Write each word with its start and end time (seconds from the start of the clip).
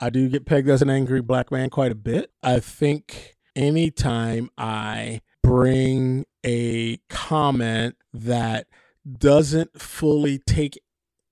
I 0.00 0.10
do 0.10 0.28
get 0.28 0.44
pegged 0.44 0.68
as 0.68 0.82
an 0.82 0.90
angry 0.90 1.22
black 1.22 1.50
man 1.50 1.70
quite 1.70 1.92
a 1.92 1.96
bit. 1.96 2.30
I 2.42 2.60
think 2.60 3.36
anytime 3.54 4.50
I 4.58 5.22
bring 5.42 6.26
a 6.44 6.98
comment 7.08 7.96
that 8.12 8.66
doesn't 9.18 9.80
fully 9.80 10.38
take 10.38 10.78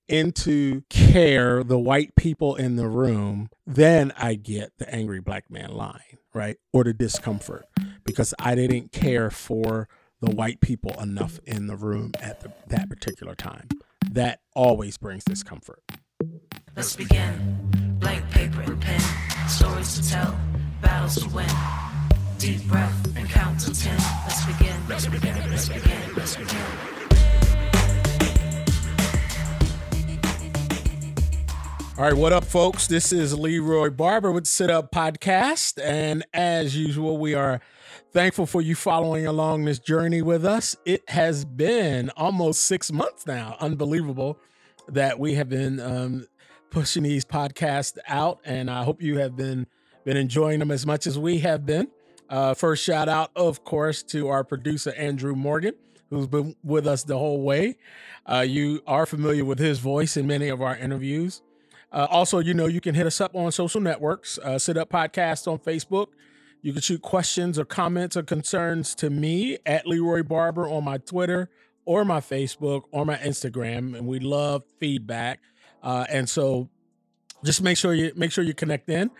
into 0.09 0.83
care 0.91 1.63
the 1.63 1.79
white 1.79 2.15
people 2.17 2.57
in 2.57 2.77
the 2.77 2.89
room, 2.89 3.49
then 3.67 4.13
I 4.17 4.35
get 4.35 4.73
the 4.79 4.93
angry 4.93 5.21
black 5.21 5.51
man 5.51 5.73
line, 5.73 6.19
right? 6.33 6.57
Or 6.73 6.85
the 6.85 6.95
discomfort 6.95 7.67
because 8.05 8.35
I 8.39 8.55
didn't 8.55 8.93
care 8.93 9.31
for 9.31 9.89
the 10.21 10.31
white 10.31 10.61
people 10.61 10.99
enough 11.01 11.39
in 11.45 11.67
the 11.67 11.77
room 11.77 12.13
at 12.21 12.41
the, 12.41 12.53
that 12.69 12.89
particular 12.89 13.35
time. 13.35 13.69
That 14.11 14.41
always 14.55 14.97
brings 14.97 15.25
discomfort. 15.25 15.83
Let's 16.77 16.97
begin. 16.97 17.84
Blank 18.15 18.31
paper 18.31 18.61
and 18.61 18.81
pen, 18.81 19.01
stories 19.49 19.99
to 19.99 20.09
tell, 20.09 20.39
battles 20.81 21.17
to 21.17 21.29
win. 21.31 21.49
Deep 22.39 22.63
breath 22.69 23.17
and 23.17 23.29
count 23.29 23.59
to 23.59 23.75
ten. 23.75 23.99
Let's 24.23 24.47
begin. 24.47 24.77
Let's 24.89 25.07
begin. 25.07 25.51
Let's 25.51 25.69
begin. 25.69 26.15
Let's 26.15 26.37
begin. 26.37 26.57
All 31.99 32.05
right, 32.05 32.15
what 32.15 32.33
up, 32.33 32.45
folks? 32.45 32.87
This 32.87 33.11
is 33.11 33.37
Leroy 33.37 33.91
Barber 33.91 34.31
with 34.31 34.47
Sit 34.47 34.71
Up 34.71 34.93
Podcast. 34.93 35.83
And 35.83 36.25
as 36.33 36.77
usual, 36.77 37.19
we 37.19 37.35
are 37.35 37.61
thankful 38.13 38.47
for 38.47 38.63
you 38.63 38.77
following 38.77 39.27
along 39.27 39.65
this 39.65 39.81
journey 39.81 40.23
with 40.23 40.45
us. 40.45 40.77
It 40.85 41.03
has 41.11 41.45
been 41.45 42.11
almost 42.11 42.63
six 42.63 42.93
months 42.93 43.27
now. 43.27 43.57
Unbelievable 43.59 44.39
that 44.87 45.19
we 45.19 45.35
have 45.35 45.49
been 45.49 45.81
um, 45.81 46.27
pushing 46.75 47.05
these 47.05 47.25
podcasts 47.25 47.97
out. 48.09 48.41
And 48.45 48.69
I 48.69 48.83
hope 48.83 49.01
you 49.01 49.19
have 49.19 49.37
been, 49.37 49.69
been 50.05 50.17
enjoying 50.17 50.59
them 50.59 50.73
as 50.73 50.85
much 50.85 51.07
as 51.07 51.17
we 51.17 51.39
have 51.39 51.65
been. 51.65 51.87
Uh, 52.29 52.53
first 52.53 52.83
shout 52.83 53.09
out, 53.09 53.31
of 53.37 53.63
course, 53.63 54.03
to 54.03 54.27
our 54.27 54.43
producer, 54.43 54.93
Andrew 54.95 55.37
Morgan, 55.37 55.75
who's 56.11 56.27
been 56.27 56.57
with 56.65 56.89
us 56.89 57.05
the 57.05 57.17
whole 57.17 57.43
way. 57.43 57.77
Uh, 58.27 58.41
you 58.41 58.83
are 58.89 59.07
familiar 59.07 59.45
with 59.45 59.61
his 59.61 59.79
voice 59.79 60.17
in 60.17 60.27
many 60.27 60.49
of 60.49 60.61
our 60.61 60.77
interviews. 60.77 61.43
Uh, 61.93 62.09
also, 62.11 62.41
you 62.41 62.55
know, 62.55 62.67
you 62.67 62.81
can 62.81 62.97
hit 62.97 63.07
us 63.07 63.21
up 63.21 63.37
on 63.37 63.53
social 63.53 63.81
networks, 63.81 64.37
uh, 64.39 64.59
Sit 64.59 64.77
Up 64.77 64.91
Podcast 64.91 65.47
on 65.47 65.59
Facebook. 65.61 66.09
You 66.61 66.73
can 66.73 66.83
shoot 66.83 67.03
questions 67.03 67.57
or 67.57 67.65
comments 67.65 68.17
or 68.17 68.25
concerns 68.25 68.97
to 68.97 69.11
me 69.11 69.59
at 69.65 69.87
Leroy 69.87 70.25
Barber 70.25 70.69
on 70.69 70.83
my 70.83 70.99
Twitter 70.99 71.51
or 71.85 72.05
my 72.05 72.19
Facebook 72.19 72.83
or 72.91 73.05
my 73.05 73.17
Instagram, 73.19 73.97
and 73.97 74.09
we 74.09 74.19
love 74.19 74.65
feedback. 74.81 75.41
Uh, 75.85 76.05
and 76.11 76.29
so, 76.29 76.69
just 77.45 77.63
make 77.63 77.77
sure 77.77 77.95
you 77.95 78.11
make 78.17 78.33
sure 78.33 78.43
you 78.43 78.55
connect 78.55 78.89
in. 78.89 79.11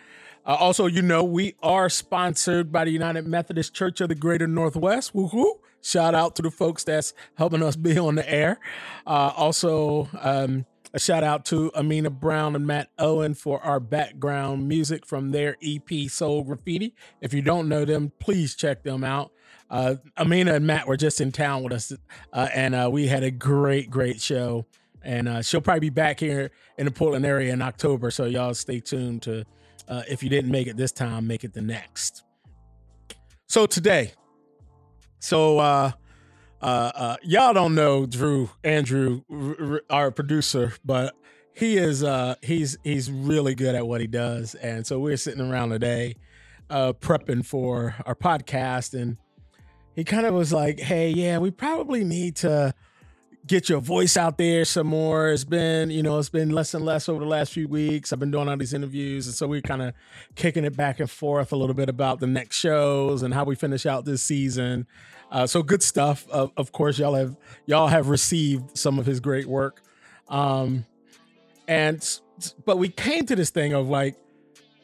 Uh, 0.45 0.55
also, 0.59 0.85
you 0.85 1.01
know, 1.01 1.23
we 1.23 1.55
are 1.63 1.89
sponsored 1.89 2.71
by 2.71 2.83
the 2.83 2.91
United 2.91 3.25
Methodist 3.25 3.73
Church 3.73 4.01
of 4.01 4.09
the 4.09 4.15
Greater 4.15 4.47
Northwest. 4.47 5.13
Woohoo! 5.13 5.59
Shout 5.81 6.15
out 6.15 6.35
to 6.35 6.41
the 6.41 6.51
folks 6.51 6.83
that's 6.83 7.13
helping 7.35 7.63
us 7.63 7.75
be 7.75 7.97
on 7.97 8.15
the 8.15 8.29
air. 8.29 8.59
Uh, 9.05 9.31
also, 9.35 10.09
um, 10.19 10.65
a 10.93 10.99
shout 10.99 11.23
out 11.23 11.45
to 11.45 11.71
Amina 11.75 12.09
Brown 12.09 12.55
and 12.55 12.65
Matt 12.65 12.89
Owen 12.97 13.33
for 13.33 13.61
our 13.61 13.79
background 13.79 14.67
music 14.67 15.05
from 15.05 15.31
their 15.31 15.57
EP 15.61 16.09
Soul 16.09 16.43
Graffiti. 16.43 16.95
If 17.21 17.33
you 17.33 17.41
don't 17.41 17.67
know 17.67 17.85
them, 17.85 18.11
please 18.19 18.55
check 18.55 18.83
them 18.83 19.03
out. 19.03 19.31
Uh, 19.69 19.95
Amina 20.17 20.53
and 20.55 20.65
Matt 20.65 20.87
were 20.87 20.97
just 20.97 21.19
in 21.19 21.31
town 21.31 21.63
with 21.63 21.73
us, 21.73 21.91
uh, 22.33 22.47
and 22.53 22.73
uh, 22.73 22.89
we 22.91 23.07
had 23.07 23.23
a 23.23 23.31
great, 23.31 23.89
great 23.89 24.21
show. 24.21 24.65
And 25.05 25.29
uh, 25.29 25.41
she'll 25.43 25.61
probably 25.61 25.81
be 25.81 25.89
back 25.91 26.19
here 26.19 26.51
in 26.77 26.85
the 26.85 26.91
Portland 26.91 27.25
area 27.25 27.53
in 27.53 27.61
October. 27.61 28.09
So 28.11 28.25
y'all 28.25 28.53
stay 28.55 28.79
tuned 28.79 29.21
to, 29.21 29.45
uh, 29.87 30.01
if 30.09 30.23
you 30.23 30.29
didn't 30.29 30.51
make 30.51 30.67
it 30.67 30.75
this 30.75 30.91
time, 30.91 31.27
make 31.27 31.43
it 31.43 31.53
the 31.53 31.61
next. 31.61 32.23
So 33.47 33.67
today, 33.67 34.13
so 35.19 35.59
uh, 35.59 35.91
uh, 36.61 36.91
uh, 36.95 37.17
y'all 37.23 37.53
don't 37.53 37.75
know 37.75 38.05
Drew 38.07 38.49
Andrew, 38.63 39.21
r- 39.31 39.55
r- 39.59 39.81
our 39.89 40.11
producer, 40.11 40.73
but 40.83 41.15
he 41.53 41.77
is 41.77 42.03
uh, 42.03 42.35
he's 42.41 42.77
he's 42.83 43.11
really 43.11 43.55
good 43.55 43.75
at 43.75 43.87
what 43.87 44.01
he 44.01 44.07
does, 44.07 44.55
and 44.55 44.85
so 44.85 44.99
we're 44.99 45.15
sitting 45.15 45.49
around 45.49 45.69
today, 45.69 46.15
uh, 46.69 46.93
prepping 46.93 47.45
for 47.45 47.95
our 48.05 48.15
podcast, 48.15 48.99
and 48.99 49.17
he 49.95 50.03
kind 50.03 50.25
of 50.25 50.33
was 50.33 50.51
like, 50.51 50.79
"Hey, 50.79 51.11
yeah, 51.11 51.37
we 51.37 51.51
probably 51.51 52.03
need 52.03 52.35
to." 52.37 52.73
Get 53.47 53.69
your 53.69 53.79
voice 53.79 54.17
out 54.17 54.37
there 54.37 54.65
some 54.65 54.87
more. 54.87 55.29
It's 55.29 55.43
been, 55.43 55.91
you 55.91 56.01
know, 56.01 56.17
it's 56.17 56.29
been 56.29 56.49
less 56.49 56.73
and 56.73 56.83
less 56.83 57.07
over 57.07 57.19
the 57.19 57.29
last 57.29 57.53
few 57.53 57.67
weeks. 57.67 58.11
I've 58.11 58.19
been 58.19 58.31
doing 58.31 58.49
all 58.49 58.57
these 58.57 58.73
interviews, 58.73 59.27
and 59.27 59.35
so 59.35 59.47
we're 59.47 59.61
kind 59.61 59.81
of 59.81 59.93
kicking 60.35 60.65
it 60.65 60.75
back 60.75 60.99
and 60.99 61.09
forth 61.09 61.51
a 61.51 61.55
little 61.55 61.75
bit 61.75 61.89
about 61.89 62.19
the 62.19 62.27
next 62.27 62.57
shows 62.57 63.21
and 63.21 63.33
how 63.33 63.43
we 63.43 63.55
finish 63.55 63.85
out 63.85 64.05
this 64.05 64.21
season. 64.21 64.87
Uh, 65.31 65.45
so 65.45 65.61
good 65.61 65.83
stuff. 65.83 66.27
Of, 66.29 66.51
of 66.57 66.71
course, 66.71 66.97
y'all 66.97 67.15
have 67.15 67.35
y'all 67.65 67.87
have 67.87 68.09
received 68.09 68.77
some 68.77 68.99
of 68.99 69.05
his 69.05 69.19
great 69.19 69.45
work, 69.47 69.81
um, 70.27 70.85
and 71.67 72.19
but 72.65 72.77
we 72.77 72.89
came 72.89 73.25
to 73.25 73.35
this 73.35 73.49
thing 73.49 73.73
of 73.73 73.89
like, 73.89 74.15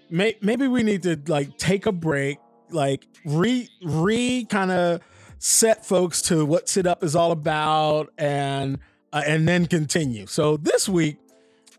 may, 0.10 0.36
maybe 0.42 0.68
we 0.68 0.84
need 0.84 1.04
to 1.04 1.20
like 1.28 1.58
take 1.58 1.86
a 1.86 1.92
break, 1.92 2.38
like 2.70 3.06
re 3.26 3.70
re 3.84 4.46
kind 4.46 4.72
of 4.72 5.02
set 5.44 5.84
folks 5.84 6.22
to 6.22 6.46
what 6.46 6.69
sit 6.69 6.85
up 6.85 7.03
is 7.03 7.16
all 7.16 7.31
about 7.31 8.13
and 8.16 8.78
uh, 9.12 9.24
and 9.25 9.47
then 9.47 9.66
continue. 9.66 10.28
So 10.28 10.56
this 10.56 10.88
week 10.88 11.18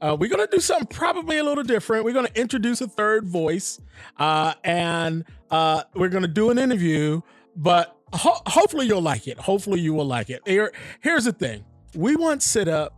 uh, 0.01 0.17
we're 0.19 0.29
going 0.29 0.45
to 0.45 0.51
do 0.51 0.61
something 0.61 0.89
probably 0.89 1.39
a 1.39 1.45
little 1.45 1.63
different. 1.63 2.05
We're 2.05 2.13
going 2.13 2.27
to 2.27 2.41
introduce 2.41 2.81
a 2.81 2.89
third 2.89 3.25
voice 3.25 3.81
uh, 4.19 4.55
and 4.65 5.25
uh, 5.51 5.85
we're 5.95 6.09
going 6.09 6.23
to 6.23 6.29
do 6.29 6.51
an 6.51 6.59
interview 6.59 7.21
but 7.55 7.97
ho- 8.13 8.43
hopefully 8.47 8.87
you'll 8.87 9.01
like 9.01 9.29
it. 9.29 9.39
Hopefully 9.39 9.79
you 9.79 9.95
will 9.95 10.07
like 10.07 10.29
it. 10.29 10.43
Here, 10.45 10.73
here's 11.01 11.25
the 11.25 11.33
thing. 11.33 11.65
We 11.95 12.17
want 12.17 12.43
sit 12.43 12.67
up 12.67 12.95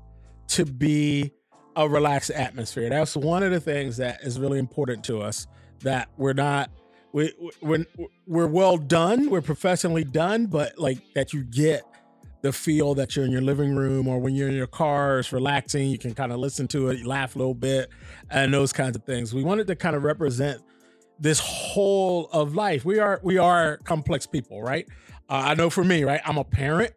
to 0.49 0.65
be 0.65 1.31
a 1.77 1.87
relaxed 1.87 2.31
atmosphere. 2.31 2.89
That's 2.89 3.17
one 3.17 3.43
of 3.43 3.51
the 3.51 3.61
things 3.61 3.99
that 3.99 4.23
is 4.23 4.41
really 4.41 4.59
important 4.59 5.05
to 5.05 5.21
us 5.21 5.47
that 5.81 6.09
we're 6.17 6.33
not 6.33 6.71
we 7.15 7.33
we're, 7.63 7.87
we're 8.27 8.47
well 8.49 8.77
done 8.77 9.31
we're 9.31 9.41
professionally 9.41 10.05
done 10.05 10.47
but 10.47 10.77
like 10.79 10.99
that 11.15 11.33
you 11.33 11.45
get 11.45 11.85
the 12.43 12.53
feel 12.53 12.95
that 12.95 13.15
you're 13.15 13.25
in 13.25 13.31
your 13.31 13.41
living 13.41 13.75
room 13.75 14.07
or 14.09 14.19
when 14.19 14.35
you're 14.35 14.49
in 14.49 14.55
your 14.55 14.67
car 14.67 15.21
it's 15.21 15.33
relaxing 15.33 15.89
you 15.89 15.97
can 15.97 16.13
kind 16.13 16.33
of 16.33 16.39
listen 16.39 16.67
to 16.67 16.89
it 16.89 17.07
laugh 17.07 17.37
a 17.37 17.39
little 17.39 17.55
bit 17.55 17.89
and 18.31 18.53
those 18.53 18.73
kinds 18.73 18.97
of 18.97 19.05
things. 19.05 19.33
We 19.33 19.45
wanted 19.45 19.69
to 19.69 19.77
kind 19.77 19.95
of 19.95 20.03
represent 20.03 20.61
this 21.21 21.39
whole 21.39 22.29
of 22.33 22.57
life. 22.57 22.85
We 22.85 22.99
are 22.99 23.21
we 23.23 23.39
are 23.39 23.79
complex 23.79 24.27
people 24.27 24.61
right? 24.61 24.87
Uh, 25.31 25.43
i 25.47 25.55
know 25.55 25.71
for 25.71 25.85
me 25.85 26.05
right 26.05 26.21
i'm 26.27 26.37
a 26.37 26.45
parent. 26.45 26.93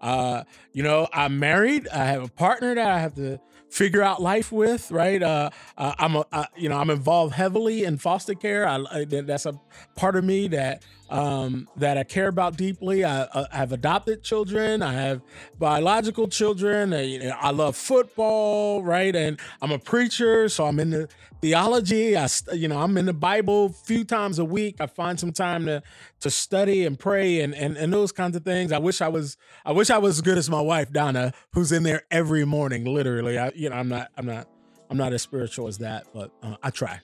Uh 0.00 0.44
you 0.72 0.84
know 0.84 1.08
i'm 1.12 1.40
married 1.40 1.88
i 1.88 2.04
have 2.04 2.22
a 2.22 2.28
partner 2.28 2.76
that 2.76 2.86
i 2.86 3.00
have 3.00 3.14
to 3.16 3.40
figure 3.70 4.02
out 4.02 4.20
life 4.20 4.50
with, 4.52 4.90
right? 4.90 5.22
Uh, 5.22 5.50
uh, 5.76 5.94
I'm 5.98 6.16
a, 6.16 6.24
uh, 6.32 6.44
you 6.56 6.68
know, 6.68 6.78
I'm 6.78 6.90
involved 6.90 7.34
heavily 7.34 7.84
in 7.84 7.98
foster 7.98 8.34
care. 8.34 8.66
I, 8.66 8.84
I, 8.90 9.04
that's 9.04 9.46
a 9.46 9.60
part 9.94 10.16
of 10.16 10.24
me 10.24 10.48
that 10.48 10.82
um, 11.10 11.68
that 11.76 11.96
I 11.96 12.04
care 12.04 12.28
about 12.28 12.56
deeply. 12.56 13.04
I, 13.04 13.24
I, 13.34 13.46
have 13.50 13.72
adopted 13.72 14.22
children. 14.22 14.82
I 14.82 14.92
have 14.92 15.22
biological 15.58 16.28
children. 16.28 16.92
I, 16.92 17.28
I 17.28 17.50
love 17.50 17.76
football, 17.76 18.82
right? 18.82 19.14
And 19.14 19.40
I'm 19.62 19.72
a 19.72 19.78
preacher, 19.78 20.48
so 20.48 20.66
I'm 20.66 20.78
in 20.78 20.90
the 20.90 21.08
theology. 21.40 22.16
I, 22.16 22.28
you 22.52 22.68
know, 22.68 22.78
I'm 22.78 22.96
in 22.98 23.06
the 23.06 23.12
Bible 23.12 23.66
a 23.66 23.70
few 23.70 24.04
times 24.04 24.38
a 24.38 24.44
week. 24.44 24.76
I 24.80 24.86
find 24.86 25.18
some 25.18 25.32
time 25.32 25.66
to 25.66 25.82
to 26.20 26.30
study 26.30 26.84
and 26.84 26.98
pray 26.98 27.40
and 27.40 27.54
and 27.54 27.76
and 27.76 27.92
those 27.92 28.12
kinds 28.12 28.36
of 28.36 28.44
things. 28.44 28.72
I 28.72 28.78
wish 28.78 29.00
I 29.00 29.08
was. 29.08 29.36
I 29.64 29.72
wish 29.72 29.90
I 29.90 29.98
was 29.98 30.16
as 30.16 30.22
good 30.22 30.38
as 30.38 30.50
my 30.50 30.60
wife 30.60 30.92
Donna, 30.92 31.32
who's 31.52 31.72
in 31.72 31.82
there 31.82 32.02
every 32.10 32.44
morning, 32.44 32.84
literally. 32.84 33.38
I, 33.38 33.50
you 33.54 33.70
know, 33.70 33.76
I'm 33.76 33.88
not. 33.88 34.08
I'm 34.16 34.26
not. 34.26 34.48
I'm 34.90 34.96
not 34.96 35.12
as 35.12 35.22
spiritual 35.22 35.68
as 35.68 35.78
that, 35.78 36.06
but 36.14 36.32
uh, 36.42 36.56
I 36.62 36.70
try. 36.70 37.00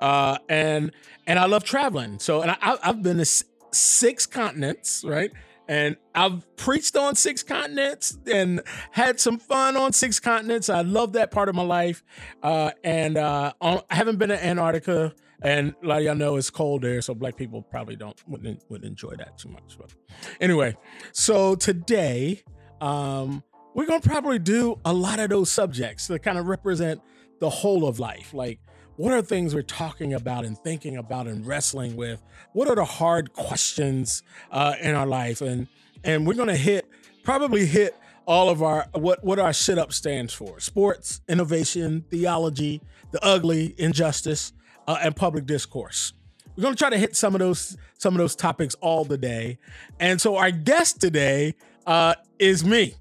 Uh, 0.00 0.38
and 0.48 0.92
and 1.26 1.38
I 1.38 1.46
love 1.46 1.64
traveling. 1.64 2.18
So 2.18 2.42
and 2.42 2.50
I, 2.50 2.78
I've 2.82 3.02
been 3.02 3.18
to 3.18 3.44
six 3.72 4.26
continents, 4.26 5.04
right? 5.04 5.30
And 5.68 5.96
I've 6.16 6.44
preached 6.56 6.96
on 6.96 7.14
six 7.14 7.44
continents 7.44 8.18
and 8.26 8.60
had 8.90 9.20
some 9.20 9.38
fun 9.38 9.76
on 9.76 9.92
six 9.92 10.18
continents. 10.18 10.68
I 10.68 10.80
love 10.80 11.12
that 11.12 11.30
part 11.30 11.48
of 11.48 11.54
my 11.54 11.62
life. 11.62 12.02
Uh, 12.42 12.72
and 12.82 13.16
uh, 13.16 13.52
I 13.60 13.80
haven't 13.88 14.18
been 14.18 14.30
to 14.30 14.44
Antarctica. 14.44 15.14
And 15.42 15.74
a 15.82 15.86
lot 15.86 15.98
of 15.98 16.04
y'all 16.04 16.16
know, 16.16 16.36
it's 16.36 16.50
cold 16.50 16.82
there, 16.82 17.00
so 17.00 17.14
black 17.14 17.36
people 17.36 17.62
probably 17.62 17.96
don't 17.96 18.20
wouldn't, 18.28 18.62
wouldn't 18.68 18.86
enjoy 18.90 19.14
that 19.16 19.38
too 19.38 19.48
much. 19.48 19.78
But 19.78 19.94
anyway, 20.40 20.76
so 21.12 21.54
today 21.54 22.42
um, 22.80 23.42
we're 23.74 23.86
gonna 23.86 24.00
probably 24.00 24.38
do 24.38 24.78
a 24.84 24.92
lot 24.92 25.18
of 25.18 25.30
those 25.30 25.50
subjects 25.50 26.08
that 26.08 26.18
kind 26.18 26.36
of 26.36 26.46
represent 26.46 27.00
the 27.38 27.48
whole 27.48 27.86
of 27.88 27.98
life, 27.98 28.34
like 28.34 28.58
what 29.00 29.14
are 29.14 29.22
things 29.22 29.54
we're 29.54 29.62
talking 29.62 30.12
about 30.12 30.44
and 30.44 30.58
thinking 30.58 30.98
about 30.98 31.26
and 31.26 31.46
wrestling 31.46 31.96
with? 31.96 32.22
What 32.52 32.68
are 32.68 32.74
the 32.74 32.84
hard 32.84 33.32
questions 33.32 34.22
uh, 34.50 34.74
in 34.78 34.94
our 34.94 35.06
life? 35.06 35.40
And 35.40 35.68
and 36.04 36.26
we're 36.26 36.34
gonna 36.34 36.54
hit 36.54 36.86
probably 37.22 37.64
hit 37.64 37.96
all 38.26 38.50
of 38.50 38.62
our 38.62 38.88
what 38.92 39.24
what 39.24 39.38
our 39.38 39.54
Sit 39.54 39.78
Up 39.78 39.94
stands 39.94 40.34
for: 40.34 40.60
sports, 40.60 41.22
innovation, 41.30 42.04
theology, 42.10 42.82
the 43.10 43.24
ugly, 43.24 43.74
injustice, 43.78 44.52
uh, 44.86 44.98
and 45.02 45.16
public 45.16 45.46
discourse. 45.46 46.12
We're 46.54 46.64
to 46.68 46.76
try 46.76 46.90
to 46.90 46.98
hit 46.98 47.16
some 47.16 47.34
of 47.34 47.38
those 47.38 47.78
some 47.96 48.12
of 48.12 48.18
those 48.18 48.36
topics 48.36 48.74
all 48.82 49.06
the 49.06 49.16
day. 49.16 49.56
And 49.98 50.20
so 50.20 50.36
our 50.36 50.50
guest 50.50 51.00
today 51.00 51.54
uh, 51.86 52.16
is 52.38 52.66
me. 52.66 52.96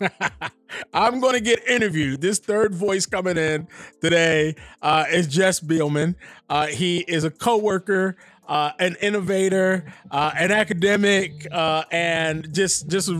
I'm 0.92 1.20
going 1.20 1.34
to 1.34 1.40
get 1.40 1.66
interviewed. 1.68 2.20
This 2.20 2.38
third 2.38 2.74
voice 2.74 3.06
coming 3.06 3.36
in 3.36 3.68
today 4.00 4.56
uh, 4.82 5.04
is 5.10 5.26
Jess 5.26 5.60
Bielman. 5.60 6.14
Uh, 6.48 6.66
he 6.66 6.98
is 7.00 7.24
a 7.24 7.30
coworker, 7.30 8.16
uh, 8.48 8.72
an 8.78 8.96
innovator, 9.00 9.92
uh, 10.10 10.32
an 10.36 10.50
academic, 10.50 11.46
uh, 11.50 11.84
and 11.90 12.52
just 12.52 12.88
just 12.88 13.10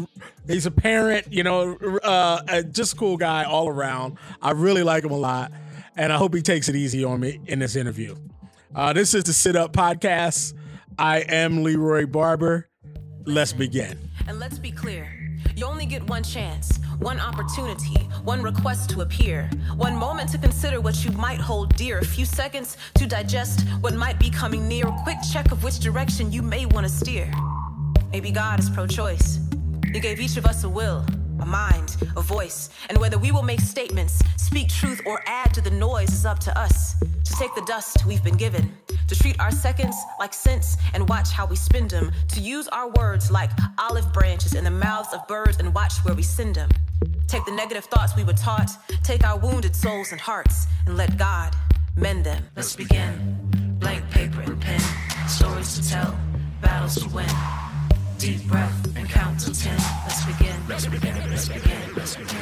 he's 0.46 0.66
a 0.66 0.70
parent. 0.70 1.32
You 1.32 1.42
know, 1.42 1.76
uh, 2.02 2.62
just 2.62 2.96
cool 2.96 3.16
guy 3.16 3.44
all 3.44 3.68
around. 3.68 4.18
I 4.42 4.52
really 4.52 4.82
like 4.82 5.04
him 5.04 5.12
a 5.12 5.18
lot, 5.18 5.52
and 5.96 6.12
I 6.12 6.16
hope 6.16 6.34
he 6.34 6.42
takes 6.42 6.68
it 6.68 6.76
easy 6.76 7.04
on 7.04 7.20
me 7.20 7.40
in 7.46 7.58
this 7.58 7.76
interview. 7.76 8.16
this 8.94 9.14
is 9.14 9.24
the 9.24 9.32
Sit 9.32 9.56
Up 9.56 9.72
Podcast. 9.72 10.54
I 10.98 11.20
am 11.20 11.62
Leroy 11.62 12.06
Barber. 12.06 12.68
Let's 13.24 13.52
begin. 13.52 13.98
And 14.28 14.38
let's 14.38 14.58
be 14.58 14.70
clear. 14.70 15.24
You 15.64 15.70
only 15.70 15.87
get 15.87 16.06
one 16.11 16.22
chance, 16.22 16.78
one 16.99 17.19
opportunity, 17.19 17.99
one 18.22 18.43
request 18.43 18.90
to 18.90 19.00
appear, 19.00 19.49
one 19.78 19.96
moment 19.96 20.28
to 20.32 20.38
consider 20.38 20.78
what 20.78 21.02
you 21.06 21.11
might 21.12 21.40
hold 21.40 21.75
dear, 21.75 22.00
a 22.00 22.05
few 22.05 22.26
seconds 22.26 22.76
to 22.96 23.06
digest 23.06 23.66
what 23.81 23.94
might 23.94 24.19
be 24.19 24.28
coming 24.28 24.69
near, 24.69 24.87
a 24.87 25.02
quick 25.05 25.16
check 25.32 25.52
of 25.52 25.64
which 25.64 25.78
direction 25.78 26.31
you 26.31 26.43
may 26.43 26.66
want 26.66 26.87
to 26.87 26.93
steer. 26.93 27.32
Maybe 28.12 28.31
God 28.31 28.61
is 28.61 28.69
pro 28.69 28.87
choice. 28.87 29.38
He 29.90 30.00
gave 30.00 30.20
each 30.20 30.37
of 30.37 30.44
us 30.44 30.64
a 30.64 30.69
will, 30.69 31.06
a 31.44 31.46
mind, 31.46 31.96
a 32.17 32.23
voice, 32.23 32.70
and 32.88 32.96
whether 32.99 33.19
we 33.19 33.31
will 33.31 33.43
make 33.43 33.61
statements, 33.61 34.23
speak 34.37 34.69
truth, 34.69 35.00
or 35.05 35.23
add 35.26 35.52
to 35.52 35.61
the 35.61 35.70
noise 35.70 36.12
is 36.12 36.25
up 36.25 36.38
to 36.38 36.58
us. 36.58 36.94
To 37.00 37.32
take 37.38 37.55
the 37.55 37.64
dust 37.67 38.06
we've 38.06 38.25
been 38.25 38.37
given, 38.37 38.73
to 39.08 39.14
treat 39.14 39.38
our 39.41 39.50
seconds 39.50 39.94
like 40.19 40.32
cents 40.32 40.76
and 40.94 41.06
watch 41.08 41.31
how 41.31 41.46
we 41.46 41.56
spend 41.56 41.91
them, 41.91 42.12
to 42.29 42.41
use 42.41 42.67
our 42.69 42.88
words 42.88 43.31
like 43.31 43.50
olive 43.79 44.11
branches 44.12 44.55
in 44.55 44.64
the 44.64 44.70
mouths 44.70 45.12
of 45.12 45.26
birds 45.29 45.58
and 45.58 45.75
watch 45.75 45.94
where 46.05 46.14
we 46.14 46.23
send 46.23 46.55
them. 46.55 46.70
Take 47.29 47.44
the 47.44 47.52
negative 47.52 47.85
thoughts 47.85 48.17
we 48.17 48.25
were 48.25 48.32
taught, 48.32 48.70
take 49.02 49.23
our 49.25 49.38
wounded 49.38 49.76
souls 49.76 50.12
and 50.12 50.20
hearts, 50.20 50.67
and 50.87 50.97
let 50.97 51.19
God 51.19 51.55
mend 51.97 52.25
them. 52.25 52.43
Let's 52.56 52.75
begin. 52.75 53.37
Blank 53.81 54.08
paper 54.11 54.40
and 54.40 54.58
pen, 54.61 54.81
stories 55.29 55.79
to 55.79 55.88
tell, 55.88 56.19
battles 56.62 56.94
to 57.02 57.08
win. 57.11 57.29
Deep 58.19 58.43
breath 58.44 58.96
and 58.96 59.08
count 59.08 59.40
to 59.40 59.52
ten. 59.52 59.76
Let's 60.05 60.25
begin. 60.25 60.56
Let's 60.69 60.87
begin. 60.87 61.31
Let's 61.31 61.49
begin. 61.49 61.94
Let's 61.96 62.16
begin. 62.16 62.37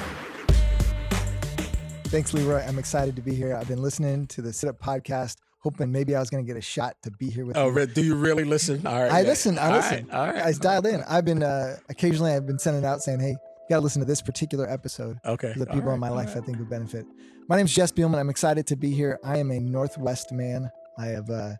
Thanks, 2.04 2.34
Leroy. 2.34 2.62
I'm 2.66 2.78
excited 2.78 3.16
to 3.16 3.22
be 3.22 3.34
here. 3.34 3.56
I've 3.56 3.68
been 3.68 3.82
listening 3.82 4.26
to 4.28 4.42
the 4.42 4.52
Sit 4.52 4.68
Up 4.68 4.78
podcast, 4.78 5.36
hoping 5.60 5.90
maybe 5.90 6.14
I 6.14 6.20
was 6.20 6.28
going 6.28 6.44
to 6.44 6.46
get 6.46 6.58
a 6.58 6.62
shot 6.62 6.96
to 7.02 7.10
be 7.10 7.30
here 7.30 7.46
with 7.46 7.56
oh, 7.56 7.70
you. 7.70 7.86
do 7.86 8.02
you 8.02 8.14
really 8.14 8.44
listen? 8.44 8.86
All 8.86 9.02
right. 9.02 9.10
I 9.10 9.20
yeah. 9.22 9.26
listen. 9.28 9.58
I 9.58 9.66
All 9.66 9.72
listen. 9.72 10.06
right, 10.08 10.14
All 10.14 10.26
right. 10.26 10.42
I 10.42 10.46
was 10.48 10.58
dialed 10.58 10.86
in. 10.86 11.02
I've 11.08 11.24
been 11.24 11.42
uh, 11.42 11.78
occasionally 11.88 12.32
I've 12.32 12.46
been 12.46 12.58
sending 12.58 12.84
out 12.84 13.02
saying, 13.02 13.20
"Hey, 13.20 13.30
you 13.30 13.66
got 13.70 13.76
to 13.76 13.82
listen 13.82 14.00
to 14.00 14.06
this 14.06 14.20
particular 14.20 14.68
episode." 14.68 15.18
Okay. 15.24 15.52
For 15.52 15.60
the 15.60 15.66
people 15.66 15.88
right, 15.88 15.94
in 15.94 16.00
my 16.00 16.08
all 16.08 16.16
life 16.16 16.34
right. 16.34 16.42
I 16.42 16.46
think 16.46 16.58
would 16.58 16.70
benefit. 16.70 17.06
My 17.48 17.56
name 17.56 17.64
is 17.64 17.74
Jess 17.74 17.90
Bielman. 17.92 18.18
I'm 18.18 18.30
excited 18.30 18.66
to 18.68 18.76
be 18.76 18.92
here. 18.92 19.18
I 19.24 19.38
am 19.38 19.50
a 19.50 19.58
Northwest 19.58 20.32
man. 20.32 20.70
I 20.98 21.06
have 21.06 21.30
uh, 21.30 21.54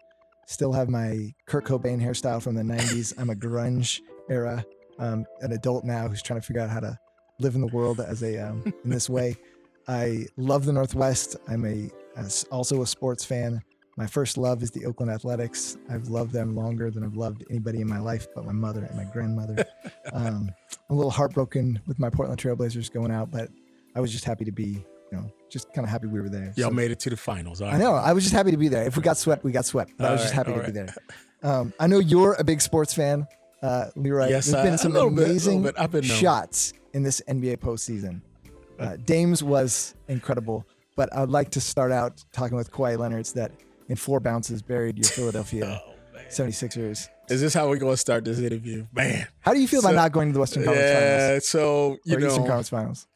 still 0.52 0.72
have 0.72 0.88
my 0.88 1.34
Kurt 1.46 1.64
Cobain 1.64 2.00
hairstyle 2.00 2.42
from 2.42 2.54
the 2.54 2.62
'90s. 2.62 3.14
I'm 3.18 3.30
a 3.30 3.34
grunge 3.34 4.00
era. 4.28 4.64
Um, 4.98 5.24
an 5.40 5.52
adult 5.52 5.84
now 5.84 6.06
who's 6.06 6.22
trying 6.22 6.40
to 6.40 6.46
figure 6.46 6.62
out 6.62 6.70
how 6.70 6.80
to 6.80 6.98
live 7.40 7.54
in 7.54 7.60
the 7.60 7.66
world 7.68 8.00
as 8.00 8.22
a 8.22 8.38
um, 8.38 8.62
in 8.84 8.90
this 8.90 9.08
way. 9.08 9.36
I 9.88 10.26
love 10.36 10.64
the 10.64 10.72
Northwest. 10.72 11.36
I'm 11.48 11.64
a 11.64 11.90
as 12.16 12.44
also 12.50 12.82
a 12.82 12.86
sports 12.86 13.24
fan. 13.24 13.62
My 13.96 14.06
first 14.06 14.38
love 14.38 14.62
is 14.62 14.70
the 14.70 14.86
Oakland 14.86 15.12
Athletics. 15.12 15.76
I've 15.90 16.08
loved 16.08 16.32
them 16.32 16.56
longer 16.56 16.90
than 16.90 17.04
I've 17.04 17.16
loved 17.16 17.44
anybody 17.50 17.80
in 17.80 17.88
my 17.88 17.98
life, 17.98 18.26
but 18.34 18.46
my 18.46 18.52
mother 18.52 18.84
and 18.84 18.96
my 18.96 19.04
grandmother. 19.04 19.66
um, 20.12 20.50
I'm 20.88 20.90
a 20.90 20.94
little 20.94 21.10
heartbroken 21.10 21.80
with 21.86 21.98
my 21.98 22.08
Portland 22.08 22.40
Trailblazers 22.40 22.90
going 22.90 23.10
out, 23.10 23.30
but 23.30 23.50
I 23.94 24.00
was 24.00 24.10
just 24.10 24.24
happy 24.24 24.46
to 24.46 24.52
be, 24.52 24.84
you 25.12 25.18
know, 25.18 25.30
just 25.50 25.72
kind 25.74 25.84
of 25.84 25.90
happy 25.90 26.06
we 26.06 26.20
were 26.20 26.28
there. 26.30 26.52
Y'all 26.56 26.70
So- 26.70 26.74
made 26.74 26.90
it 26.90 26.98
to 27.00 27.10
the 27.10 27.16
finals. 27.16 27.60
All 27.60 27.68
I 27.68 27.72
right. 27.72 27.78
know. 27.80 27.94
I 27.94 28.12
was 28.14 28.24
just 28.24 28.34
happy 28.34 28.50
to 28.50 28.56
be 28.56 28.68
there. 28.68 28.84
If 28.84 28.96
we 28.96 29.02
got 29.02 29.18
swept, 29.18 29.44
we 29.44 29.52
got 29.52 29.66
swept. 29.66 29.92
But 29.98 30.06
I 30.08 30.12
was 30.12 30.20
All 30.20 30.24
just 30.24 30.34
happy 30.34 30.54
to 30.54 30.62
be 30.64 30.70
there. 30.72 30.94
Um, 31.42 31.72
I 31.78 31.86
know 31.86 31.98
you're 31.98 32.34
a 32.38 32.44
big 32.44 32.60
sports 32.62 32.94
fan, 32.94 33.26
uh, 33.62 33.86
Leroy. 33.94 34.28
Yes, 34.30 34.46
There's 34.46 34.54
I- 34.56 34.62
been 34.64 34.78
some 34.78 34.92
bit, 34.92 35.02
amazing 35.02 35.62
bit. 35.62 35.74
Been 35.90 36.02
shots 36.02 36.72
in 36.94 37.02
this 37.02 37.20
NBA 37.28 37.58
postseason. 37.58 38.22
Uh, 38.78 38.96
Dames 39.04 39.42
was 39.44 39.94
incredible, 40.08 40.64
but 40.96 41.14
I'd 41.14 41.28
like 41.28 41.50
to 41.50 41.60
start 41.60 41.92
out 41.92 42.24
talking 42.32 42.56
with 42.56 42.70
Kawhi 42.72 42.98
Leonard's 42.98 43.32
that 43.34 43.52
in 43.88 43.96
four 43.96 44.18
bounces 44.18 44.62
buried 44.62 44.96
your 44.96 45.04
Philadelphia 45.04 45.80
Oh, 45.86 45.92
man. 46.14 46.24
76ers. 46.30 47.08
Is 47.28 47.40
this 47.40 47.54
how 47.54 47.68
we're 47.68 47.76
going 47.76 47.92
to 47.92 47.96
start 47.98 48.24
this 48.24 48.38
interview? 48.38 48.86
Man. 48.94 49.26
How 49.40 49.52
do 49.52 49.60
you 49.60 49.68
feel 49.68 49.82
So- 49.82 49.88
about 49.88 49.96
not 49.96 50.12
going 50.12 50.28
to 50.28 50.32
the 50.34 50.40
Western 50.40 50.64
Conference 50.64 50.88
Yeah. 50.90 51.26
Finals 51.26 51.48
So, 51.48 51.98
you 52.04 52.16
or 52.16 52.20
Eastern 52.20 52.36
Conference 52.46 52.68
Finals? 52.70 53.06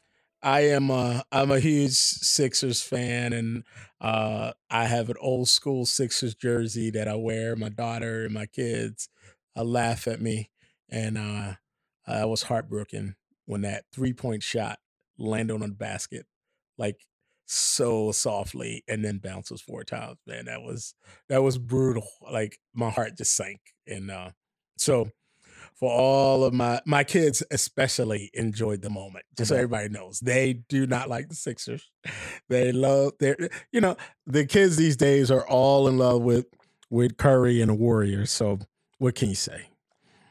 I 0.41 0.61
am 0.61 0.89
a, 0.89 1.23
I'm 1.31 1.51
a 1.51 1.59
huge 1.59 1.93
Sixers 1.93 2.81
fan 2.81 3.33
and 3.33 3.63
uh, 3.99 4.53
I 4.69 4.85
have 4.85 5.09
an 5.09 5.15
old 5.19 5.49
school 5.49 5.85
Sixers 5.85 6.35
jersey 6.35 6.91
that 6.91 7.07
I 7.07 7.15
wear. 7.15 7.55
My 7.55 7.69
daughter 7.69 8.25
and 8.25 8.33
my 8.33 8.45
kids 8.45 9.09
uh, 9.55 9.63
laugh 9.63 10.07
at 10.07 10.21
me. 10.21 10.51
And 10.89 11.17
uh, 11.17 11.55
I 12.05 12.25
was 12.25 12.43
heartbroken 12.43 13.15
when 13.45 13.61
that 13.61 13.85
three 13.91 14.13
point 14.13 14.43
shot 14.43 14.79
landed 15.17 15.53
on 15.53 15.59
the 15.61 15.67
basket, 15.69 16.25
like 16.77 17.01
so 17.45 18.11
softly, 18.11 18.83
and 18.87 19.03
then 19.03 19.17
bounces 19.17 19.61
four 19.61 19.83
times. 19.83 20.17
Man, 20.25 20.45
that 20.45 20.61
was 20.61 20.93
that 21.29 21.41
was 21.43 21.57
brutal. 21.57 22.07
Like 22.21 22.59
my 22.73 22.89
heart 22.89 23.17
just 23.17 23.35
sank. 23.35 23.59
And 23.85 24.11
uh, 24.11 24.31
so 24.77 25.09
for 25.79 25.91
all 25.91 26.43
of 26.43 26.53
my 26.53 26.81
my 26.85 27.03
kids 27.03 27.43
especially 27.51 28.29
enjoyed 28.33 28.81
the 28.81 28.89
moment 28.89 29.25
just 29.37 29.49
so 29.49 29.55
everybody 29.55 29.89
knows 29.89 30.19
they 30.19 30.53
do 30.69 30.87
not 30.87 31.09
like 31.09 31.29
the 31.29 31.35
sixers 31.35 31.89
they 32.49 32.71
love 32.71 33.11
their 33.19 33.37
you 33.71 33.79
know 33.81 33.95
the 34.25 34.45
kids 34.45 34.75
these 34.75 34.95
days 34.97 35.29
are 35.29 35.47
all 35.47 35.87
in 35.87 35.97
love 35.97 36.21
with 36.21 36.45
with 36.89 37.17
curry 37.17 37.61
and 37.61 37.69
the 37.69 37.75
warriors 37.75 38.31
so 38.31 38.57
what 38.97 39.13
can 39.15 39.29
you 39.29 39.35
say 39.35 39.67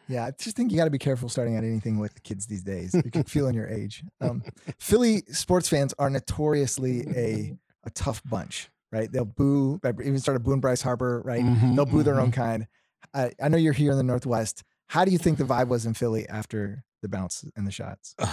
Yeah, 0.08 0.26
I 0.26 0.30
just 0.38 0.56
think 0.56 0.70
you 0.70 0.78
got 0.78 0.84
to 0.84 0.90
be 0.90 0.98
careful 0.98 1.28
starting 1.28 1.56
at 1.56 1.64
anything 1.64 1.98
with 1.98 2.22
kids 2.22 2.46
these 2.46 2.62
days. 2.62 2.94
You 2.94 3.10
can 3.10 3.24
feel 3.24 3.48
in 3.48 3.54
your 3.56 3.66
age. 3.80 4.04
Um, 4.20 4.42
Philly 4.78 5.22
sports 5.32 5.68
fans 5.68 5.92
are 5.98 6.08
notoriously 6.10 7.04
a 7.16 7.56
a 7.84 7.90
tough 7.90 8.22
bunch, 8.24 8.68
right? 8.92 9.10
They'll 9.10 9.24
boo, 9.24 9.80
even 9.84 10.18
started 10.18 10.44
booing 10.44 10.60
Bryce 10.60 10.80
Harper, 10.82 11.22
right? 11.24 11.42
Mhm, 11.42 11.74
They'll 11.76 11.86
boo 11.86 12.02
their 12.04 12.20
own 12.20 12.30
mhm. 12.30 12.34
kind. 12.34 12.66
I, 13.14 13.32
I 13.42 13.48
know 13.48 13.56
you're 13.58 13.72
here 13.72 13.90
in 13.92 13.96
the 13.96 14.02
Northwest. 14.04 14.62
How 14.88 15.04
do 15.04 15.10
you 15.10 15.18
think 15.18 15.38
the 15.38 15.44
vibe 15.44 15.68
was 15.68 15.84
in 15.86 15.94
Philly 15.94 16.28
after 16.28 16.84
the 17.02 17.08
bounce 17.08 17.44
and 17.56 17.66
the 17.66 17.70
shots? 17.72 18.14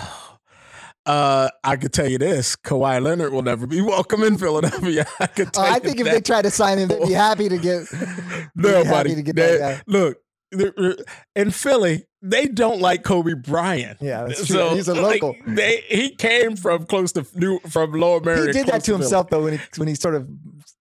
uh 1.05 1.49
i 1.65 1.75
could 1.75 1.91
tell 1.91 2.07
you 2.07 2.17
this 2.17 2.55
Kawhi 2.55 3.01
leonard 3.03 3.33
will 3.33 3.41
never 3.41 3.67
be 3.67 3.81
welcome 3.81 4.23
in 4.23 4.37
philadelphia 4.37 5.05
i 5.19 5.27
could 5.27 5.49
Oh, 5.57 5.61
I 5.61 5.79
think 5.79 5.99
if 5.99 6.05
that. 6.05 6.13
they 6.13 6.21
try 6.21 6.41
to 6.41 6.49
sign 6.49 6.77
him, 6.79 6.87
they'd 6.87 7.05
be 7.07 7.11
happy 7.29 7.49
to 7.49 7.57
get. 7.57 7.83
no, 7.91 8.71
They'd 8.71 8.83
be 8.83 8.87
happy 8.87 8.89
buddy. 9.09 9.15
to 9.15 9.21
get 9.21 9.35
that. 9.35 9.83
Look, 9.87 10.17
in 11.35 11.51
Philly, 11.51 12.05
they 12.21 12.45
don't 12.47 12.79
like 12.79 13.03
Kobe 13.03 13.33
Bryant. 13.33 13.97
Yeah, 14.01 14.23
that's 14.25 14.45
true. 14.47 14.69
He's 14.75 14.87
a 14.87 14.93
like, 14.93 15.21
local. 15.21 15.35
they 15.47 15.83
he 15.89 16.09
came 16.15 16.55
from 16.55 16.85
close 16.85 17.11
to 17.13 17.25
New 17.35 17.59
from 17.69 17.91
Lower 17.91 18.21
Merion. 18.21 18.47
He 18.47 18.53
did 18.53 18.67
that 18.67 18.83
to 18.85 18.91
Philly. 18.91 18.99
himself 18.99 19.29
though 19.29 19.43
when 19.43 19.53
he 19.57 19.59
when 19.77 19.87
he 19.89 19.95
sort 19.95 20.15
of 20.15 20.27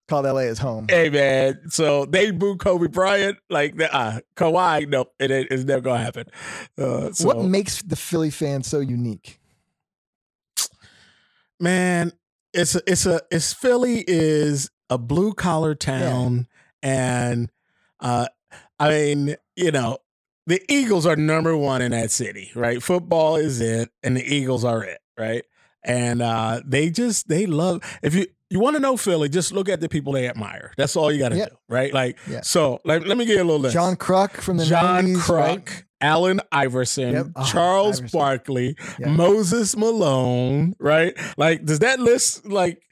called 0.08 0.24
LA 0.26 0.40
his 0.40 0.58
home. 0.58 0.86
Hey 0.88 1.10
man, 1.10 1.70
so 1.70 2.04
they 2.04 2.30
boo 2.30 2.56
Kobe 2.56 2.88
Bryant 2.88 3.38
like 3.48 3.76
that. 3.76 3.94
Uh, 3.94 4.20
Kawhi, 4.36 4.88
no, 4.88 5.06
it 5.18 5.30
it's 5.30 5.64
never 5.64 5.80
gonna 5.80 6.02
happen. 6.02 6.26
Uh, 6.78 7.12
so, 7.12 7.26
what 7.26 7.44
makes 7.44 7.82
the 7.82 7.96
Philly 7.96 8.30
fan 8.30 8.62
so 8.62 8.80
unique? 8.80 9.38
man, 11.62 12.12
it's 12.52 12.74
a, 12.74 12.82
it's 12.86 13.06
a 13.06 13.22
it's 13.30 13.54
Philly 13.54 14.04
is 14.06 14.70
a 14.90 14.98
blue 14.98 15.32
collar 15.32 15.74
town, 15.74 16.46
and 16.82 17.50
uh, 18.00 18.26
I 18.78 18.88
mean, 18.90 19.36
you 19.56 19.70
know, 19.70 19.98
the 20.46 20.60
Eagles 20.68 21.06
are 21.06 21.16
number 21.16 21.56
one 21.56 21.80
in 21.80 21.92
that 21.92 22.10
city, 22.10 22.50
right? 22.54 22.82
Football 22.82 23.36
is 23.36 23.60
it, 23.60 23.90
and 24.02 24.16
the 24.16 24.22
Eagles 24.22 24.64
are 24.64 24.84
it, 24.84 25.00
right? 25.16 25.44
And 25.84 26.20
uh, 26.20 26.60
they 26.66 26.90
just 26.90 27.28
they 27.28 27.46
love 27.46 27.82
if 28.02 28.14
you. 28.14 28.26
You 28.52 28.60
want 28.60 28.76
to 28.76 28.80
know 28.80 28.96
Philly? 28.96 29.28
Just 29.28 29.50
look 29.52 29.68
at 29.68 29.80
the 29.80 29.88
people 29.88 30.12
they 30.12 30.28
admire. 30.28 30.72
That's 30.76 30.94
all 30.94 31.10
you 31.10 31.18
got 31.18 31.30
to 31.30 31.36
Yeah. 31.38 31.46
do, 31.46 31.56
right? 31.68 31.92
Like, 31.92 32.18
Yeah. 32.28 32.42
so 32.42 32.80
let, 32.84 33.06
let 33.06 33.16
me 33.16 33.24
give 33.24 33.36
you 33.36 33.42
a 33.42 33.44
little 33.44 33.60
list. 33.60 33.72
John 33.74 33.96
Kruk 33.96 34.32
from 34.40 34.58
the 34.58 34.64
John 34.66 35.04
90s, 35.06 35.16
Kruk, 35.18 35.36
right? 35.38 35.84
Allen 36.00 36.40
Iverson, 36.50 37.12
Yep. 37.14 37.26
Oh, 37.36 37.44
Charles 37.46 37.98
Iverson. 38.00 38.18
Barkley. 38.18 38.76
Moses 38.98 39.76
Malone, 39.76 40.74
right? 40.78 41.14
Like, 41.36 41.64
does 41.64 41.78
that 41.78 42.00
list 42.00 42.44
like 42.46 42.82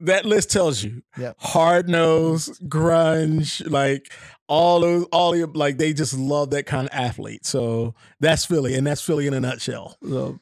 that 0.00 0.24
list 0.26 0.50
tells 0.50 0.82
you 0.82 1.02
Yep. 1.18 1.36
hard 1.38 1.88
nose, 1.88 2.58
grunge, 2.66 3.70
like 3.70 4.12
all 4.48 4.80
those, 4.80 5.04
all 5.12 5.32
the 5.32 5.46
like 5.46 5.78
they 5.78 5.92
just 5.92 6.14
love 6.14 6.50
that 6.50 6.66
kind 6.66 6.88
of 6.88 6.94
athlete. 6.94 7.46
So 7.46 7.94
that's 8.20 8.44
Philly, 8.44 8.74
and 8.74 8.86
that's 8.86 9.00
Philly 9.02 9.26
in 9.26 9.34
a 9.34 9.40
nutshell. 9.40 9.96
So, 10.02 10.38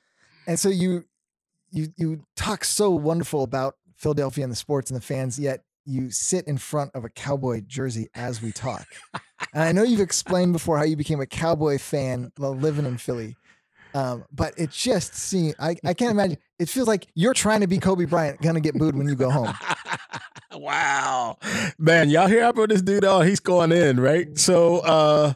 And 0.47 0.59
so 0.59 0.69
you 0.69 1.05
you 1.71 1.89
you 1.97 2.25
talk 2.37 2.65
so 2.65 2.91
wonderful 2.91 3.43
about 3.43 3.77
Philadelphia 4.03 4.45
and 4.45 4.53
the 4.53 4.57
sports 4.57 4.91
and 4.91 5.01
the 5.01 5.05
fans, 5.05 5.39
yet 5.39 5.63
you 5.85 6.11
sit 6.11 6.47
in 6.47 6.59
front 6.59 6.91
of 6.95 7.05
a 7.05 7.09
cowboy 7.09 7.63
jersey 7.67 8.09
as 8.15 8.43
we 8.43 8.53
talk. 8.53 8.87
and 9.55 9.63
I 9.63 9.73
know 9.73 9.83
you've 9.83 10.01
explained 10.01 10.53
before 10.53 10.79
how 10.79 10.85
you 10.85 10.97
became 10.97 11.21
a 11.21 11.27
cowboy 11.27 11.79
fan 11.79 12.33
while 12.37 12.55
living 12.55 12.87
in 12.87 12.99
Philly. 12.99 13.37
Um, 13.95 14.25
but 14.33 14.55
it 14.57 14.71
just 14.71 15.15
seems 15.15 15.55
I, 15.59 15.77
I 15.85 15.95
can't 15.95 16.13
imagine. 16.13 16.39
It 16.59 16.69
feels 16.69 16.89
like 16.89 17.07
you're 17.15 17.35
trying 17.35 17.61
to 17.61 17.67
be 17.67 17.79
Kobe 17.79 18.07
Bryant, 18.07 18.41
gonna 18.41 18.61
get 18.61 18.75
booed 18.75 18.97
when 18.97 19.07
you 19.07 19.15
go 19.15 19.31
home. 19.31 19.53
wow, 20.55 21.37
man, 21.79 22.09
y'all 22.09 22.27
hear 22.27 22.45
about 22.45 22.71
this 22.71 22.81
dude? 22.81 23.05
Oh, 23.05 23.21
he's 23.21 23.41
going 23.41 23.71
in, 23.71 24.01
right? 24.01 24.39
So, 24.39 24.79
uh, 24.79 25.35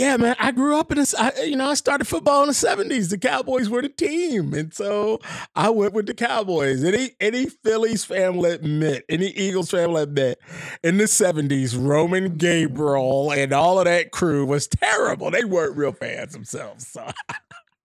yeah, 0.00 0.16
man, 0.16 0.34
I 0.38 0.50
grew 0.50 0.78
up 0.78 0.90
in 0.90 0.96
this. 0.96 1.14
I, 1.14 1.30
you 1.42 1.56
know, 1.56 1.68
I 1.68 1.74
started 1.74 2.06
football 2.06 2.40
in 2.42 2.48
the 2.48 2.54
'70s. 2.54 3.10
The 3.10 3.18
Cowboys 3.18 3.68
were 3.68 3.82
the 3.82 3.90
team, 3.90 4.54
and 4.54 4.72
so 4.72 5.20
I 5.54 5.68
went 5.68 5.92
with 5.92 6.06
the 6.06 6.14
Cowboys. 6.14 6.82
Any 6.82 7.10
any 7.20 7.46
Phillies 7.46 8.02
fan 8.02 8.36
will 8.36 8.46
admit, 8.46 9.04
any 9.10 9.26
Eagles 9.26 9.70
fan 9.70 9.90
will 9.90 9.98
admit, 9.98 10.38
in 10.82 10.96
the 10.96 11.04
'70s, 11.04 11.76
Roman 11.78 12.38
Gabriel 12.38 13.30
and 13.30 13.52
all 13.52 13.78
of 13.78 13.84
that 13.84 14.10
crew 14.10 14.46
was 14.46 14.66
terrible. 14.66 15.30
They 15.30 15.44
weren't 15.44 15.76
real 15.76 15.92
fans 15.92 16.32
themselves. 16.32 16.86
So. 16.86 17.06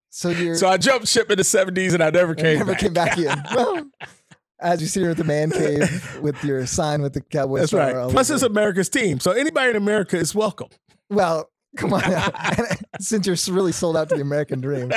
So 0.10 0.54
so 0.54 0.70
I 0.70 0.78
jumped 0.78 1.10
ship 1.10 1.30
in 1.30 1.38
the 1.38 1.44
seventies 1.44 1.94
and 1.94 2.02
I 2.02 2.12
never 2.12 2.34
came. 2.34 2.60
Never 2.60 2.72
back. 2.72 2.80
came 2.80 2.94
back 2.94 3.18
in. 3.18 3.44
Well, 3.54 3.92
as 4.62 4.80
you 4.80 4.88
see 4.88 5.02
here 5.02 5.10
at 5.10 5.18
the 5.18 5.26
man 5.26 5.52
cave 5.52 6.22
with 6.22 6.42
your 6.46 6.66
sign 6.66 7.02
with 7.02 7.12
the 7.12 7.20
Cowboys. 7.20 7.72
That's 7.72 7.74
right. 7.74 8.10
Plus, 8.10 8.30
it's 8.30 8.42
America's 8.42 8.88
team, 8.88 9.20
so 9.20 9.32
anybody 9.32 9.72
in 9.72 9.76
America 9.76 10.16
is 10.18 10.34
welcome. 10.34 10.70
Well, 11.10 11.50
come 11.76 11.94
on, 11.94 12.04
since 13.00 13.28
you're 13.28 13.56
really 13.56 13.72
sold 13.72 13.98
out 13.98 14.10
to 14.10 14.16
the 14.16 14.22
American 14.22 14.62
dream. 14.62 14.92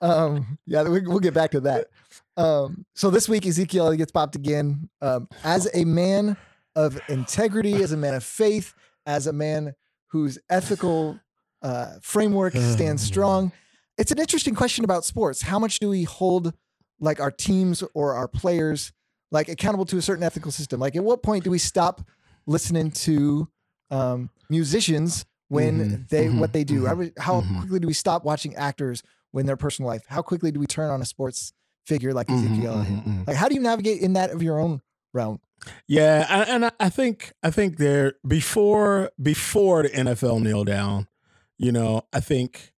Um, 0.00 0.58
yeah, 0.66 0.82
we'll 0.82 1.20
get 1.20 1.34
back 1.34 1.52
to 1.52 1.60
that. 1.60 1.88
Um, 2.36 2.84
so 2.94 3.10
this 3.10 3.28
week 3.28 3.46
Ezekiel 3.46 3.94
gets 3.94 4.12
popped 4.12 4.34
again. 4.34 4.88
Um, 5.00 5.28
as 5.44 5.68
a 5.74 5.84
man 5.84 6.36
of 6.74 7.00
integrity, 7.08 7.74
as 7.74 7.92
a 7.92 7.96
man 7.96 8.14
of 8.14 8.24
faith, 8.24 8.74
as 9.06 9.26
a 9.26 9.32
man 9.32 9.74
whose 10.08 10.38
ethical 10.50 11.20
uh, 11.62 11.92
framework 12.02 12.54
stands 12.54 13.02
strong 13.06 13.52
it's 13.96 14.10
an 14.10 14.18
interesting 14.18 14.54
question 14.54 14.84
about 14.84 15.04
sports. 15.04 15.42
How 15.42 15.58
much 15.58 15.78
do 15.78 15.88
we 15.88 16.04
hold 16.04 16.52
like 17.00 17.20
our 17.20 17.30
teams 17.30 17.82
or 17.94 18.14
our 18.14 18.28
players 18.28 18.92
like 19.30 19.48
accountable 19.48 19.84
to 19.86 19.98
a 19.98 20.02
certain 20.02 20.24
ethical 20.24 20.50
system? 20.50 20.80
Like 20.80 20.96
at 20.96 21.04
what 21.04 21.22
point 21.22 21.44
do 21.44 21.50
we 21.50 21.58
stop 21.58 22.02
listening 22.46 22.90
to 22.90 23.48
um, 23.90 24.30
musicians 24.50 25.24
when 25.48 25.78
mm-hmm, 25.78 26.02
they 26.10 26.26
mm-hmm, 26.26 26.40
what 26.40 26.52
they 26.52 26.64
do? 26.64 26.82
Mm-hmm, 26.82 27.20
How 27.20 27.40
mm-hmm. 27.40 27.60
quickly 27.60 27.80
do 27.80 27.86
we 27.86 27.94
stop 27.94 28.24
watching 28.24 28.54
actors 28.56 29.02
when 29.30 29.46
their 29.46 29.56
personal 29.56 29.88
life? 29.88 30.02
How 30.06 30.22
quickly 30.22 30.50
do 30.50 30.60
we 30.60 30.66
turn 30.66 30.90
on 30.90 31.02
a 31.02 31.04
sports 31.04 31.52
figure 31.84 32.12
like 32.12 32.28
mm-hmm, 32.28 32.52
Ezekiel? 32.52 32.74
Mm-hmm, 32.74 33.22
like 33.26 33.36
how 33.36 33.48
do 33.48 33.54
you 33.54 33.60
navigate 33.60 34.00
in 34.00 34.14
that 34.14 34.30
of 34.30 34.42
your 34.42 34.58
own 34.58 34.80
realm? 35.12 35.40
Yeah, 35.86 36.44
and 36.48 36.70
I 36.78 36.88
think 36.88 37.32
I 37.42 37.50
think 37.50 37.78
there 37.78 38.14
before 38.26 39.10
before 39.20 39.84
the 39.84 39.90
NFL 39.90 40.42
kneel 40.42 40.64
down, 40.64 41.08
you 41.58 41.72
know, 41.72 42.02
I 42.12 42.20
think 42.20 42.72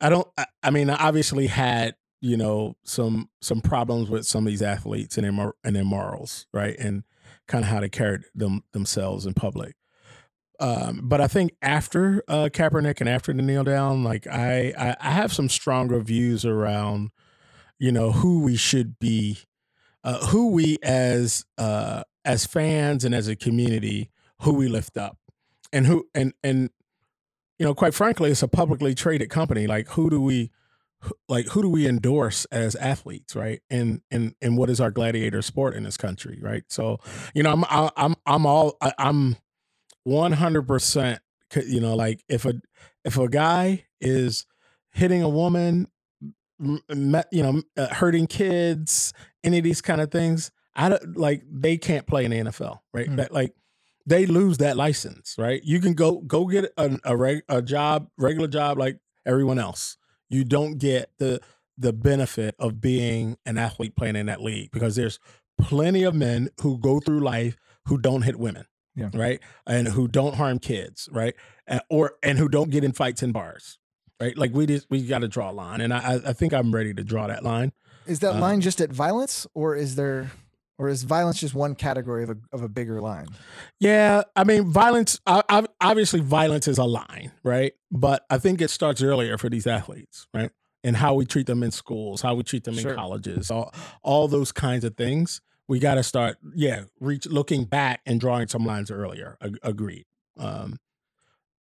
I 0.00 0.08
don't. 0.08 0.26
I, 0.36 0.46
I 0.62 0.70
mean, 0.70 0.90
I 0.90 0.96
obviously 0.96 1.46
had 1.46 1.94
you 2.20 2.36
know 2.36 2.76
some 2.84 3.28
some 3.40 3.60
problems 3.60 4.10
with 4.10 4.26
some 4.26 4.46
of 4.46 4.50
these 4.50 4.62
athletes 4.62 5.16
and 5.18 5.38
their 5.38 5.52
and 5.62 5.76
their 5.76 5.84
morals, 5.84 6.46
right, 6.52 6.76
and 6.78 7.04
kind 7.46 7.64
of 7.64 7.70
how 7.70 7.80
they 7.80 7.88
carried 7.88 8.22
them 8.34 8.64
themselves 8.72 9.26
in 9.26 9.34
public. 9.34 9.76
Um, 10.60 11.00
but 11.04 11.20
I 11.20 11.26
think 11.26 11.56
after 11.62 12.22
uh, 12.28 12.48
Kaepernick 12.52 13.00
and 13.00 13.08
after 13.08 13.32
the 13.32 13.42
kneel 13.42 13.64
down, 13.64 14.04
like 14.04 14.26
I, 14.26 14.72
I, 14.78 14.96
I 15.00 15.10
have 15.10 15.32
some 15.32 15.48
stronger 15.48 16.00
views 16.00 16.44
around, 16.44 17.10
you 17.78 17.90
know, 17.90 18.12
who 18.12 18.42
we 18.42 18.56
should 18.56 18.98
be, 18.98 19.38
uh, 20.04 20.26
who 20.26 20.52
we 20.52 20.78
as 20.82 21.44
uh, 21.58 22.04
as 22.24 22.46
fans 22.46 23.04
and 23.04 23.14
as 23.14 23.26
a 23.26 23.36
community, 23.36 24.10
who 24.42 24.54
we 24.54 24.68
lift 24.68 24.96
up, 24.96 25.18
and 25.72 25.86
who 25.86 26.06
and 26.14 26.32
and 26.42 26.70
you 27.58 27.66
know, 27.66 27.74
quite 27.74 27.94
frankly, 27.94 28.30
it's 28.30 28.42
a 28.42 28.48
publicly 28.48 28.94
traded 28.94 29.30
company. 29.30 29.66
Like, 29.66 29.88
who 29.88 30.10
do 30.10 30.20
we, 30.20 30.50
like, 31.28 31.46
who 31.48 31.62
do 31.62 31.68
we 31.68 31.86
endorse 31.86 32.44
as 32.46 32.74
athletes, 32.76 33.36
right? 33.36 33.60
And 33.70 34.02
and 34.10 34.34
and 34.42 34.58
what 34.58 34.70
is 34.70 34.80
our 34.80 34.90
gladiator 34.90 35.42
sport 35.42 35.74
in 35.74 35.84
this 35.84 35.96
country, 35.96 36.38
right? 36.42 36.64
So, 36.68 36.98
you 37.34 37.42
know, 37.42 37.52
I'm 37.52 37.64
I'm 37.96 38.14
I'm 38.26 38.46
all 38.46 38.76
I'm 38.98 39.36
one 40.04 40.32
hundred 40.32 40.66
percent. 40.66 41.20
You 41.54 41.80
know, 41.80 41.94
like 41.94 42.24
if 42.28 42.44
a 42.44 42.54
if 43.04 43.18
a 43.18 43.28
guy 43.28 43.84
is 44.00 44.46
hitting 44.92 45.22
a 45.22 45.28
woman, 45.28 45.88
you 46.58 46.82
know, 47.32 47.62
uh, 47.76 47.94
hurting 47.94 48.26
kids, 48.26 49.12
any 49.42 49.58
of 49.58 49.64
these 49.64 49.80
kind 49.80 50.00
of 50.00 50.10
things, 50.10 50.50
I 50.74 50.88
don't 50.88 51.16
like 51.16 51.42
they 51.50 51.76
can't 51.76 52.06
play 52.06 52.24
in 52.24 52.30
the 52.30 52.38
NFL, 52.38 52.80
right? 52.92 53.08
Mm. 53.08 53.16
That 53.16 53.32
like 53.32 53.54
they 54.06 54.26
lose 54.26 54.58
that 54.58 54.76
license, 54.76 55.36
right? 55.38 55.60
You 55.64 55.80
can 55.80 55.94
go 55.94 56.20
go 56.20 56.46
get 56.46 56.72
a 56.76 56.98
a, 57.04 57.16
reg, 57.16 57.42
a 57.48 57.62
job, 57.62 58.08
regular 58.18 58.48
job 58.48 58.78
like 58.78 58.98
everyone 59.26 59.58
else. 59.58 59.96
You 60.28 60.44
don't 60.44 60.78
get 60.78 61.10
the 61.18 61.40
the 61.76 61.92
benefit 61.92 62.54
of 62.58 62.80
being 62.80 63.36
an 63.46 63.58
athlete 63.58 63.96
playing 63.96 64.16
in 64.16 64.26
that 64.26 64.40
league 64.40 64.70
because 64.70 64.96
there's 64.96 65.18
plenty 65.58 66.04
of 66.04 66.14
men 66.14 66.48
who 66.60 66.78
go 66.78 67.00
through 67.00 67.20
life 67.20 67.56
who 67.86 67.98
don't 67.98 68.22
hit 68.22 68.38
women, 68.38 68.64
yeah. 68.94 69.10
right, 69.12 69.40
and 69.66 69.88
who 69.88 70.08
don't 70.08 70.34
harm 70.34 70.58
kids, 70.58 71.08
right, 71.12 71.34
and, 71.66 71.80
or 71.88 72.14
and 72.22 72.38
who 72.38 72.48
don't 72.48 72.70
get 72.70 72.84
in 72.84 72.92
fights 72.92 73.22
in 73.22 73.32
bars, 73.32 73.78
right. 74.20 74.36
Like 74.36 74.52
we 74.52 74.66
just 74.66 74.86
we 74.90 75.02
got 75.02 75.20
to 75.20 75.28
draw 75.28 75.50
a 75.50 75.52
line, 75.52 75.80
and 75.80 75.92
I 75.92 76.20
I 76.26 76.32
think 76.32 76.52
I'm 76.52 76.74
ready 76.74 76.94
to 76.94 77.04
draw 77.04 77.26
that 77.26 77.44
line. 77.44 77.72
Is 78.06 78.20
that 78.20 78.36
uh, 78.36 78.40
line 78.40 78.60
just 78.60 78.80
at 78.80 78.90
violence, 78.90 79.46
or 79.54 79.74
is 79.74 79.96
there 79.96 80.30
or 80.78 80.88
is 80.88 81.04
violence 81.04 81.38
just 81.40 81.54
one 81.54 81.74
category 81.74 82.24
of 82.24 82.30
a 82.30 82.36
of 82.52 82.62
a 82.62 82.68
bigger 82.68 83.00
line? 83.00 83.28
Yeah, 83.78 84.22
I 84.34 84.44
mean, 84.44 84.70
violence. 84.70 85.20
obviously, 85.26 86.20
violence 86.20 86.68
is 86.68 86.78
a 86.78 86.84
line, 86.84 87.32
right? 87.42 87.74
But 87.90 88.24
I 88.30 88.38
think 88.38 88.60
it 88.60 88.70
starts 88.70 89.02
earlier 89.02 89.38
for 89.38 89.48
these 89.48 89.66
athletes, 89.66 90.26
right? 90.34 90.50
And 90.82 90.96
how 90.96 91.14
we 91.14 91.24
treat 91.24 91.46
them 91.46 91.62
in 91.62 91.70
schools, 91.70 92.20
how 92.22 92.34
we 92.34 92.42
treat 92.42 92.64
them 92.64 92.74
sure. 92.74 92.90
in 92.90 92.96
colleges, 92.96 93.50
all 93.50 93.72
all 94.02 94.28
those 94.28 94.52
kinds 94.52 94.84
of 94.84 94.96
things. 94.96 95.40
We 95.66 95.78
got 95.78 95.94
to 95.94 96.02
start, 96.02 96.36
yeah, 96.54 96.84
reach 97.00 97.26
looking 97.26 97.64
back 97.64 98.00
and 98.04 98.20
drawing 98.20 98.48
some 98.48 98.66
lines 98.66 98.90
earlier. 98.90 99.38
Ag- 99.40 99.58
agreed. 99.62 100.04
Um, 100.38 100.78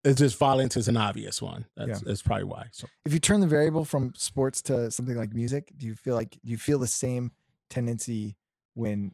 it's 0.06 0.20
just 0.20 0.38
violence 0.38 0.78
is 0.78 0.88
an 0.88 0.96
obvious 0.96 1.42
one. 1.42 1.66
That's, 1.76 1.90
yeah. 1.90 2.00
that's 2.06 2.22
probably 2.22 2.46
why. 2.46 2.68
So, 2.72 2.88
if 3.06 3.12
you 3.12 3.20
turn 3.20 3.42
the 3.42 3.48
variable 3.48 3.84
from 3.84 4.14
sports 4.16 4.62
to 4.64 4.90
something 4.90 5.18
like 5.18 5.34
music, 5.34 5.74
do 5.76 5.86
you 5.86 5.96
feel 5.96 6.16
like 6.16 6.32
do 6.32 6.52
you 6.52 6.58
feel 6.58 6.80
the 6.80 6.88
same 6.88 7.32
tendency? 7.70 8.38
when 8.80 9.12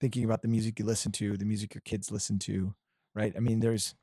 thinking 0.00 0.24
about 0.24 0.42
the 0.42 0.48
music 0.48 0.78
you 0.78 0.84
listen 0.84 1.12
to, 1.12 1.36
the 1.36 1.44
music 1.44 1.74
your 1.74 1.82
kids 1.82 2.10
listen 2.10 2.38
to, 2.40 2.74
right? 3.14 3.32
I 3.36 3.40
mean, 3.40 3.60
there's 3.60 3.94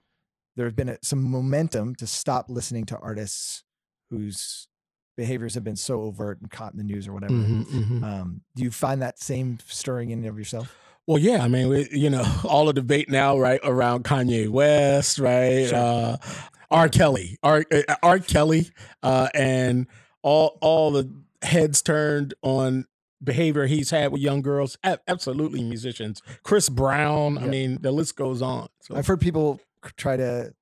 there 0.56 0.66
have 0.66 0.76
been 0.76 0.90
a, 0.90 0.98
some 1.02 1.24
momentum 1.24 1.96
to 1.96 2.08
stop 2.08 2.46
listening 2.48 2.86
to 2.86 2.98
artists 3.00 3.64
whose 4.10 4.68
behaviors 5.16 5.54
have 5.56 5.64
been 5.64 5.76
so 5.76 6.02
overt 6.02 6.42
and 6.42 6.50
caught 6.50 6.74
in 6.74 6.78
the 6.78 6.84
news 6.84 7.08
or 7.08 7.14
whatever. 7.14 7.34
Mm-hmm, 7.34 7.62
mm-hmm. 7.62 8.04
Um, 8.04 8.42
do 8.56 8.64
you 8.64 8.72
find 8.72 9.02
that 9.02 9.20
same 9.20 9.60
stirring 9.66 10.10
in 10.10 10.26
of 10.26 10.38
yourself? 10.38 10.76
Well, 11.06 11.18
yeah, 11.18 11.44
I 11.44 11.48
mean, 11.48 11.68
we, 11.70 11.88
you 11.92 12.10
know, 12.10 12.26
all 12.44 12.66
the 12.66 12.74
debate 12.74 13.10
now, 13.10 13.38
right, 13.38 13.60
around 13.64 14.06
Kanye 14.06 14.50
West, 14.50 15.20
right, 15.20 15.68
sure. 15.68 15.78
uh, 15.78 16.18
R. 16.72 16.90
Kelly, 16.90 17.38
R. 17.44 17.66
Uh, 17.72 17.96
R. 18.02 18.20
Kelly, 18.20 18.70
uh, 19.04 19.30
and 19.34 19.88
all 20.22 20.58
all 20.62 20.92
the 20.92 21.12
heads 21.42 21.82
turned 21.82 22.34
on 22.42 22.86
behavior 23.24 23.68
he's 23.68 23.90
had 23.90 24.12
with 24.12 24.22
young 24.22 24.42
girls. 24.42 24.78
Absolutely, 24.84 25.64
musicians. 25.64 26.22
Chris 26.44 26.70
Brown. 26.70 27.38
I 27.38 27.48
mean, 27.48 27.80
the 27.82 27.92
list 27.92 28.16
goes 28.16 28.42
on. 28.42 28.70
So. 28.82 28.96
I've 28.96 29.08
heard 29.08 29.22
people 29.22 29.60
try 29.98 30.18
to 30.18 30.54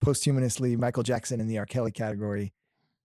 posthumously 0.00 0.76
Michael 0.76 1.02
Jackson 1.02 1.40
in 1.40 1.48
the 1.48 1.58
R. 1.58 1.66
Kelly 1.66 1.90
category. 1.90 2.52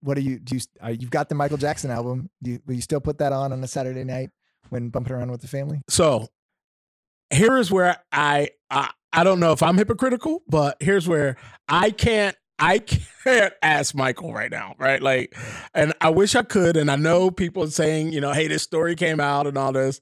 What 0.03 0.15
do 0.15 0.21
you 0.21 0.39
do? 0.39 0.57
You, 0.57 0.61
uh, 0.83 0.89
you've 0.89 1.09
got 1.09 1.29
the 1.29 1.35
Michael 1.35 1.57
Jackson 1.57 1.89
album. 1.89 2.29
Do 2.41 2.51
you, 2.51 2.59
will 2.65 2.75
you 2.75 2.81
still 2.81 3.01
put 3.01 3.17
that 3.19 3.31
on 3.31 3.53
on 3.53 3.63
a 3.63 3.67
Saturday 3.67 4.03
night 4.03 4.29
when 4.69 4.89
bumping 4.89 5.13
around 5.13 5.31
with 5.31 5.41
the 5.41 5.47
family? 5.47 5.81
So 5.87 6.27
here 7.29 7.57
is 7.57 7.71
where 7.71 7.97
I, 8.11 8.49
I 8.69 8.89
I 9.15 9.23
don't 9.23 9.39
know 9.39 9.51
if 9.51 9.61
I'm 9.61 9.77
hypocritical, 9.77 10.41
but 10.47 10.77
here's 10.79 11.07
where 11.07 11.37
I 11.67 11.91
can't 11.91 12.35
I 12.59 12.79
can't 12.79 13.53
ask 13.61 13.95
Michael 13.95 14.33
right 14.33 14.51
now, 14.51 14.75
right? 14.77 15.01
Like, 15.01 15.35
and 15.73 15.93
I 15.99 16.09
wish 16.09 16.35
I 16.35 16.43
could. 16.43 16.77
And 16.77 16.89
I 16.91 16.95
know 16.95 17.31
people 17.31 17.67
saying, 17.67 18.13
you 18.13 18.21
know, 18.21 18.31
hey, 18.31 18.47
this 18.47 18.63
story 18.63 18.95
came 18.95 19.19
out 19.19 19.47
and 19.47 19.57
all 19.57 19.71
this, 19.71 20.01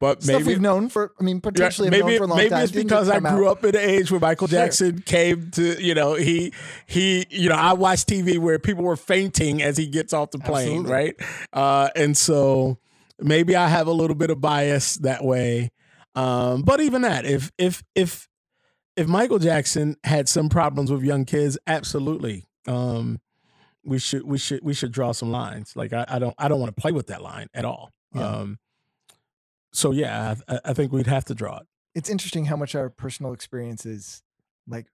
but 0.00 0.22
Stuff 0.22 0.40
maybe 0.40 0.48
we've 0.48 0.60
known 0.60 0.88
for. 0.88 1.12
I 1.20 1.22
mean, 1.22 1.40
potentially 1.40 1.88
yeah, 1.88 2.02
maybe 2.02 2.18
for 2.18 2.24
a 2.24 2.26
long 2.26 2.38
maybe 2.38 2.50
time. 2.50 2.64
it's 2.64 2.72
because 2.72 3.08
I 3.08 3.20
grew 3.20 3.48
out. 3.48 3.58
up 3.58 3.64
in 3.64 3.72
the 3.72 3.88
age 3.88 4.10
where 4.10 4.20
Michael 4.20 4.48
Jackson 4.48 4.96
sure. 4.96 5.02
came 5.02 5.50
to, 5.52 5.82
you 5.82 5.94
know, 5.94 6.14
he 6.14 6.52
he, 6.86 7.26
you 7.30 7.48
know, 7.48 7.54
I 7.54 7.72
watched 7.74 8.08
TV 8.08 8.38
where 8.38 8.58
people 8.58 8.84
were 8.84 8.96
fainting 8.96 9.62
as 9.62 9.76
he 9.76 9.86
gets 9.86 10.12
off 10.12 10.32
the 10.32 10.38
plane, 10.38 10.80
Absolutely. 10.80 10.92
right? 10.92 11.14
Uh, 11.52 11.88
and 11.94 12.16
so 12.16 12.78
maybe 13.20 13.54
I 13.54 13.68
have 13.68 13.86
a 13.86 13.92
little 13.92 14.16
bit 14.16 14.30
of 14.30 14.40
bias 14.40 14.96
that 14.96 15.24
way. 15.24 15.70
Um, 16.14 16.62
but 16.62 16.80
even 16.80 17.02
that, 17.02 17.24
if 17.24 17.52
if 17.56 17.82
if 17.94 18.28
if 18.96 19.08
Michael 19.08 19.38
Jackson 19.38 19.96
had 20.04 20.28
some 20.28 20.48
problems 20.48 20.90
with 20.90 21.02
young 21.02 21.24
kids, 21.24 21.58
absolutely. 21.66 22.44
Um, 22.66 23.20
we 23.84 23.98
should 23.98 24.22
we 24.24 24.38
should 24.38 24.60
we 24.62 24.74
should 24.74 24.92
draw 24.92 25.12
some 25.12 25.30
lines. 25.32 25.74
Like 25.74 25.92
I, 25.92 26.04
I 26.08 26.18
don't 26.18 26.34
I 26.38 26.48
don't 26.48 26.60
want 26.60 26.74
to 26.74 26.80
play 26.80 26.92
with 26.92 27.08
that 27.08 27.22
line 27.22 27.48
at 27.54 27.64
all. 27.64 27.90
Yeah. 28.14 28.26
Um, 28.28 28.58
so 29.72 29.90
yeah, 29.90 30.34
I, 30.48 30.60
I, 30.66 30.72
think 30.74 30.92
we'd 30.92 31.06
have 31.06 31.24
to 31.26 31.34
draw 31.34 31.56
it. 31.58 31.66
it's 31.94 32.10
interesting 32.10 32.44
how 32.44 32.56
much 32.56 32.74
our 32.74 32.90
personal 32.90 33.32
experiences 33.32 34.22
like 34.68 34.86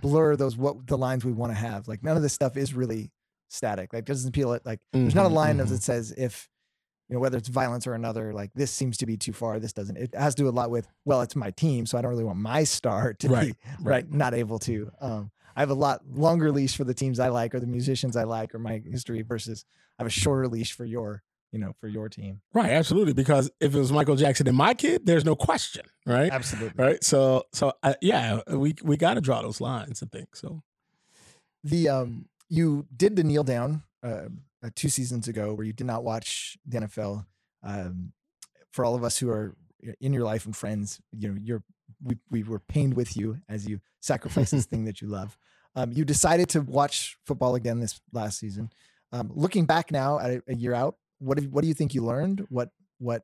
blur 0.00 0.36
those 0.36 0.56
what 0.56 0.86
the 0.86 0.96
lines 0.96 1.24
we 1.24 1.32
want 1.32 1.52
to 1.52 1.58
have. 1.58 1.88
Like 1.88 2.02
none 2.02 2.16
of 2.16 2.22
this 2.22 2.32
stuff 2.32 2.56
is 2.56 2.72
really 2.72 3.10
static. 3.48 3.92
Like 3.92 4.04
doesn't 4.04 4.34
feel 4.34 4.52
it 4.52 4.64
like 4.64 4.78
there's 4.92 5.14
not 5.14 5.26
a 5.26 5.28
Mhm, 5.28 5.32
line 5.34 5.58
mhm. 5.58 5.68
that 5.68 5.82
says 5.82 6.12
if 6.16 6.48
you 7.10 7.14
know 7.16 7.20
whether 7.20 7.36
it's 7.36 7.48
violence 7.48 7.86
or 7.88 7.94
another 7.94 8.32
like 8.32 8.50
this 8.54 8.70
seems 8.70 8.96
to 8.96 9.04
be 9.04 9.16
too 9.16 9.32
far 9.32 9.58
this 9.58 9.72
doesn't 9.72 9.96
it 9.98 10.14
has 10.14 10.34
to 10.36 10.42
do 10.44 10.48
a 10.48 10.50
lot 10.50 10.70
with 10.70 10.86
well 11.04 11.20
it's 11.22 11.34
my 11.36 11.50
team 11.50 11.84
so 11.84 11.98
i 11.98 12.00
don't 12.00 12.10
really 12.12 12.24
want 12.24 12.38
my 12.38 12.62
star 12.64 13.12
to 13.14 13.28
Right, 13.28 13.46
be 13.48 13.54
right. 13.82 14.04
right 14.04 14.12
not 14.12 14.32
able 14.32 14.58
to 14.60 14.90
um 15.00 15.30
i 15.56 15.60
have 15.60 15.70
a 15.70 15.74
lot 15.74 16.00
longer 16.08 16.52
leash 16.52 16.76
for 16.76 16.84
the 16.84 16.94
teams 16.94 17.18
i 17.18 17.28
like 17.28 17.52
or 17.54 17.58
the 17.60 17.66
musicians 17.66 18.16
i 18.16 18.22
like 18.22 18.54
or 18.54 18.58
my 18.60 18.80
history 18.88 19.22
versus 19.22 19.64
i 19.98 20.02
have 20.02 20.06
a 20.06 20.10
shorter 20.10 20.46
leash 20.48 20.72
for 20.72 20.84
your 20.84 21.22
you 21.52 21.58
know 21.58 21.72
for 21.80 21.88
your 21.88 22.08
team 22.08 22.40
Right, 22.54 22.70
absolutely. 22.70 23.12
Because 23.12 23.50
if 23.60 23.74
it 23.74 23.78
was 23.78 23.90
Michael 23.90 24.14
Jackson 24.14 24.46
and 24.46 24.56
my 24.56 24.72
kid, 24.72 25.04
there's 25.04 25.24
no 25.24 25.34
question, 25.34 25.82
right? 26.06 26.30
absolutely 26.32 26.80
Right. 26.84 27.02
So, 27.02 27.42
so 27.52 27.72
uh, 27.82 27.94
yeah, 28.00 28.40
we 28.48 28.74
we 28.84 28.96
got 28.96 29.14
to 29.14 29.20
draw 29.20 29.42
those 29.42 29.60
lines. 29.60 30.00
I 30.00 30.06
think 30.06 30.36
so. 30.36 30.62
the 31.64 31.88
um 31.88 32.26
you 32.48 32.86
did 32.96 33.16
the 33.16 33.24
kneel 33.24 33.42
down 33.44 33.82
uh, 34.04 34.28
uh 34.62 34.70
two 34.74 34.88
seasons 34.88 35.28
ago 35.28 35.54
where 35.54 35.66
you 35.66 35.72
did 35.72 35.86
not 35.86 36.04
watch 36.04 36.56
the 36.66 36.80
NFL 36.80 37.26
um 37.62 38.12
for 38.72 38.84
all 38.84 38.94
of 38.94 39.04
us 39.04 39.18
who 39.18 39.30
are 39.30 39.56
in 40.00 40.12
your 40.12 40.24
life 40.24 40.44
and 40.44 40.56
friends 40.56 41.00
you 41.12 41.28
know 41.28 41.38
you're 41.42 41.62
we, 42.02 42.16
we 42.30 42.42
were 42.42 42.60
pained 42.60 42.94
with 42.94 43.16
you 43.16 43.38
as 43.48 43.66
you 43.66 43.80
sacrifice 44.00 44.52
this 44.52 44.64
thing 44.70 44.84
that 44.84 45.00
you 45.00 45.08
love. 45.08 45.36
Um 45.74 45.92
you 45.92 46.04
decided 46.04 46.48
to 46.50 46.60
watch 46.60 47.16
football 47.26 47.54
again 47.54 47.80
this 47.80 48.00
last 48.12 48.38
season. 48.38 48.70
Um 49.12 49.30
looking 49.34 49.66
back 49.66 49.90
now 49.90 50.18
at 50.18 50.30
a, 50.30 50.42
a 50.48 50.54
year 50.54 50.74
out 50.74 50.96
what 51.20 51.38
have, 51.38 51.46
what 51.48 51.62
do 51.62 51.68
you 51.68 51.74
think 51.74 51.94
you 51.94 52.04
learned? 52.04 52.46
What 52.48 52.70
what 52.98 53.22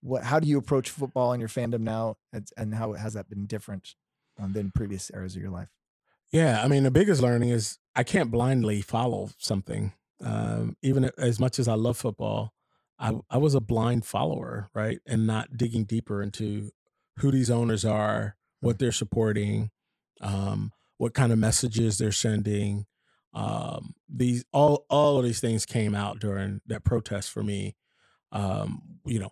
what 0.00 0.22
how 0.22 0.38
do 0.38 0.48
you 0.48 0.58
approach 0.58 0.90
football 0.90 1.32
and 1.32 1.40
your 1.40 1.48
fandom 1.48 1.80
now? 1.80 2.16
And, 2.32 2.48
and 2.56 2.74
how 2.74 2.92
has 2.92 3.14
that 3.14 3.28
been 3.28 3.46
different 3.46 3.94
um, 4.40 4.52
than 4.52 4.70
previous 4.70 5.10
eras 5.12 5.34
of 5.34 5.42
your 5.42 5.50
life? 5.50 5.68
Yeah, 6.30 6.62
I 6.62 6.68
mean, 6.68 6.82
the 6.82 6.90
biggest 6.90 7.22
learning 7.22 7.48
is 7.48 7.78
I 7.96 8.04
can't 8.04 8.30
blindly 8.30 8.82
follow 8.82 9.30
something. 9.38 9.92
Um, 10.24 10.76
even 10.82 11.10
as 11.16 11.38
much 11.38 11.58
as 11.58 11.68
I 11.68 11.74
love 11.74 11.96
football, 11.96 12.52
I 12.98 13.14
I 13.30 13.38
was 13.38 13.54
a 13.54 13.60
blind 13.60 14.04
follower, 14.04 14.70
right, 14.74 14.98
and 15.06 15.26
not 15.26 15.56
digging 15.56 15.84
deeper 15.84 16.22
into 16.22 16.70
who 17.18 17.30
these 17.30 17.50
owners 17.50 17.84
are, 17.84 18.36
what 18.60 18.78
they're 18.78 18.92
supporting, 18.92 19.70
um, 20.20 20.72
what 20.98 21.14
kind 21.14 21.32
of 21.32 21.38
messages 21.38 21.98
they're 21.98 22.12
sending. 22.12 22.86
Um, 23.34 23.94
these 24.08 24.44
all 24.52 24.86
all 24.90 25.18
of 25.18 25.24
these 25.24 25.40
things 25.40 25.66
came 25.66 25.94
out 25.94 26.18
during 26.18 26.60
that 26.66 26.84
protest 26.84 27.30
for 27.30 27.42
me. 27.42 27.76
Um, 28.32 29.00
you 29.04 29.20
know, 29.20 29.30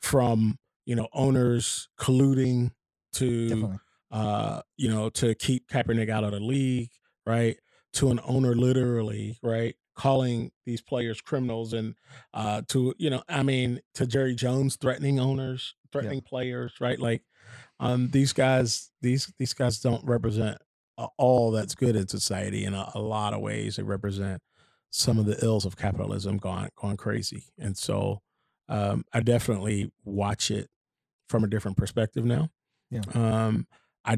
from 0.00 0.58
you 0.86 0.96
know 0.96 1.08
owners 1.12 1.88
colluding 1.98 2.72
to 3.14 3.48
definitely 3.48 3.78
uh, 4.14 4.62
you 4.76 4.88
know, 4.88 5.10
to 5.10 5.34
keep 5.34 5.68
Kaepernick 5.68 6.08
out 6.08 6.22
of 6.22 6.30
the 6.30 6.38
league, 6.38 6.92
right? 7.26 7.56
To 7.94 8.10
an 8.10 8.20
owner 8.22 8.54
literally, 8.54 9.38
right? 9.42 9.74
Calling 9.94 10.50
these 10.66 10.80
players 10.82 11.20
criminals 11.20 11.72
and 11.72 11.94
uh 12.32 12.62
to, 12.68 12.94
you 12.98 13.10
know, 13.10 13.22
I 13.28 13.42
mean, 13.42 13.80
to 13.94 14.06
Jerry 14.06 14.34
Jones 14.34 14.76
threatening 14.76 15.20
owners, 15.20 15.74
threatening 15.92 16.20
players, 16.20 16.74
right? 16.80 16.98
Like 16.98 17.22
um 17.78 18.10
these 18.10 18.32
guys, 18.32 18.90
these 19.02 19.32
these 19.38 19.54
guys 19.54 19.80
don't 19.80 20.04
represent 20.04 20.58
all 21.18 21.50
that's 21.50 21.74
good 21.74 21.96
in 21.96 22.08
society 22.08 22.64
in 22.64 22.74
a, 22.74 22.90
a 22.94 23.00
lot 23.00 23.34
of 23.34 23.40
ways. 23.40 23.76
They 23.76 23.82
represent 23.82 24.42
some 24.90 25.18
of 25.18 25.26
the 25.26 25.44
ills 25.44 25.64
of 25.64 25.76
capitalism 25.76 26.38
gone 26.38 26.70
gone 26.76 26.96
crazy. 26.96 27.44
And 27.58 27.76
so 27.76 28.20
um 28.68 29.04
I 29.12 29.20
definitely 29.20 29.92
watch 30.04 30.50
it 30.50 30.68
from 31.28 31.44
a 31.44 31.48
different 31.48 31.76
perspective 31.76 32.24
now. 32.24 32.50
Yeah. 32.90 33.02
Um 33.14 33.66
I 34.04 34.16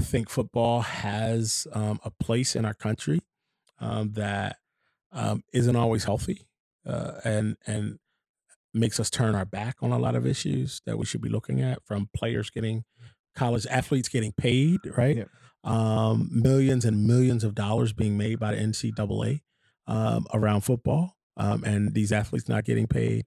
think 0.00 0.30
football 0.30 0.80
has 0.80 1.66
um, 1.72 2.00
a 2.04 2.10
place 2.10 2.56
in 2.56 2.64
our 2.64 2.72
country 2.72 3.20
um, 3.78 4.12
that 4.12 4.56
um, 5.12 5.42
isn't 5.52 5.76
always 5.76 6.04
healthy 6.04 6.46
uh, 6.86 7.20
and 7.24 7.56
and 7.66 7.98
makes 8.72 9.00
us 9.00 9.10
turn 9.10 9.34
our 9.34 9.44
back 9.44 9.76
on 9.82 9.90
a 9.90 9.98
lot 9.98 10.14
of 10.14 10.26
issues 10.26 10.80
that 10.86 10.96
we 10.98 11.04
should 11.04 11.20
be 11.20 11.28
looking 11.28 11.60
at 11.60 11.84
from 11.84 12.08
players 12.16 12.50
getting 12.50 12.84
college 13.34 13.66
athletes 13.68 14.08
getting 14.08 14.32
paid 14.32 14.78
right 14.96 15.16
Yeah. 15.18 15.24
um, 15.64 16.28
millions 16.32 16.84
and 16.84 17.06
millions 17.06 17.42
of 17.44 17.54
dollars 17.54 17.92
being 17.92 18.16
made 18.16 18.38
by 18.38 18.54
the 18.54 18.60
NCAA 18.60 19.40
um, 19.86 20.26
around 20.32 20.60
football 20.62 21.16
um, 21.36 21.64
and 21.64 21.94
these 21.94 22.12
athletes 22.12 22.48
not 22.48 22.64
getting 22.64 22.86
paid 22.86 23.26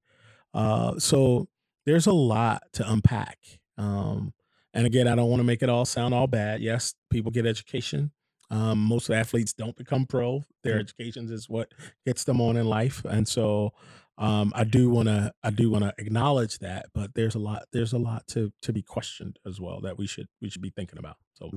uh, 0.54 0.98
so 1.00 1.48
there's 1.86 2.08
a 2.08 2.14
lot 2.14 2.64
to 2.74 2.90
unpack 2.90 3.38
um, 3.78 4.34
and 4.76 4.88
again, 4.88 5.08
I 5.08 5.14
don't 5.16 5.30
want 5.30 5.40
to 5.40 5.44
make 5.44 5.62
it 5.62 5.70
all 5.70 5.86
sound 5.86 6.16
all 6.16 6.26
bad. 6.26 6.60
Yes, 6.60 6.96
people 7.12 7.30
get 7.32 7.46
education. 7.46 8.12
Um, 8.54 8.78
most 8.80 9.10
athletes 9.10 9.54
don't 9.54 9.76
become 9.76 10.06
pro. 10.06 10.44
Their 10.64 10.76
Yeah. 10.76 10.82
education 10.82 11.32
is 11.32 11.50
what 11.50 11.74
gets 12.06 12.24
them 12.24 12.40
on 12.40 12.56
in 12.58 12.68
life, 12.68 13.04
and 13.06 13.28
so 13.28 13.74
um, 14.18 14.52
I 14.56 14.64
do 14.64 14.90
want 14.92 15.08
to 15.08 15.34
I 15.44 15.50
do 15.50 15.72
want 15.72 15.84
to 15.86 15.94
acknowledge 15.98 16.60
that. 16.60 16.86
But 16.94 17.16
there's 17.16 17.34
a 17.36 17.40
lot 17.40 17.64
there's 17.74 17.94
a 17.94 17.98
lot 17.98 18.28
to 18.28 18.54
to 18.62 18.72
be 18.72 18.84
questioned 18.84 19.40
as 19.46 19.60
well 19.60 19.82
that 19.82 19.98
we 19.98 20.06
should 20.06 20.28
we 20.42 20.50
should 20.50 20.62
be 20.62 20.70
thinking 20.70 21.00
about. 21.00 21.18
So 21.34 21.50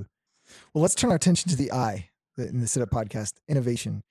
Well, 0.72 0.82
let's 0.82 0.94
turn 0.94 1.10
our 1.10 1.16
attention 1.16 1.50
to 1.50 1.56
the 1.56 1.70
I 1.72 2.08
in 2.38 2.60
the 2.60 2.66
Sit 2.66 2.82
Up 2.82 2.90
podcast 2.90 3.34
innovation. 3.48 4.02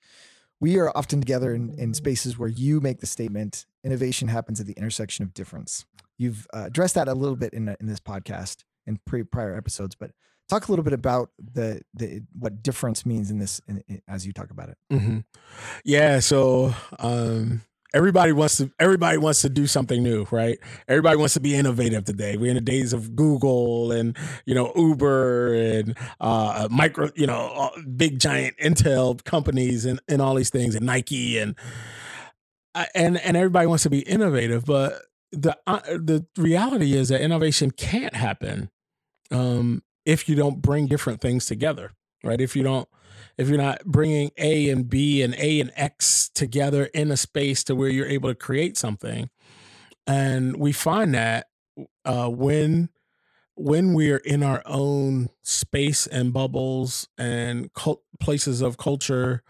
We 0.60 0.78
are 0.78 0.90
often 0.96 1.20
together 1.20 1.54
in, 1.54 1.74
in 1.78 1.92
spaces 1.92 2.38
where 2.38 2.48
you 2.48 2.80
make 2.80 3.00
the 3.00 3.06
statement 3.06 3.66
innovation 3.84 4.28
happens 4.28 4.58
at 4.60 4.66
the 4.66 4.72
intersection 4.74 5.22
of 5.24 5.34
difference. 5.34 5.84
You've 6.16 6.46
uh, 6.54 6.64
addressed 6.66 6.94
that 6.94 7.08
a 7.08 7.14
little 7.14 7.36
bit 7.36 7.52
in, 7.52 7.74
in 7.80 7.86
this 7.86 8.00
podcast 8.00 8.64
in 8.86 8.98
pre 9.04 9.22
prior 9.24 9.54
episodes, 9.56 9.94
but 9.96 10.12
talk 10.48 10.68
a 10.68 10.72
little 10.72 10.84
bit 10.84 10.92
about 10.92 11.30
the, 11.38 11.82
the 11.94 12.22
what 12.38 12.62
difference 12.62 13.04
means 13.06 13.30
in 13.30 13.38
this 13.38 13.60
in, 13.68 13.82
in- 13.88 14.02
as 14.08 14.26
you 14.26 14.32
talk 14.32 14.50
about 14.50 14.68
it. 14.68 14.78
hmm 14.90 15.18
Yeah, 15.84 16.20
so 16.20 16.74
um 16.98 17.62
everybody 17.94 18.32
wants 18.32 18.58
to 18.58 18.70
everybody 18.78 19.16
wants 19.16 19.40
to 19.42 19.48
do 19.48 19.66
something 19.66 20.02
new, 20.02 20.26
right? 20.30 20.58
Everybody 20.88 21.16
wants 21.16 21.34
to 21.34 21.40
be 21.40 21.54
innovative 21.54 22.04
today. 22.04 22.36
We're 22.36 22.50
in 22.50 22.56
the 22.56 22.60
days 22.60 22.92
of 22.92 23.16
Google 23.16 23.92
and 23.92 24.16
you 24.44 24.54
know 24.54 24.72
Uber 24.76 25.54
and 25.54 25.96
uh 26.20 26.68
micro, 26.70 27.10
you 27.14 27.26
know, 27.26 27.52
uh, 27.54 27.80
big 27.96 28.18
giant 28.18 28.56
Intel 28.58 29.22
companies 29.24 29.84
and 29.84 30.00
and 30.08 30.20
all 30.20 30.34
these 30.34 30.50
things 30.50 30.74
and 30.74 30.84
Nike 30.86 31.38
and 31.38 31.54
and 32.94 33.16
and 33.18 33.36
everybody 33.36 33.66
wants 33.66 33.84
to 33.84 33.90
be 33.90 34.00
innovative, 34.00 34.64
but 34.64 35.00
the 35.32 35.56
uh, 35.66 35.80
the 35.86 36.26
reality 36.36 36.92
is 36.94 37.08
that 37.08 37.20
innovation 37.20 37.70
can't 37.70 38.14
happen 38.14 38.70
um 39.32 39.82
if 40.06 40.28
you 40.28 40.36
don't 40.36 40.62
bring 40.62 40.86
different 40.86 41.20
things 41.20 41.44
together, 41.44 41.92
right? 42.24 42.40
If 42.40 42.56
you 42.56 42.62
don't 42.62 42.88
if 43.36 43.48
you're 43.48 43.58
not 43.58 43.84
bringing 43.84 44.30
A 44.38 44.70
and 44.70 44.88
B 44.88 45.22
and 45.22 45.34
A 45.36 45.60
and 45.60 45.70
X 45.76 46.30
together 46.34 46.86
in 46.94 47.10
a 47.10 47.16
space 47.16 47.62
to 47.64 47.74
where 47.74 47.90
you're 47.90 48.06
able 48.06 48.30
to 48.30 48.34
create 48.34 48.78
something. 48.78 49.28
And 50.06 50.56
we 50.56 50.72
find 50.72 51.14
that 51.14 51.48
uh, 52.04 52.28
when 52.28 52.88
when 53.56 53.94
we 53.94 54.10
are 54.12 54.18
in 54.18 54.42
our 54.42 54.62
own 54.66 55.28
space 55.42 56.06
and 56.06 56.32
bubbles 56.32 57.08
and 57.18 57.72
cult- 57.72 58.02
places 58.20 58.60
of 58.60 58.76
culture, 58.76 59.42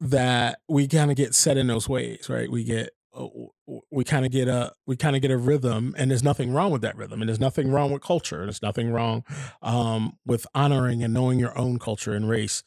that 0.00 0.60
we 0.68 0.86
kind 0.86 1.10
of 1.10 1.16
get 1.16 1.34
set 1.34 1.56
in 1.56 1.66
those 1.66 1.88
ways, 1.88 2.28
right? 2.28 2.50
We 2.50 2.62
get 2.64 2.90
we 3.90 4.04
kind 4.04 4.26
of 4.26 4.32
get 4.32 4.48
a 4.48 4.72
we 4.86 4.96
kind 4.96 5.16
of 5.16 5.22
get 5.22 5.30
a 5.30 5.36
rhythm, 5.36 5.94
and 5.96 6.10
there's 6.10 6.22
nothing 6.22 6.52
wrong 6.52 6.70
with 6.70 6.82
that 6.82 6.96
rhythm, 6.96 7.22
and 7.22 7.28
there's 7.28 7.40
nothing 7.40 7.70
wrong 7.70 7.90
with 7.92 8.02
culture, 8.02 8.40
and 8.40 8.48
there's 8.48 8.62
nothing 8.62 8.90
wrong 8.90 9.24
um, 9.62 10.18
with 10.26 10.46
honoring 10.54 11.02
and 11.02 11.14
knowing 11.14 11.38
your 11.38 11.56
own 11.58 11.78
culture 11.78 12.12
and 12.12 12.28
race. 12.28 12.62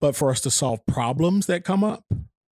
But 0.00 0.16
for 0.16 0.30
us 0.30 0.40
to 0.42 0.50
solve 0.50 0.84
problems 0.86 1.46
that 1.46 1.64
come 1.64 1.84
up, 1.84 2.04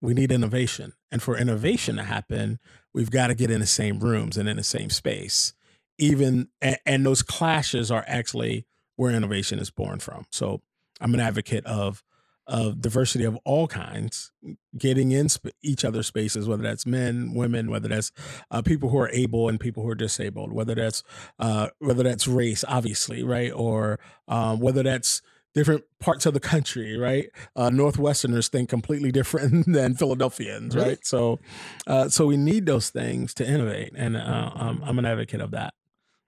we 0.01 0.13
need 0.13 0.31
innovation. 0.31 0.93
And 1.11 1.21
for 1.21 1.37
innovation 1.37 1.95
to 1.95 2.03
happen, 2.03 2.59
we've 2.93 3.11
got 3.11 3.27
to 3.27 3.35
get 3.35 3.49
in 3.49 3.61
the 3.61 3.65
same 3.67 3.99
rooms 3.99 4.37
and 4.37 4.49
in 4.49 4.57
the 4.57 4.63
same 4.63 4.89
space. 4.89 5.53
Even 5.97 6.49
and, 6.61 6.77
and 6.85 7.05
those 7.05 7.21
clashes 7.21 7.89
are 7.89 8.03
actually 8.07 8.65
where 8.95 9.11
innovation 9.11 9.59
is 9.59 9.71
born 9.71 9.99
from. 9.99 10.25
So 10.31 10.61
I'm 10.99 11.13
an 11.13 11.19
advocate 11.19 11.65
of 11.65 12.03
of 12.47 12.81
diversity 12.81 13.23
of 13.25 13.37
all 13.43 13.67
kinds, 13.67 14.31
getting 14.77 15.11
in 15.11 15.27
sp- 15.29 15.51
each 15.61 15.83
other's 15.85 16.07
spaces, 16.07 16.47
whether 16.47 16.63
that's 16.63 16.85
men, 16.85 17.33
women, 17.33 17.69
whether 17.69 17.89
that's 17.89 18.11
uh, 18.51 18.61
people 18.61 18.89
who 18.89 18.97
are 18.99 19.09
able 19.09 19.49
and 19.49 19.59
people 19.59 19.83
who 19.83 19.89
are 19.89 19.95
disabled, 19.95 20.53
whether 20.53 20.73
that's 20.75 21.03
uh, 21.39 21.67
whether 21.79 22.03
that's 22.03 22.27
race, 22.27 22.63
obviously, 22.67 23.21
right, 23.23 23.51
or 23.53 23.99
um, 24.27 24.59
whether 24.59 24.81
that's 24.83 25.21
different 25.53 25.83
parts 25.99 26.25
of 26.27 26.33
the 26.35 26.39
country, 26.39 26.95
right? 26.97 27.29
Uh, 27.55 27.69
Northwesterners 27.69 28.47
think 28.47 28.69
completely 28.69 29.11
different 29.11 29.65
than 29.73 29.95
Philadelphians, 29.95 30.75
right? 30.75 30.99
So, 31.05 31.39
uh, 31.87 32.09
so 32.09 32.27
we 32.27 32.37
need 32.37 32.65
those 32.67 32.89
things 32.91 33.33
to 33.35 33.47
innovate, 33.47 33.91
and 33.95 34.15
uh, 34.15 34.51
um, 34.55 34.81
I'm 34.85 34.99
an 34.99 35.05
advocate 35.05 35.41
of 35.41 35.51
that. 35.51 35.73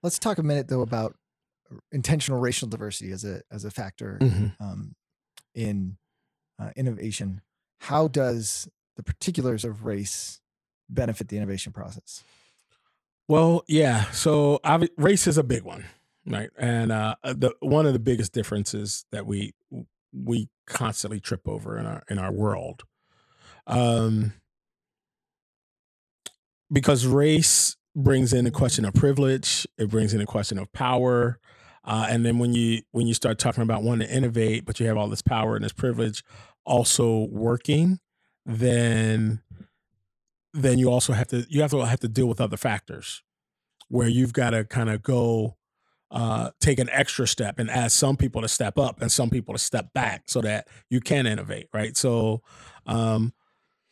Let's 0.02 0.18
talk 0.18 0.38
a 0.38 0.42
minute 0.42 0.68
though 0.68 0.80
about 0.82 1.14
intentional 1.92 2.40
racial 2.40 2.66
diversity 2.68 3.12
as 3.12 3.24
a 3.24 3.42
as 3.50 3.64
a 3.64 3.70
factor 3.70 4.18
Mhm. 4.20 4.54
um, 4.60 4.94
in 5.54 5.96
uh, 6.60 6.70
innovation. 6.76 7.40
How 7.78 8.08
does 8.08 8.68
the 8.96 9.02
particulars 9.02 9.64
of 9.64 9.84
race 9.84 10.40
benefit 10.88 11.28
the 11.28 11.36
innovation 11.36 11.72
process? 11.72 12.22
Well, 13.28 13.62
yeah. 13.68 14.10
So 14.10 14.60
race 14.96 15.26
is 15.26 15.38
a 15.38 15.44
big 15.44 15.62
one, 15.62 15.84
right? 16.26 16.50
And 16.58 16.90
uh, 16.92 17.14
the 17.22 17.54
one 17.60 17.86
of 17.86 17.92
the 17.92 17.98
biggest 18.00 18.32
differences 18.32 19.04
that 19.12 19.24
we 19.24 19.54
we 20.12 20.48
constantly 20.66 21.20
trip 21.20 21.46
over 21.46 21.78
in 21.78 21.86
our 21.86 22.02
in 22.10 22.18
our 22.18 22.32
world, 22.32 22.82
um, 23.66 24.32
because 26.72 27.06
race 27.06 27.76
brings 27.94 28.32
in 28.32 28.46
a 28.46 28.50
question 28.50 28.84
of 28.84 28.94
privilege. 28.94 29.66
It 29.78 29.90
brings 29.90 30.12
in 30.12 30.20
a 30.20 30.26
question 30.26 30.58
of 30.58 30.72
power. 30.72 31.38
Uh, 31.82 32.06
and 32.10 32.26
then 32.26 32.38
when 32.38 32.52
you 32.52 32.82
when 32.90 33.06
you 33.06 33.14
start 33.14 33.38
talking 33.38 33.62
about 33.62 33.82
wanting 33.82 34.06
to 34.06 34.14
innovate, 34.14 34.64
but 34.64 34.78
you 34.78 34.86
have 34.86 34.96
all 34.96 35.08
this 35.08 35.22
power 35.22 35.56
and 35.56 35.64
this 35.64 35.72
privilege 35.72 36.22
also 36.64 37.26
working, 37.30 38.00
then 38.46 39.42
then 40.52 40.78
you 40.78 40.90
also 40.90 41.12
have 41.12 41.28
to 41.28 41.46
you 41.48 41.60
have 41.62 41.70
to 41.70 41.78
have 41.84 42.00
to 42.00 42.08
deal 42.08 42.26
with 42.26 42.40
other 42.40 42.56
factors 42.56 43.22
where 43.88 44.08
you've 44.08 44.32
got 44.32 44.50
to 44.50 44.64
kind 44.64 44.90
of 44.90 45.02
go 45.02 45.56
uh, 46.10 46.50
take 46.60 46.78
an 46.78 46.88
extra 46.90 47.26
step 47.26 47.58
and 47.58 47.70
ask 47.70 47.96
some 47.96 48.16
people 48.16 48.42
to 48.42 48.48
step 48.48 48.78
up 48.78 49.00
and 49.00 49.12
some 49.12 49.30
people 49.30 49.54
to 49.54 49.58
step 49.58 49.92
back 49.92 50.22
so 50.26 50.40
that 50.40 50.66
you 50.88 51.00
can 51.00 51.26
innovate, 51.26 51.68
right? 51.72 51.96
So, 51.96 52.42
um, 52.86 53.32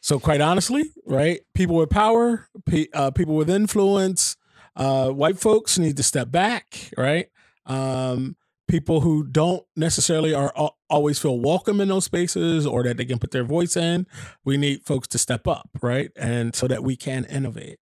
so 0.01 0.19
quite 0.19 0.41
honestly, 0.41 0.93
right? 1.07 1.41
People 1.55 1.77
with 1.77 1.91
power, 1.91 2.49
pe- 2.67 2.89
uh, 2.93 3.11
people 3.13 3.37
with 3.37 3.51
influence, 3.51 4.37
uh, 4.75 5.11
white 5.11 5.39
folks 5.39 5.79
need 5.79 5.97
to 5.97 6.03
step 6.03 6.31
back, 6.31 6.91
right? 6.97 7.29
Um, 7.67 8.37
people 8.69 9.01
who 9.01 9.25
don't 9.25 9.65
necessarily 9.75 10.35
are 10.35 10.53
always 10.91 11.19
feel 11.19 11.41
welcome 11.41 11.81
in 11.81 11.89
those 11.89 12.05
spaces 12.05 12.67
or 12.67 12.83
that 12.83 12.97
they 12.97 13.05
can 13.05 13.19
put 13.19 13.31
their 13.31 13.45
voice 13.45 13.77
in 13.77 14.07
we 14.45 14.57
need 14.57 14.85
folks 14.85 15.09
to 15.09 15.19
step 15.19 15.49
up 15.49 15.69
right? 15.83 16.11
And 16.17 16.55
so 16.55 16.67
that 16.69 16.83
we 16.83 16.97
can 16.97 17.25
innovate. 17.25 17.79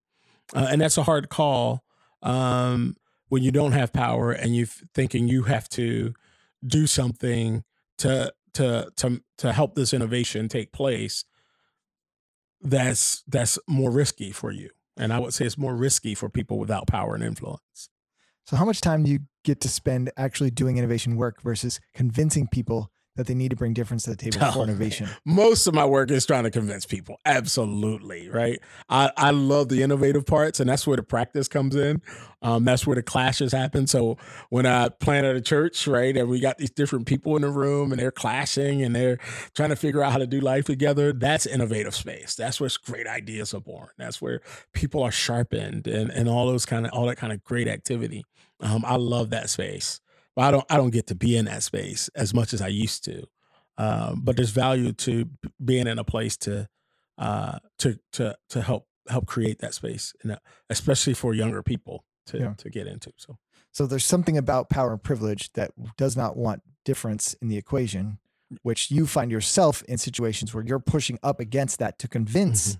Uh, 0.55 0.69
and 0.71 0.81
that's 0.81 0.99
a 0.99 1.03
hard 1.03 1.29
call 1.29 1.85
um, 2.23 2.97
when 3.29 3.43
you 3.43 3.51
don't 3.51 3.73
have 3.73 3.93
power 3.93 4.33
and 4.33 4.55
you're 4.55 4.67
thinking 4.95 5.29
you 5.29 5.45
have 5.45 5.69
to 5.71 6.15
do 6.67 6.87
something 6.87 7.65
to 7.99 8.33
to 8.55 8.91
to 8.97 9.23
to 9.39 9.53
help 9.53 9.75
this 9.75 9.93
innovation 9.93 10.49
take 10.49 10.73
place 10.73 11.25
that's 12.61 13.23
that's 13.27 13.59
more 13.69 13.91
risky 13.91 14.33
for 14.33 14.51
you. 14.51 14.71
And 14.97 15.13
i 15.13 15.19
would 15.19 15.35
say 15.35 15.45
it's 15.45 15.59
more 15.59 15.75
risky 15.75 16.15
for 16.15 16.29
people 16.29 16.59
without 16.59 16.87
power 16.87 17.15
and 17.15 17.25
influence. 17.25 17.91
So, 18.47 18.57
how 18.57 18.65
much 18.65 18.81
time 18.81 19.03
do 19.03 19.11
you 19.11 19.21
get 19.45 19.61
to 19.61 19.69
spend 19.69 20.11
actually 20.17 20.51
doing 20.51 20.79
innovation 20.79 21.17
work 21.17 21.43
versus 21.43 21.81
convincing 21.95 22.49
people 22.49 22.91
that 23.17 23.29
they 23.29 23.35
need 23.35 23.51
to 23.51 23.57
bring 23.57 23.73
difference 23.73 24.03
to 24.03 24.11
the 24.11 24.17
table 24.17 24.39
oh, 24.41 24.51
for 24.51 24.63
innovation? 24.65 25.09
Most 25.25 25.67
of 25.67 25.75
my 25.75 25.85
work 25.85 26.11
is 26.11 26.27
trying 26.27 26.45
to 26.45 26.51
convince 26.51 26.85
people. 26.85 27.19
Absolutely, 27.25 28.29
right? 28.29 28.59
I, 28.89 29.11
I 29.17 29.31
love 29.31 29.69
the 29.69 29.83
innovative 29.83 30.27
parts, 30.27 30.59
and 30.59 30.69
that's 30.69 30.87
where 30.87 30.97
the 30.97 31.03
practice 31.03 31.47
comes 31.47 31.77
in. 31.77 32.03
Um, 32.43 32.65
that's 32.65 32.87
where 32.87 32.97
the 32.97 33.03
clashes 33.03 33.53
happen. 33.53 33.87
So 33.87 34.19
when 34.51 34.67
I 34.67 34.89
plant 34.89 35.27
at 35.27 35.37
a 35.37 35.41
church, 35.41 35.87
right, 35.87 36.17
and 36.17 36.29
we 36.29 36.41
got 36.41 36.59
these 36.59 36.71
different 36.71 37.07
people 37.07 37.37
in 37.37 37.43
the 37.43 37.51
room, 37.51 37.93
and 37.93 38.01
they're 38.01 38.11
clashing, 38.11 38.83
and 38.83 38.95
they're 38.95 39.19
trying 39.55 39.71
to 39.71 39.77
figure 39.77 40.03
out 40.03 40.13
how 40.13 40.19
to 40.19 40.27
do 40.27 40.41
life 40.41 40.65
together. 40.65 41.13
That's 41.13 41.47
innovative 41.47 41.95
space. 41.95 42.35
That's 42.35 42.61
where 42.61 42.71
great 42.85 43.07
ideas 43.07 43.55
are 43.55 43.61
born. 43.61 43.89
That's 43.97 44.21
where 44.21 44.41
people 44.73 45.03
are 45.03 45.13
sharpened, 45.13 45.87
and 45.87 46.11
and 46.11 46.29
all 46.29 46.47
those 46.47 46.67
kind 46.67 46.85
of 46.85 46.93
all 46.93 47.07
that 47.07 47.17
kind 47.17 47.33
of 47.33 47.45
great 47.45 47.69
activity. 47.69 48.25
Um, 48.65 48.83
I 48.87 48.97
love 48.97 49.31
that 49.31 49.51
space, 49.51 50.01
but 50.35 50.43
I 50.43 50.51
don't 50.51 50.65
I 50.71 50.77
don't 50.77 50.91
get 50.91 51.07
to 51.09 51.15
be 51.15 51.37
in 51.37 51.45
that 51.45 51.63
space 51.63 52.09
as 52.17 52.35
much 52.35 52.53
as 52.55 52.63
I 52.63 52.69
used 52.69 53.05
to. 53.05 53.25
Um, 53.77 54.23
but 54.23 54.37
there's 54.37 54.51
value 54.51 54.93
to 54.93 55.29
being 55.63 55.87
in 55.87 55.99
a 55.99 56.05
place 56.05 56.37
to 56.39 56.69
uh, 57.19 57.59
to 57.81 57.99
to 58.13 58.37
to 58.49 58.63
help 58.63 58.87
help 59.09 59.27
create 59.27 59.59
that 59.59 59.75
space, 59.75 60.15
and 60.23 60.39
especially 60.71 61.15
for 61.15 61.35
younger 61.35 61.63
people 61.63 62.05
to 62.27 62.39
yeah. 62.39 62.55
to 62.57 62.71
get 62.71 62.87
into. 62.87 63.13
So 63.17 63.37
so 63.71 63.87
there's 63.87 64.05
something 64.05 64.39
about 64.39 64.71
power 64.71 64.93
and 64.93 65.03
privilege 65.03 65.53
that 65.53 65.73
does 65.99 66.17
not 66.17 66.37
want 66.37 66.63
difference 66.85 67.35
in 67.35 67.49
the 67.49 67.59
equation, 67.59 68.19
which 68.63 68.91
you 68.91 69.07
find 69.07 69.31
yourself 69.31 69.83
in 69.83 69.99
situations 69.99 70.55
where 70.55 70.65
you're 70.65 70.79
pushing 70.79 71.19
up 71.23 71.39
against 71.39 71.81
that 71.81 71.99
to 71.99 72.09
convince 72.09 72.79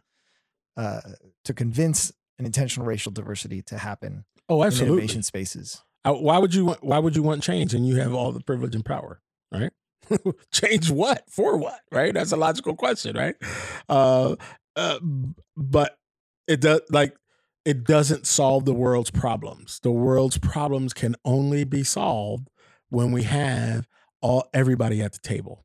mm-hmm. 0.79 1.09
uh, 1.09 1.15
to 1.45 1.53
convince 1.53 2.11
an 2.39 2.47
intentional 2.47 2.87
racial 2.87 3.13
diversity 3.13 3.61
to 3.63 3.79
happen 3.79 4.25
Oh, 4.49 4.65
absolutely. 4.65 4.99
innovation 4.99 5.23
spaces. 5.23 5.83
Why 6.05 6.39
would 6.39 6.55
you 6.55 6.67
want? 6.67 6.85
Why 6.85 6.99
would 6.99 7.17
you 7.17 7.23
want 7.23 7.43
change? 7.43 7.73
And 7.73 7.87
you 7.87 7.97
have 7.97 8.13
all 8.13 8.31
the 8.33 8.41
privilege 8.41 8.75
and 8.75 8.85
power, 8.85 9.21
right? 9.51 9.71
change 10.53 10.91
what 10.91 11.25
for 11.31 11.57
what? 11.57 11.81
Right? 11.91 12.13
That's 12.13 12.33
a 12.33 12.37
logical 12.37 12.77
question, 12.77 13.17
right? 13.17 13.37
Uh, 13.89 14.37
uh, 14.77 14.99
but 15.57 15.97
it 16.47 16.61
does 16.61 16.83
like 16.91 17.17
it 17.65 17.85
doesn't 17.85 18.27
solve 18.27 18.67
the 18.67 18.75
world's 18.75 19.11
problems. 19.11 19.81
The 19.83 19.91
world's 19.91 20.39
problems 20.39 20.93
can 20.93 21.17
only 21.25 21.65
be 21.65 21.83
solved 21.83 22.49
when 22.91 23.11
we 23.13 23.23
have 23.23 23.87
all 24.21 24.49
everybody 24.53 25.01
at 25.01 25.13
the 25.13 25.21
table, 25.21 25.65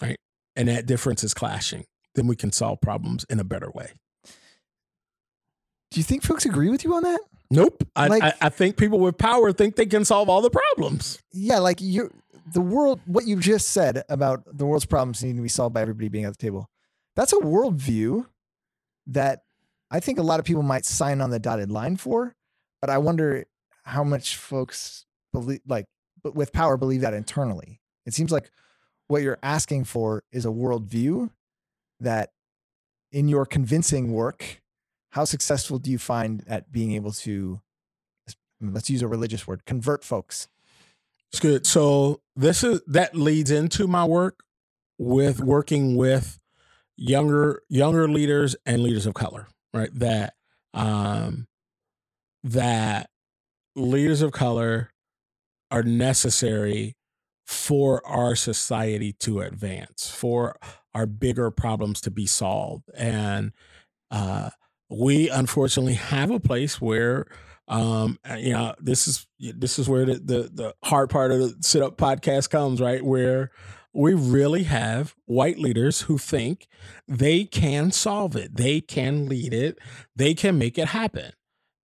right? 0.00 0.18
And 0.56 0.68
that 0.68 0.86
difference 0.86 1.22
is 1.22 1.34
clashing. 1.34 1.84
Then 2.14 2.26
we 2.26 2.36
can 2.36 2.52
solve 2.52 2.80
problems 2.80 3.24
in 3.30 3.38
a 3.38 3.44
better 3.44 3.70
way. 3.70 3.92
Do 5.92 6.00
you 6.00 6.04
think 6.04 6.22
folks 6.22 6.46
agree 6.46 6.70
with 6.70 6.84
you 6.84 6.94
on 6.94 7.02
that? 7.02 7.20
Nope. 7.50 7.86
I, 7.94 8.06
like, 8.06 8.22
I, 8.22 8.32
I, 8.40 8.48
think 8.48 8.78
people 8.78 8.98
with 8.98 9.18
power 9.18 9.52
think 9.52 9.76
they 9.76 9.84
can 9.84 10.06
solve 10.06 10.30
all 10.30 10.40
the 10.40 10.50
problems. 10.50 11.18
Yeah, 11.32 11.58
like 11.58 11.82
you, 11.82 12.10
the 12.50 12.62
world. 12.62 13.00
What 13.04 13.26
you 13.26 13.36
just 13.36 13.68
said 13.68 14.02
about 14.08 14.44
the 14.46 14.64
world's 14.64 14.86
problems 14.86 15.22
needing 15.22 15.36
to 15.36 15.42
be 15.42 15.50
solved 15.50 15.74
by 15.74 15.82
everybody 15.82 16.08
being 16.08 16.24
at 16.24 16.32
the 16.32 16.42
table. 16.42 16.70
That's 17.14 17.34
a 17.34 17.36
worldview 17.36 18.26
that 19.08 19.42
I 19.90 20.00
think 20.00 20.18
a 20.18 20.22
lot 20.22 20.40
of 20.40 20.46
people 20.46 20.62
might 20.62 20.86
sign 20.86 21.20
on 21.20 21.28
the 21.28 21.38
dotted 21.38 21.70
line 21.70 21.98
for. 21.98 22.34
But 22.80 22.88
I 22.88 22.96
wonder 22.96 23.44
how 23.84 24.02
much 24.02 24.36
folks 24.36 25.04
believe, 25.30 25.60
like, 25.68 25.84
but 26.22 26.34
with 26.34 26.54
power, 26.54 26.78
believe 26.78 27.02
that 27.02 27.12
internally. 27.12 27.82
It 28.06 28.14
seems 28.14 28.32
like 28.32 28.50
what 29.08 29.20
you're 29.20 29.38
asking 29.42 29.84
for 29.84 30.24
is 30.32 30.46
a 30.46 30.48
worldview 30.48 31.28
that, 32.00 32.30
in 33.10 33.28
your 33.28 33.44
convincing 33.44 34.12
work, 34.12 34.61
how 35.12 35.24
successful 35.24 35.78
do 35.78 35.90
you 35.90 35.98
find 35.98 36.44
at 36.46 36.72
being 36.72 36.92
able 36.92 37.12
to 37.12 37.60
let's 38.60 38.90
use 38.90 39.02
a 39.02 39.08
religious 39.08 39.46
word 39.46 39.64
convert 39.64 40.04
folks? 40.04 40.48
It's 41.30 41.40
good. 41.40 41.66
So 41.66 42.20
this 42.36 42.62
is 42.62 42.82
that 42.86 43.14
leads 43.14 43.50
into 43.50 43.86
my 43.86 44.04
work 44.04 44.40
with 44.98 45.40
working 45.40 45.96
with 45.96 46.38
younger 46.96 47.62
younger 47.68 48.08
leaders 48.08 48.54
and 48.66 48.82
leaders 48.82 49.06
of 49.06 49.14
color 49.14 49.48
right? 49.72 49.90
That 49.94 50.34
um 50.74 51.46
that 52.44 53.10
leaders 53.76 54.22
of 54.22 54.32
color 54.32 54.90
are 55.70 55.82
necessary 55.82 56.96
for 57.46 58.06
our 58.06 58.34
society 58.34 59.12
to 59.12 59.40
advance 59.40 60.10
for 60.10 60.56
our 60.94 61.06
bigger 61.06 61.50
problems 61.50 62.00
to 62.02 62.10
be 62.10 62.26
solved. 62.26 62.90
And 62.94 63.52
uh 64.10 64.50
we 64.92 65.28
unfortunately 65.30 65.94
have 65.94 66.30
a 66.30 66.40
place 66.40 66.80
where 66.80 67.26
um 67.68 68.18
uh, 68.28 68.34
you 68.34 68.52
know 68.52 68.74
this 68.80 69.06
is 69.06 69.26
this 69.38 69.78
is 69.78 69.88
where 69.88 70.04
the, 70.04 70.14
the 70.14 70.50
the, 70.52 70.74
hard 70.84 71.08
part 71.08 71.30
of 71.30 71.38
the 71.38 71.56
sit 71.60 71.82
up 71.82 71.96
podcast 71.96 72.50
comes 72.50 72.80
right? 72.80 73.04
Where 73.04 73.50
we 73.94 74.14
really 74.14 74.64
have 74.64 75.14
white 75.26 75.58
leaders 75.58 76.02
who 76.02 76.18
think 76.18 76.66
they 77.06 77.44
can 77.44 77.92
solve 77.92 78.36
it 78.36 78.56
they 78.56 78.80
can 78.80 79.28
lead 79.28 79.54
it 79.54 79.78
they 80.16 80.34
can 80.34 80.58
make 80.58 80.78
it 80.78 80.88
happen. 80.88 81.32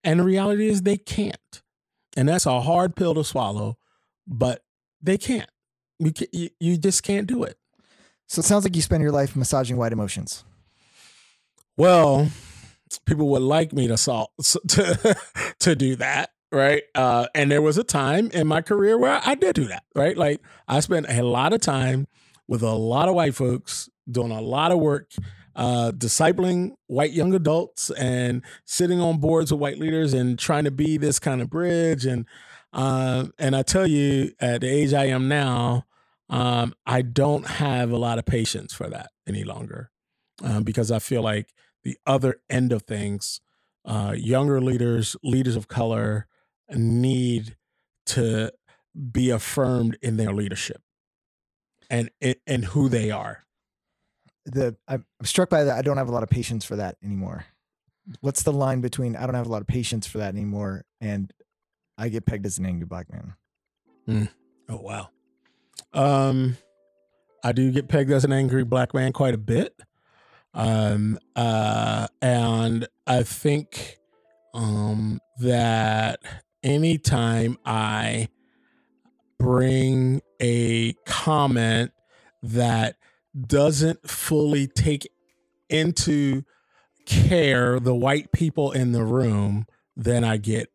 And 0.05 0.21
the 0.21 0.25
reality 0.25 0.69
is 0.69 0.83
they 0.83 0.97
can't. 0.97 1.63
And 2.17 2.29
that's 2.29 2.47
a 2.47 2.61
hard 2.61 2.97
pill 2.97 3.15
to 3.15 3.25
swallow 3.25 3.79
but 4.27 4.63
they 5.01 5.17
can't. 5.17 5.49
You, 5.99 6.13
can, 6.13 6.27
you, 6.33 6.51
you 6.61 6.77
just 6.77 7.03
can't 7.03 7.27
do 7.27 7.45
it. 7.45 7.57
So 8.27 8.41
it 8.41 8.45
sounds 8.45 8.65
like 8.65 8.77
you 8.77 8.83
spend 8.83 9.03
your 9.03 9.13
life 9.13 9.35
massaging 9.35 9.77
white 9.77 9.93
emotions. 9.93 10.45
Well 11.77 12.29
people 13.07 13.29
would 13.29 13.43
like 13.43 13.73
me 13.73 13.89
to 13.89 13.97
solve 13.97 14.29
to 14.69 15.17
to 15.61 15.77
do 15.77 15.97
that 15.97 16.31
right? 16.51 16.83
Uh 16.95 17.27
and 17.35 17.51
there 17.51 17.63
was 17.63 17.77
a 17.77 17.85
time 17.85 18.31
in 18.33 18.47
my 18.47 18.63
career 18.63 18.97
where 18.97 19.21
i 19.25 19.35
did 19.35 19.55
do 19.55 19.67
that 19.67 19.85
right? 19.95 20.17
Like 20.17 20.41
i 20.67 20.81
spent 20.81 21.07
a 21.09 21.23
lot 21.23 21.53
of 21.53 21.61
time 21.61 22.07
with 22.47 22.63
a 22.63 22.75
lot 22.75 23.09
of 23.09 23.15
white 23.15 23.35
folks 23.35 23.89
doing 24.11 24.31
a 24.31 24.41
lot 24.41 24.73
of 24.73 24.79
work 24.79 25.11
uh 25.57 25.93
discipling 25.95 26.73
white 26.87 27.13
young 27.13 27.35
adults 27.35 27.91
and 27.91 28.43
sitting 28.65 29.01
on 29.01 29.19
boards 29.19 29.53
with 29.53 29.61
white 29.61 29.79
leaders 29.79 30.15
and 30.15 30.39
trying 30.39 30.65
to 30.65 30.71
be 30.71 30.97
this 30.97 31.19
kind 31.19 31.43
of 31.43 31.51
bridge. 31.51 32.07
And 32.07 32.25
uh, 32.73 33.27
and 33.39 33.57
i 33.57 33.63
tell 33.63 33.87
you 33.87 34.33
at 34.41 34.61
the 34.61 34.69
age 34.69 34.93
i 34.93 35.07
am 35.07 35.29
now 35.29 35.85
um 36.29 36.75
i 36.87 37.03
don't 37.03 37.47
have 37.47 37.91
a 37.91 37.97
lot 37.97 38.19
of 38.19 38.27
patience 38.27 38.75
for 38.75 38.89
that 38.89 39.11
any 39.27 39.45
longer 39.45 39.91
um, 40.43 40.63
because 40.65 40.91
i 40.91 40.99
feel 40.99 41.23
like 41.23 41.53
the 41.89 41.99
other 42.07 42.37
end 42.51 42.71
of 42.71 42.83
things, 42.83 43.41
uh, 43.87 44.15
younger 44.15 44.61
leaders, 44.61 45.17
leaders 45.23 45.57
of 45.57 45.69
color, 45.69 46.27
need 46.71 47.57
to 48.05 48.53
be 49.11 49.31
affirmed 49.31 49.97
in 50.03 50.19
their 50.19 50.33
leadership 50.35 50.83
and 51.89 52.11
and 52.47 52.67
who 52.67 52.91
they 52.91 53.11
are. 53.11 53.45
The 54.45 54.77
I'm 54.87 55.07
struck 55.23 55.49
by 55.49 55.65
that. 55.65 55.79
I 55.79 55.83
don't 55.83 55.97
have 55.97 56.09
a 56.09 56.13
lot 56.13 56.23
of 56.23 56.29
patience 56.29 56.65
for 56.65 56.77
that 56.77 56.97
anymore. 57.03 57.47
what's 58.21 58.43
the 58.43 58.53
line 58.53 58.83
between 58.83 59.17
I 59.17 59.25
don't 59.25 59.35
have 59.35 59.47
a 59.47 59.51
lot 59.51 59.63
of 59.63 59.67
patience 59.67 60.07
for 60.07 60.19
that 60.19 60.35
anymore 60.35 60.85
and 61.01 61.33
I 61.97 62.11
get 62.11 62.27
pegged 62.27 62.45
as 62.45 62.59
an 62.59 62.67
angry 62.67 62.87
black 62.87 63.07
man? 63.11 64.29
Oh 64.69 64.77
wow. 64.77 65.09
Um 65.95 66.59
I 67.43 67.53
do 67.53 67.71
get 67.71 67.89
pegged 67.89 68.11
as 68.11 68.25
an 68.25 68.33
angry 68.33 68.65
black 68.65 68.93
man 68.93 69.13
quite 69.13 69.33
a 69.35 69.39
bit. 69.39 69.75
Um 70.59 71.19
uh 71.37 72.09
and 72.21 72.89
I 73.07 73.23
think 73.23 73.99
um 74.55 75.21
that 75.41 76.21
anytime 76.65 77.59
I 77.65 78.29
bring 79.39 80.21
a 80.43 80.95
comment 81.07 81.93
that 82.43 82.97
doesn't 83.47 84.09
fully 84.09 84.67
take 84.67 85.09
into 85.71 86.43
care 87.07 87.81
the 87.81 87.95
white 87.95 88.33
people 88.33 88.73
in 88.73 88.93
the 88.93 89.05
room, 89.05 89.67
then 89.97 90.25
I 90.25 90.39
get 90.39 90.69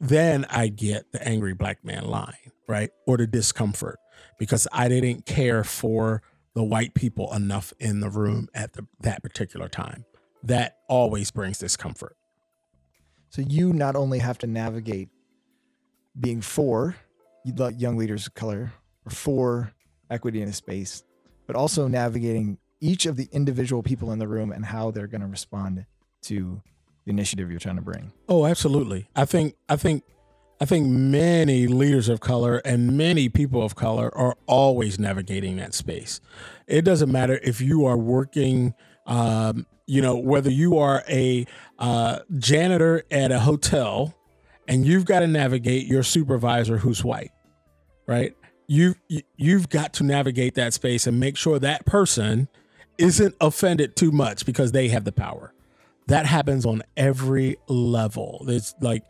then 0.00 0.46
I 0.50 0.68
get 0.68 1.12
the 1.12 1.26
angry 1.26 1.54
black 1.54 1.84
man 1.84 2.06
line, 2.06 2.34
right? 2.68 2.90
Or 3.06 3.16
the 3.16 3.26
discomfort 3.26 3.98
because 4.38 4.68
I 4.72 4.88
didn't 4.88 5.26
care 5.26 5.64
for 5.64 6.22
the 6.58 6.64
white 6.64 6.92
people 6.92 7.32
enough 7.32 7.72
in 7.78 8.00
the 8.00 8.10
room 8.10 8.48
at 8.52 8.72
the, 8.72 8.84
that 9.00 9.22
particular 9.22 9.68
time. 9.68 10.04
That 10.42 10.78
always 10.88 11.30
brings 11.30 11.58
discomfort. 11.58 12.16
So 13.30 13.42
you 13.42 13.72
not 13.72 13.94
only 13.94 14.18
have 14.18 14.38
to 14.38 14.48
navigate 14.48 15.08
being 16.18 16.40
for 16.40 16.96
young 17.44 17.96
leaders 17.96 18.26
of 18.26 18.34
color 18.34 18.72
or 19.06 19.10
for 19.10 19.72
equity 20.10 20.42
in 20.42 20.48
a 20.48 20.52
space, 20.52 21.04
but 21.46 21.54
also 21.54 21.86
navigating 21.86 22.58
each 22.80 23.06
of 23.06 23.16
the 23.16 23.28
individual 23.30 23.82
people 23.82 24.10
in 24.10 24.18
the 24.18 24.26
room 24.26 24.50
and 24.50 24.64
how 24.64 24.90
they're 24.90 25.06
going 25.06 25.20
to 25.20 25.28
respond 25.28 25.86
to 26.22 26.60
the 27.04 27.10
initiative 27.10 27.50
you're 27.50 27.60
trying 27.60 27.76
to 27.76 27.82
bring. 27.82 28.12
Oh, 28.28 28.46
absolutely. 28.46 29.08
I 29.14 29.26
think 29.26 29.54
I 29.68 29.76
think 29.76 30.02
I 30.60 30.64
think 30.64 30.88
many 30.88 31.66
leaders 31.68 32.08
of 32.08 32.20
color 32.20 32.58
and 32.58 32.96
many 32.96 33.28
people 33.28 33.62
of 33.62 33.76
color 33.76 34.14
are 34.16 34.36
always 34.46 34.98
navigating 34.98 35.56
that 35.56 35.72
space. 35.72 36.20
It 36.66 36.82
doesn't 36.82 37.12
matter 37.12 37.38
if 37.42 37.60
you 37.60 37.84
are 37.84 37.96
working, 37.96 38.74
um, 39.06 39.66
you 39.86 40.02
know, 40.02 40.16
whether 40.16 40.50
you 40.50 40.78
are 40.78 41.04
a 41.08 41.46
uh, 41.78 42.20
janitor 42.38 43.04
at 43.10 43.30
a 43.30 43.38
hotel 43.38 44.14
and 44.66 44.84
you've 44.84 45.04
got 45.04 45.20
to 45.20 45.28
navigate 45.28 45.86
your 45.86 46.02
supervisor 46.02 46.78
who's 46.78 47.04
white, 47.04 47.30
right? 48.06 48.34
You've 48.66 48.96
you've 49.36 49.70
got 49.70 49.94
to 49.94 50.04
navigate 50.04 50.54
that 50.56 50.74
space 50.74 51.06
and 51.06 51.18
make 51.18 51.36
sure 51.38 51.58
that 51.58 51.86
person 51.86 52.48
isn't 52.98 53.34
offended 53.40 53.96
too 53.96 54.10
much 54.10 54.44
because 54.44 54.72
they 54.72 54.88
have 54.88 55.04
the 55.04 55.12
power. 55.12 55.54
That 56.08 56.26
happens 56.26 56.66
on 56.66 56.82
every 56.96 57.56
level. 57.68 58.44
It's 58.48 58.74
like 58.80 59.04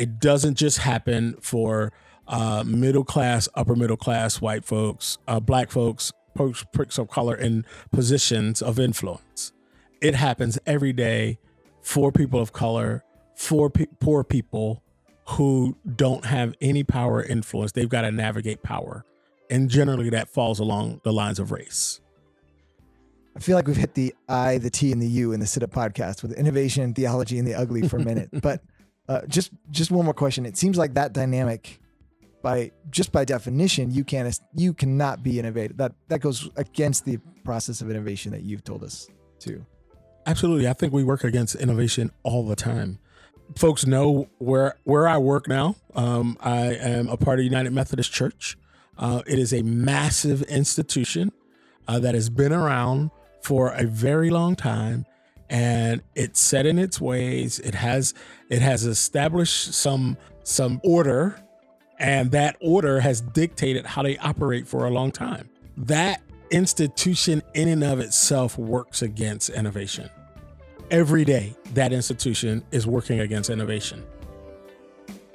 it 0.00 0.18
doesn't 0.18 0.54
just 0.54 0.78
happen 0.78 1.36
for 1.42 1.92
uh, 2.26 2.64
middle 2.66 3.04
class, 3.04 3.50
upper 3.54 3.76
middle 3.76 3.98
class 3.98 4.40
white 4.40 4.64
folks, 4.64 5.18
uh, 5.28 5.38
black 5.38 5.70
folks, 5.70 6.10
folks, 6.34 6.64
pricks 6.72 6.96
of 6.96 7.08
color 7.08 7.34
in 7.36 7.66
positions 7.92 8.62
of 8.62 8.80
influence. 8.80 9.52
It 10.00 10.14
happens 10.14 10.58
every 10.64 10.94
day 10.94 11.38
for 11.82 12.10
people 12.10 12.40
of 12.40 12.54
color, 12.54 13.04
for 13.36 13.68
pe- 13.68 13.88
poor 14.00 14.24
people 14.24 14.82
who 15.28 15.76
don't 15.96 16.24
have 16.24 16.54
any 16.62 16.82
power 16.82 17.16
or 17.16 17.22
influence. 17.22 17.72
They've 17.72 17.88
got 17.88 18.02
to 18.02 18.10
navigate 18.10 18.62
power. 18.62 19.04
And 19.50 19.68
generally, 19.68 20.08
that 20.10 20.30
falls 20.30 20.60
along 20.60 21.02
the 21.04 21.12
lines 21.12 21.38
of 21.38 21.52
race. 21.52 22.00
I 23.36 23.40
feel 23.40 23.54
like 23.54 23.66
we've 23.66 23.76
hit 23.76 23.94
the 23.94 24.14
I, 24.30 24.56
the 24.56 24.70
T, 24.70 24.92
and 24.92 25.02
the 25.02 25.08
U 25.08 25.32
in 25.32 25.40
the 25.40 25.46
Sit 25.46 25.62
Up 25.62 25.72
podcast 25.72 26.22
with 26.22 26.32
innovation, 26.32 26.94
theology, 26.94 27.38
and 27.38 27.46
the 27.46 27.54
ugly 27.54 27.86
for 27.86 27.98
a 27.98 28.04
minute. 28.04 28.30
but 28.40 28.62
uh, 29.10 29.26
just 29.26 29.50
just 29.72 29.90
one 29.90 30.04
more 30.04 30.14
question. 30.14 30.46
It 30.46 30.56
seems 30.56 30.78
like 30.78 30.94
that 30.94 31.12
dynamic, 31.12 31.80
by 32.42 32.70
just 32.90 33.10
by 33.10 33.24
definition, 33.24 33.90
you 33.90 34.04
can't 34.04 34.38
you 34.54 34.72
cannot 34.72 35.24
be 35.24 35.40
innovative. 35.40 35.76
That 35.78 35.92
that 36.06 36.20
goes 36.20 36.48
against 36.56 37.04
the 37.06 37.18
process 37.42 37.80
of 37.80 37.90
innovation 37.90 38.30
that 38.30 38.42
you've 38.42 38.62
told 38.62 38.84
us 38.84 39.08
to. 39.40 39.66
Absolutely, 40.26 40.68
I 40.68 40.74
think 40.74 40.92
we 40.92 41.02
work 41.02 41.24
against 41.24 41.56
innovation 41.56 42.12
all 42.22 42.46
the 42.46 42.54
time. 42.54 43.00
Folks 43.56 43.84
know 43.84 44.28
where 44.38 44.76
where 44.84 45.08
I 45.08 45.18
work 45.18 45.48
now. 45.48 45.74
Um, 45.96 46.36
I 46.40 46.74
am 46.74 47.08
a 47.08 47.16
part 47.16 47.40
of 47.40 47.44
United 47.44 47.72
Methodist 47.72 48.12
Church. 48.12 48.56
Uh, 48.96 49.22
it 49.26 49.40
is 49.40 49.52
a 49.52 49.62
massive 49.62 50.42
institution 50.42 51.32
uh, 51.88 51.98
that 51.98 52.14
has 52.14 52.30
been 52.30 52.52
around 52.52 53.10
for 53.42 53.70
a 53.70 53.82
very 53.86 54.30
long 54.30 54.54
time 54.54 55.04
and 55.50 56.00
it's 56.14 56.40
set 56.40 56.64
in 56.64 56.78
its 56.78 57.00
ways. 57.00 57.58
It 57.58 57.74
has 57.74 58.14
it 58.48 58.62
has 58.62 58.86
established 58.86 59.74
some 59.74 60.16
some 60.44 60.80
order 60.82 61.38
and 61.98 62.30
that 62.30 62.56
order 62.60 63.00
has 63.00 63.20
dictated 63.20 63.84
how 63.84 64.02
they 64.02 64.16
operate 64.18 64.66
for 64.66 64.86
a 64.86 64.90
long 64.90 65.10
time. 65.12 65.50
That 65.76 66.22
institution 66.50 67.42
in 67.54 67.68
and 67.68 67.84
of 67.84 68.00
itself 68.00 68.56
works 68.56 69.02
against 69.02 69.50
innovation. 69.50 70.08
Every 70.90 71.24
day 71.24 71.54
that 71.74 71.92
institution 71.92 72.64
is 72.70 72.86
working 72.86 73.20
against 73.20 73.50
innovation. 73.50 74.04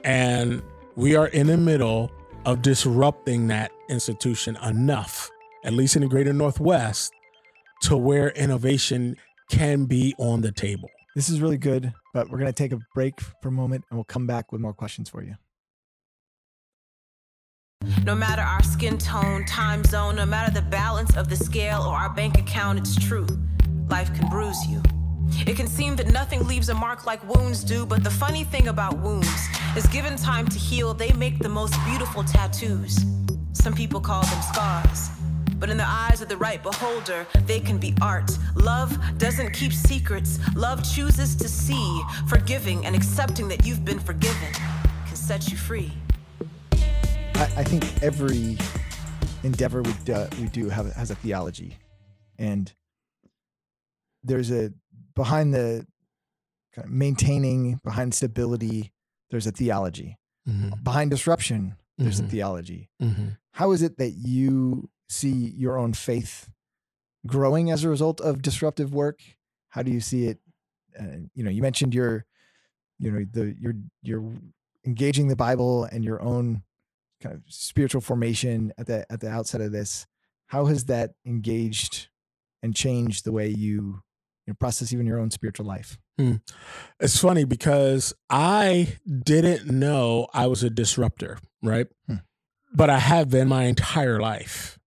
And 0.03 0.63
we 0.95 1.15
are 1.15 1.27
in 1.27 1.47
the 1.47 1.57
middle 1.57 2.11
of 2.45 2.61
disrupting 2.61 3.47
that 3.47 3.71
institution 3.89 4.57
enough 4.57 5.29
at 5.65 5.73
least 5.73 5.95
in 5.95 6.03
the 6.03 6.07
greater 6.07 6.31
northwest 6.31 7.11
to 7.81 7.97
where 7.97 8.29
innovation 8.29 9.17
can 9.49 9.85
be 9.85 10.13
on 10.17 10.41
the 10.41 10.51
table. 10.51 10.89
This 11.15 11.29
is 11.29 11.41
really 11.41 11.57
good, 11.57 11.93
but 12.13 12.29
we're 12.29 12.39
going 12.39 12.51
to 12.51 12.53
take 12.53 12.73
a 12.73 12.79
break 12.93 13.19
for 13.21 13.47
a 13.47 13.51
moment 13.51 13.85
and 13.89 13.97
we'll 13.97 14.03
come 14.03 14.27
back 14.27 14.51
with 14.51 14.59
more 14.59 14.73
questions 14.73 15.09
for 15.09 15.23
you. 15.23 15.35
No 18.03 18.15
matter 18.15 18.41
our 18.41 18.63
skin 18.63 18.97
tone, 18.97 19.45
time 19.45 19.83
zone, 19.83 20.15
no 20.15 20.25
matter 20.25 20.51
the 20.51 20.63
balance 20.63 21.15
of 21.15 21.29
the 21.29 21.35
scale 21.35 21.81
or 21.83 21.95
our 21.95 22.09
bank 22.09 22.37
account, 22.37 22.79
it's 22.79 22.95
true. 22.95 23.27
Life 23.89 24.13
can 24.13 24.27
bruise 24.29 24.65
you. 24.67 24.81
It 25.47 25.55
can 25.55 25.67
seem 25.67 25.95
that 25.97 26.07
nothing 26.11 26.47
leaves 26.47 26.69
a 26.69 26.73
mark 26.73 27.05
like 27.05 27.23
wounds 27.27 27.63
do, 27.63 27.85
but 27.85 28.03
the 28.03 28.11
funny 28.11 28.43
thing 28.43 28.67
about 28.67 28.97
wounds 28.99 29.47
is 29.75 29.85
given 29.87 30.15
time 30.15 30.47
to 30.47 30.57
heal, 30.57 30.93
they 30.93 31.13
make 31.13 31.39
the 31.39 31.49
most 31.49 31.75
beautiful 31.85 32.23
tattoos. 32.23 33.05
Some 33.53 33.73
people 33.73 33.99
call 33.99 34.23
them 34.23 34.41
scars. 34.41 35.14
But 35.57 35.69
in 35.69 35.77
the 35.77 35.87
eyes 35.87 36.21
of 36.21 36.29
the 36.29 36.37
right 36.37 36.61
beholder, 36.61 37.25
they 37.45 37.59
can 37.59 37.77
be 37.77 37.93
art. 38.01 38.37
Love 38.55 38.97
doesn't 39.17 39.51
keep 39.53 39.71
secrets. 39.71 40.39
Love 40.55 40.83
chooses 40.83 41.35
to 41.37 41.47
see. 41.47 42.01
Forgiving 42.27 42.85
and 42.85 42.95
accepting 42.95 43.47
that 43.47 43.65
you've 43.65 43.85
been 43.85 43.99
forgiven 43.99 44.53
can 45.07 45.15
set 45.15 45.49
you 45.49 45.57
free. 45.57 45.93
I, 47.35 47.49
I 47.57 47.63
think 47.63 48.03
every 48.03 48.57
endeavor 49.43 49.81
we 49.81 49.93
do, 50.03 50.27
we 50.39 50.47
do 50.47 50.69
have 50.69 50.91
has 50.93 51.11
a 51.11 51.15
theology, 51.15 51.77
and 52.37 52.73
there's 54.23 54.51
a 54.51 54.73
behind 55.15 55.53
the 55.53 55.85
kind 56.73 56.85
of 56.85 56.91
maintaining 56.91 57.79
behind 57.83 58.13
stability. 58.13 58.91
There's 59.31 59.47
a 59.47 59.51
theology. 59.51 60.17
Mm-hmm. 60.47 60.83
Behind 60.83 61.09
disruption, 61.09 61.75
there's 61.97 62.17
mm-hmm. 62.17 62.27
a 62.27 62.29
theology. 62.29 62.89
Mm-hmm. 63.01 63.27
How 63.51 63.71
is 63.71 63.81
it 63.81 63.97
that 63.97 64.11
you 64.11 64.89
see 65.09 65.53
your 65.55 65.77
own 65.77 65.93
faith 65.93 66.49
growing 67.25 67.71
as 67.71 67.83
a 67.83 67.89
result 67.89 68.21
of 68.21 68.41
disruptive 68.41 68.93
work? 68.93 69.19
How 69.69 69.83
do 69.83 69.91
you 69.91 69.99
see 69.99 70.27
it? 70.27 70.39
Uh, 70.99 71.27
you 71.33 71.43
know, 71.43 71.49
you 71.49 71.61
mentioned 71.61 71.93
your, 71.93 72.25
you 72.99 73.11
know, 73.11 73.25
the 73.29 73.55
you're 73.59 73.75
you're 74.01 74.33
engaging 74.85 75.27
the 75.27 75.35
Bible 75.35 75.83
and 75.85 76.03
your 76.03 76.21
own 76.21 76.63
kind 77.21 77.35
of 77.35 77.41
spiritual 77.47 78.01
formation 78.01 78.71
at 78.77 78.87
the 78.87 79.05
at 79.11 79.19
the 79.19 79.29
outset 79.29 79.61
of 79.61 79.71
this. 79.71 80.05
How 80.47 80.65
has 80.65 80.85
that 80.85 81.11
engaged 81.25 82.09
and 82.61 82.75
changed 82.75 83.25
the 83.25 83.31
way 83.31 83.49
you 83.49 84.01
you 84.45 84.51
know, 84.51 84.55
process 84.59 84.93
even 84.93 85.05
your 85.05 85.19
own 85.19 85.31
spiritual 85.31 85.65
life? 85.65 85.97
Hmm. 86.17 86.35
It's 86.99 87.19
funny 87.19 87.43
because 87.43 88.13
I 88.29 88.97
didn't 89.05 89.67
know 89.67 90.27
I 90.33 90.47
was 90.47 90.63
a 90.63 90.69
disruptor, 90.69 91.39
right? 91.61 91.87
Hmm. 92.07 92.17
But 92.73 92.89
I 92.89 92.99
have 92.99 93.29
been 93.29 93.47
my 93.47 93.63
entire 93.63 94.19
life. 94.19 94.79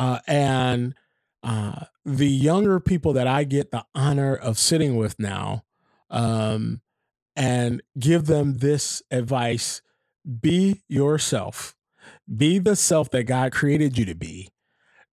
Uh, 0.00 0.18
and 0.26 0.94
uh, 1.42 1.84
the 2.06 2.26
younger 2.26 2.80
people 2.80 3.12
that 3.12 3.26
I 3.26 3.44
get 3.44 3.70
the 3.70 3.84
honor 3.94 4.34
of 4.34 4.58
sitting 4.58 4.96
with 4.96 5.18
now, 5.20 5.64
um, 6.08 6.80
and 7.36 7.82
give 7.98 8.24
them 8.24 8.58
this 8.58 9.02
advice 9.10 9.82
be 10.40 10.82
yourself, 10.88 11.76
be 12.34 12.58
the 12.58 12.76
self 12.76 13.10
that 13.10 13.24
God 13.24 13.52
created 13.52 13.98
you 13.98 14.06
to 14.06 14.14
be. 14.14 14.48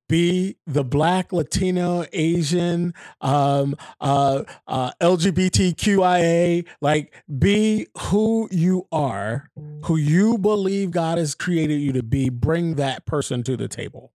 Be 0.08 0.56
the 0.66 0.86
black, 0.86 1.34
Latino, 1.34 2.06
Asian, 2.14 2.94
um, 3.20 3.76
uh, 4.00 4.44
uh, 4.66 4.92
LGBTQIA, 5.02 6.66
like 6.80 7.14
be 7.38 7.88
who 7.98 8.48
you 8.50 8.88
are, 8.90 9.50
who 9.84 9.98
you 9.98 10.38
believe 10.38 10.92
God 10.92 11.18
has 11.18 11.36
created 11.36 11.82
you 11.82 11.92
to 11.92 12.04
be. 12.04 12.30
Bring 12.30 12.76
that 12.76 13.06
person 13.06 13.44
to 13.44 13.58
the 13.58 13.68
table 13.68 14.14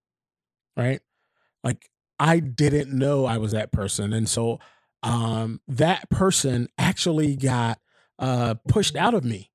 right? 0.77 1.01
Like 1.65 1.89
I 2.19 2.41
didn't 2.41 2.97
know 2.97 3.25
I 3.25 3.39
was 3.39 3.53
that 3.53 3.73
person. 3.73 4.13
And 4.13 4.29
so 4.29 4.59
um, 5.03 5.61
that 5.67 6.09
person 6.11 6.69
actually 6.79 7.37
got 7.37 7.79
uh, 8.19 8.55
pushed 8.69 8.97
out 8.97 9.15
of 9.15 9.25
me. 9.25 9.51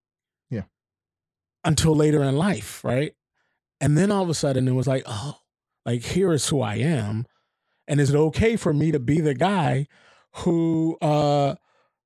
Yeah. 0.49 0.63
Until 1.63 1.95
later 1.95 2.23
in 2.23 2.35
life, 2.35 2.83
right? 2.83 3.13
And 3.79 3.97
then 3.97 4.11
all 4.11 4.23
of 4.23 4.29
a 4.29 4.33
sudden 4.33 4.67
it 4.67 4.73
was 4.73 4.87
like, 4.87 5.03
oh, 5.05 5.39
like 5.85 6.03
here 6.03 6.33
is 6.33 6.47
who 6.49 6.61
I 6.61 6.75
am. 6.75 7.25
And 7.87 8.01
is 8.01 8.09
it 8.09 8.17
okay 8.17 8.57
for 8.57 8.73
me 8.73 8.91
to 8.91 8.99
be 8.99 9.21
the 9.21 9.33
guy 9.33 9.87
who 10.33 10.97
uh 11.01 11.55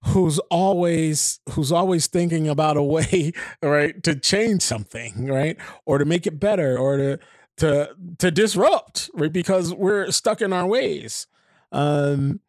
who's 0.06 0.40
always 0.50 1.40
who's 1.50 1.72
always 1.72 2.08
thinking 2.08 2.48
about 2.48 2.78
a 2.78 2.84
way, 2.84 3.32
right, 3.62 4.02
to 4.04 4.16
change 4.16 4.62
something, 4.62 5.26
right? 5.28 5.58
Or 5.86 5.98
to 5.98 6.06
make 6.06 6.28
it 6.28 6.40
better 6.40 6.78
or 6.78 6.98
to 6.98 7.20
to 7.62 7.96
to 8.18 8.32
disrupt, 8.32 9.12
right? 9.14 9.32
Because 9.32 9.74
we're 9.74 10.10
stuck 10.12 10.42
in 10.42 10.52
our 10.52 10.66
ways. 10.66 11.28
Um 11.72 12.42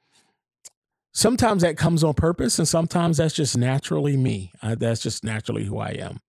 sometimes 1.12 1.62
that 1.62 1.76
comes 1.76 2.02
on 2.02 2.14
purpose 2.14 2.58
and 2.58 2.66
sometimes 2.66 3.18
that's 3.18 3.34
just 3.34 3.56
naturally 3.56 4.16
me. 4.16 4.50
Uh, 4.62 4.74
that's 4.74 5.02
just 5.02 5.22
naturally 5.22 5.64
who 5.64 5.78
I 5.78 5.90
am. 5.90 6.20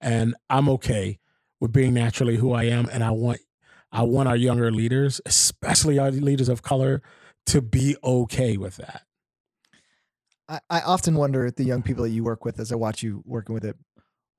And 0.00 0.34
I'm 0.50 0.68
okay 0.70 1.20
with 1.60 1.72
being 1.72 1.94
naturally 1.94 2.36
who 2.36 2.52
I 2.52 2.64
am 2.64 2.88
and 2.92 3.04
I 3.04 3.12
want 3.12 3.40
I 3.92 4.02
want 4.02 4.28
our 4.28 4.36
younger 4.36 4.72
leaders, 4.72 5.20
especially 5.24 5.98
our 5.98 6.10
leaders 6.10 6.48
of 6.48 6.62
color, 6.62 7.02
to 7.46 7.62
be 7.62 7.96
okay 8.02 8.56
with 8.56 8.76
that. 8.76 9.02
I, 10.48 10.58
I 10.68 10.80
often 10.80 11.14
wonder 11.14 11.46
at 11.46 11.54
the 11.54 11.64
young 11.64 11.82
people 11.82 12.02
that 12.02 12.10
you 12.10 12.24
work 12.24 12.44
with 12.44 12.58
as 12.58 12.72
I 12.72 12.74
watch 12.74 13.04
you 13.04 13.22
working 13.24 13.54
with 13.54 13.64
it, 13.64 13.76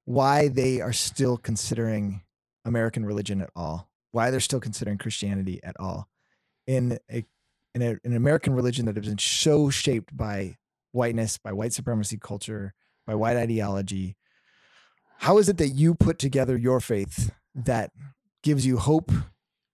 why 0.03 0.49
they 0.49 0.81
are 0.81 0.93
still 0.93 1.37
considering 1.37 2.21
American 2.67 3.05
religion 3.05 3.41
at 3.41 3.49
all, 3.55 3.89
why 4.11 4.29
they're 4.29 4.39
still 4.39 4.59
considering 4.59 4.97
Christianity 4.97 5.59
at 5.63 5.75
all 5.79 6.07
in 6.67 6.99
a 7.11 7.25
in 7.73 7.81
a, 7.81 7.97
an 8.03 8.15
American 8.15 8.53
religion 8.53 8.85
that 8.85 8.95
has 8.95 9.05
been 9.05 9.17
so 9.17 9.69
shaped 9.69 10.15
by 10.15 10.57
whiteness, 10.91 11.37
by 11.37 11.53
white 11.53 11.73
supremacy 11.73 12.17
culture, 12.17 12.73
by 13.05 13.13
white 13.13 13.37
ideology. 13.37 14.15
How 15.19 15.37
is 15.37 15.49
it 15.49 15.57
that 15.57 15.69
you 15.69 15.93
put 15.93 16.19
together 16.19 16.57
your 16.57 16.79
faith 16.79 17.31
that 17.53 17.91
gives 18.43 18.65
you 18.65 18.77
hope 18.77 19.11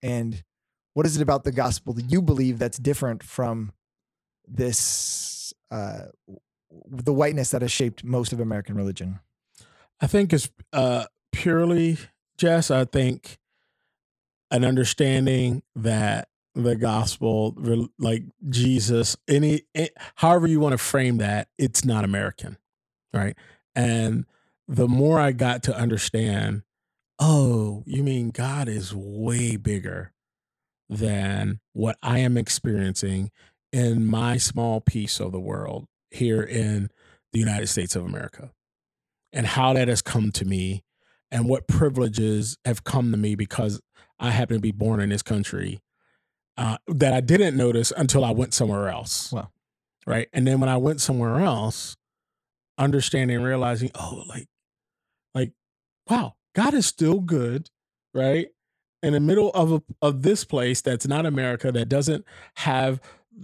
and 0.01 0.43
what 0.93 1.06
is 1.06 1.17
it 1.17 1.21
about 1.21 1.43
the 1.43 1.51
gospel 1.51 1.93
that 1.93 2.12
you 2.12 2.21
believe 2.21 2.60
that's 2.60 2.77
different 2.77 3.23
from 3.23 3.71
this 4.47 5.53
uh, 5.71 6.06
the 6.88 7.13
whiteness 7.13 7.51
that 7.51 7.62
has 7.62 7.71
shaped 7.71 8.03
most 8.03 8.32
of 8.34 8.39
American 8.39 8.75
religion? 8.75 9.19
I 10.01 10.08
think 10.08 10.34
it's 10.34 10.49
uh, 10.71 11.06
purely, 11.32 11.97
Jess. 12.38 12.72
I 12.72 12.86
think 12.86 13.38
an 14.52 14.63
understanding 14.63 15.63
that 15.76 16.30
the 16.56 16.76
gospel, 16.76 17.56
like 17.98 18.24
Jesus, 18.50 19.17
any, 19.28 19.63
however 20.15 20.48
you 20.48 20.60
want 20.60 20.74
to 20.74 20.78
frame 20.78 21.17
that, 21.17 21.48
it's 21.58 21.84
not 21.84 22.04
American, 22.04 22.58
right? 23.13 23.36
And 23.76 24.26
the 24.67 24.88
more 24.88 25.19
I 25.19 25.32
got 25.32 25.63
to 25.63 25.76
understand 25.76 26.63
Oh, 27.19 27.84
you 27.86 28.04
mean 28.04 28.32
God 28.32 28.67
is 28.67 28.93
way 28.93 29.56
bigger 29.56 30.12
than 30.89 31.60
what 31.74 31.98
I 32.02 32.19
am 32.19 32.38
experiencing 32.38 33.32
in 33.72 34.06
my 34.06 34.38
small 34.38 34.82
piece 34.82 35.19
of 35.19 35.32
the 35.32 35.39
world 35.39 35.86
here 36.12 36.41
in 36.41 36.89
the 37.32 37.39
United 37.39 37.67
States 37.67 37.96
of 37.96 38.04
America, 38.04 38.52
and 39.32 39.48
how 39.48 39.74
that 39.74 39.88
has 39.88 40.02
come 40.02 40.32
to 40.34 40.46
me, 40.46 40.84
and 41.34 41.50
what 41.50 41.67
privileges 41.67 42.58
have 42.63 42.86
come 42.86 43.12
to 43.12 43.17
me 43.17 43.36
because 43.36 43.82
I 44.19 44.30
happen 44.30 44.56
to 44.56 44.62
be 44.62 44.72
born 44.72 45.02
in 45.02 45.10
this 45.10 45.24
country 45.24 45.82
uh, 46.56 46.78
that 46.88 47.12
I 47.12 47.19
didn't 47.19 47.58
notice 47.58 47.91
until 47.98 48.24
I 48.24 48.32
went 48.32 48.54
somewhere 48.54 48.88
else. 48.88 49.34
Well, 49.34 49.52
Right. 50.06 50.28
And 50.34 50.46
then 50.46 50.60
when 50.60 50.69
I 50.69 50.78
went 50.78 51.02
somewhere 51.02 51.39
else, 51.39 51.96
understanding, 52.78 53.41
realizing, 53.41 53.91
oh, 53.96 54.24
like, 54.28 54.48
like, 55.34 55.54
wow, 56.10 56.36
God 56.56 56.74
is 56.74 56.86
still 56.86 57.19
good, 57.19 57.69
right? 58.13 58.48
In 59.02 59.13
the 59.13 59.19
middle 59.19 59.50
of 59.52 59.72
a, 59.72 59.84
of 60.02 60.22
this 60.24 60.43
place 60.43 60.82
that's 60.82 61.08
not 61.08 61.26
America, 61.26 61.72
that 61.72 61.89
doesn't 61.89 62.26
have 62.56 63.00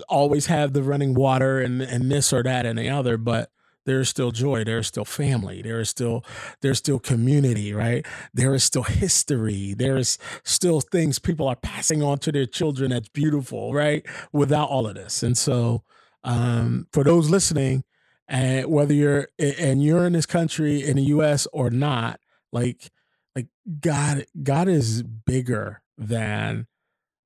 always 0.08 0.46
have 0.46 0.74
the 0.74 0.84
running 0.84 1.16
water 1.16 1.60
and 1.60 1.82
and 1.82 2.12
this 2.12 2.32
or 2.32 2.44
that 2.44 2.66
and 2.66 2.78
the 2.78 2.90
other, 2.90 3.18
but 3.18 3.50
there 3.86 4.00
is 4.00 4.10
still 4.10 4.32
joy 4.32 4.64
there 4.64 4.80
is 4.80 4.88
still 4.88 5.06
family 5.06 5.62
there 5.62 5.80
is 5.80 5.90
still 5.90 6.24
there's 6.62 6.78
still 6.78 7.00
community 7.00 7.74
right? 7.74 8.06
There 8.34 8.54
is 8.54 8.64
still 8.64 8.84
history 8.84 9.74
there 9.74 9.98
is 9.98 10.18
still 10.44 10.82
things 10.82 11.20
people 11.20 11.48
are 11.48 11.56
passing 11.56 12.04
on 12.04 12.20
to 12.20 12.32
their 12.32 12.46
children 12.46 12.92
that's 12.92 13.10
beautiful 13.10 13.74
right? 13.74 14.06
Without 14.32 14.70
all 14.70 14.88
of 14.88 14.96
this. 14.96 15.24
And 15.24 15.38
so 15.38 15.84
um, 16.24 16.88
for 16.92 17.04
those 17.04 17.30
listening 17.30 17.84
and 18.28 18.68
whether 18.68 18.94
you're 18.94 19.28
and 19.40 19.84
you're 19.84 20.06
in 20.06 20.14
this 20.14 20.26
country 20.26 20.84
in 20.84 20.98
the 20.98 21.04
us 21.04 21.48
or 21.52 21.70
not 21.70 22.20
like 22.52 22.92
like 23.36 23.48
God 23.80 24.26
God 24.44 24.68
is 24.68 25.02
bigger 25.04 25.82
than 25.98 26.68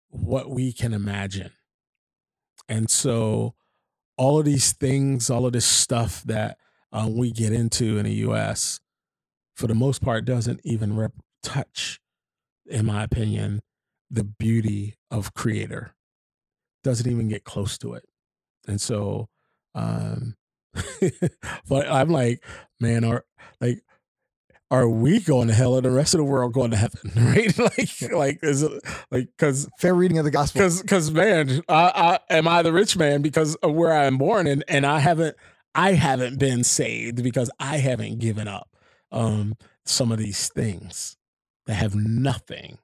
what 0.09 0.49
we 0.49 0.71
can 0.71 0.93
imagine. 0.93 1.51
And 2.69 2.89
so 2.89 3.55
all 4.17 4.39
of 4.39 4.45
these 4.45 4.73
things, 4.73 5.29
all 5.29 5.45
of 5.45 5.53
this 5.53 5.65
stuff 5.65 6.23
that 6.23 6.57
uh, 6.91 7.09
we 7.09 7.31
get 7.31 7.51
into 7.51 7.97
in 7.97 8.05
the 8.05 8.13
US, 8.27 8.79
for 9.55 9.67
the 9.67 9.75
most 9.75 10.01
part, 10.01 10.25
doesn't 10.25 10.61
even 10.63 10.95
rep- 10.95 11.13
touch, 11.41 11.99
in 12.65 12.85
my 12.85 13.03
opinion, 13.03 13.61
the 14.09 14.23
beauty 14.23 14.95
of 15.11 15.33
Creator. 15.33 15.95
Doesn't 16.83 17.09
even 17.09 17.27
get 17.27 17.43
close 17.43 17.77
to 17.79 17.93
it. 17.93 18.05
And 18.67 18.79
so, 18.79 19.29
um, 19.75 20.35
but 21.67 21.87
I'm 21.87 22.09
like, 22.09 22.43
man, 22.79 23.03
or 23.03 23.25
like 23.61 23.83
are 24.73 24.89
we 24.89 25.19
going 25.19 25.47
to 25.47 25.53
hell 25.53 25.75
and 25.75 25.85
the 25.85 25.91
rest 25.91 26.15
of 26.15 26.17
the 26.17 26.23
world 26.23 26.51
going 26.51 26.71
to 26.71 26.77
heaven 26.77 27.11
right? 27.15 27.57
Like 27.59 28.11
like 28.11 28.39
is 28.41 28.63
it 28.63 28.71
like 29.11 29.27
because 29.37 29.69
fair 29.79 29.93
reading 29.93 30.17
of 30.17 30.25
the 30.25 30.31
gospel. 30.31 30.59
because 30.59 30.81
because 30.81 31.11
man 31.11 31.61
I, 31.69 32.19
I 32.29 32.35
am 32.37 32.47
i 32.47 32.63
the 32.63 32.73
rich 32.73 32.97
man 32.97 33.21
because 33.21 33.53
of 33.55 33.73
where 33.73 33.93
i 33.93 34.05
am 34.05 34.17
born 34.17 34.47
and 34.47 34.63
and 34.67 34.85
i 34.85 34.99
haven't 34.99 35.37
i 35.75 35.93
haven't 35.93 36.39
been 36.39 36.63
saved 36.63 37.23
because 37.23 37.51
i 37.59 37.77
haven't 37.77 38.17
given 38.17 38.47
up 38.47 38.75
um 39.11 39.55
some 39.85 40.11
of 40.11 40.17
these 40.17 40.49
things 40.49 41.17
that 41.67 41.75
have 41.75 41.93
nothing 41.95 42.79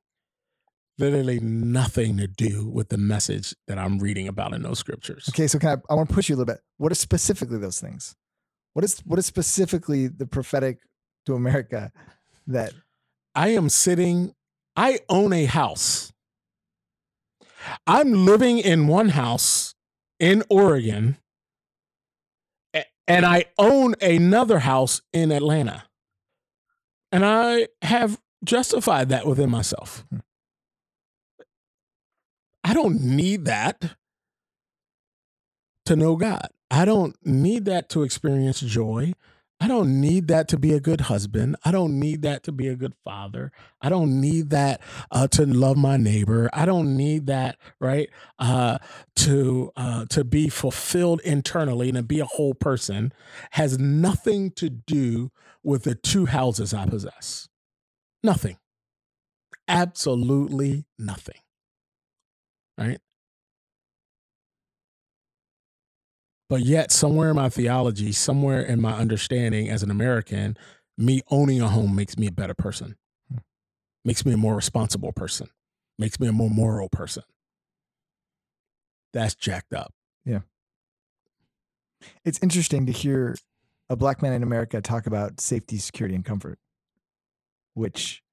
literally 0.99 1.39
nothing 1.39 2.17
to 2.17 2.27
do 2.27 2.67
with 2.69 2.89
the 2.89 2.97
message 2.97 3.55
that 3.67 3.79
i'm 3.79 3.97
reading 3.97 4.27
about 4.27 4.53
in 4.53 4.61
those 4.61 4.77
scriptures. 4.77 5.27
Okay 5.29 5.47
so 5.47 5.57
can 5.57 5.69
i 5.69 5.77
i 5.91 5.95
want 5.95 6.07
to 6.07 6.13
push 6.13 6.29
you 6.29 6.35
a 6.35 6.37
little 6.37 6.53
bit. 6.53 6.61
What 6.77 6.91
are 6.91 6.95
specifically 6.95 7.57
those 7.57 7.81
things? 7.81 8.15
What 8.73 8.85
is 8.85 8.99
what 8.99 9.17
is 9.17 9.25
specifically 9.25 10.07
the 10.07 10.27
prophetic 10.27 10.79
to 11.25 11.35
America 11.35 11.91
that 12.47 12.73
I 13.35 13.49
am 13.49 13.69
sitting, 13.69 14.33
I 14.75 14.99
own 15.09 15.33
a 15.33 15.45
house. 15.45 16.11
I'm 17.85 18.25
living 18.25 18.59
in 18.59 18.87
one 18.87 19.09
house 19.09 19.75
in 20.19 20.43
Oregon, 20.49 21.17
and 23.07 23.25
I 23.25 23.45
own 23.57 23.95
another 24.01 24.59
house 24.59 25.01
in 25.13 25.31
Atlanta. 25.31 25.83
And 27.11 27.25
I 27.25 27.67
have 27.81 28.19
justified 28.43 29.09
that 29.09 29.25
within 29.25 29.49
myself. 29.49 30.05
Hmm. 30.09 30.19
I 32.63 32.73
don't 32.73 33.01
need 33.01 33.45
that 33.45 33.95
to 35.85 35.95
know 35.95 36.15
God. 36.15 36.49
I 36.69 36.85
don't 36.85 37.15
need 37.25 37.65
that 37.65 37.89
to 37.89 38.03
experience 38.03 38.59
joy. 38.59 39.13
I 39.61 39.67
don't 39.67 39.99
need 39.99 40.27
that 40.29 40.47
to 40.49 40.57
be 40.57 40.73
a 40.73 40.79
good 40.79 41.01
husband. 41.01 41.57
I 41.65 41.71
don't 41.71 41.99
need 41.99 42.21
that 42.21 42.43
to 42.43 42.51
be 42.53 42.69
a 42.69 42.75
good 42.75 42.93
father. 43.03 43.51
I 43.81 43.89
don't 43.89 44.21
need 44.21 44.51
that 44.51 44.79
uh, 45.11 45.27
to 45.29 45.45
love 45.45 45.75
my 45.75 45.97
neighbor. 45.97 46.49
I 46.53 46.65
don't 46.65 46.95
need 46.95 47.25
that, 47.27 47.57
right, 47.79 48.09
uh, 48.39 48.77
to 49.17 49.71
uh, 49.75 50.05
to 50.11 50.23
be 50.23 50.47
fulfilled 50.47 51.19
internally 51.25 51.89
and 51.89 51.97
to 51.97 52.03
be 52.03 52.21
a 52.21 52.25
whole 52.25 52.53
person. 52.53 53.11
Has 53.51 53.77
nothing 53.77 54.51
to 54.51 54.69
do 54.69 55.31
with 55.61 55.83
the 55.83 55.95
two 55.95 56.27
houses 56.27 56.73
I 56.73 56.85
possess. 56.85 57.49
Nothing. 58.23 58.57
Absolutely 59.67 60.85
nothing. 60.97 61.39
Right. 62.77 62.99
But 66.49 66.61
yet, 66.61 66.91
somewhere 66.91 67.29
in 67.29 67.35
my 67.35 67.49
theology, 67.49 68.11
somewhere 68.11 68.61
in 68.61 68.81
my 68.81 68.93
understanding 68.93 69.69
as 69.69 69.83
an 69.83 69.91
American, 69.91 70.57
me 70.97 71.21
owning 71.29 71.61
a 71.61 71.67
home 71.67 71.95
makes 71.95 72.17
me 72.17 72.25
a 72.27 72.31
better 72.31 72.55
person, 72.55 72.95
hmm. 73.31 73.37
makes 74.03 74.25
me 74.25 74.33
a 74.33 74.37
more 74.37 74.55
responsible 74.55 75.13
person, 75.13 75.49
makes 75.99 76.19
me 76.19 76.27
a 76.27 76.31
more 76.31 76.49
moral 76.49 76.89
person. 76.89 77.23
That's 79.13 79.35
jacked 79.35 79.73
up. 79.73 79.93
Yeah. 80.25 80.39
It's 82.25 82.39
interesting 82.41 82.87
to 82.87 82.91
hear 82.91 83.35
a 83.89 83.95
black 83.95 84.21
man 84.21 84.33
in 84.33 84.43
America 84.43 84.81
talk 84.81 85.05
about 85.05 85.39
safety, 85.39 85.77
security, 85.77 86.15
and 86.15 86.25
comfort, 86.25 86.57
which 87.75 88.23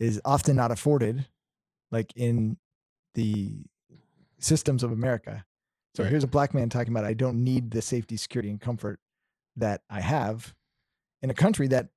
is 0.00 0.20
often 0.24 0.56
not 0.56 0.70
afforded, 0.70 1.26
like 1.90 2.12
in 2.16 2.56
the 3.14 3.64
systems 4.38 4.82
of 4.82 4.90
America 4.90 5.44
So 5.94 6.04
here's 6.04 6.24
a 6.24 6.28
black 6.28 6.54
man 6.54 6.68
talking 6.70 6.92
about 6.92 7.04
I 7.04 7.14
don't 7.14 7.44
need 7.44 7.70
the 7.70 7.82
safety, 7.82 8.16
security, 8.16 8.50
and 8.50 8.60
comfort 8.60 8.98
that 9.56 9.82
I 9.90 10.00
have 10.00 10.54
in 11.20 11.30
a 11.30 11.34
country 11.34 11.68
that, 11.68 11.88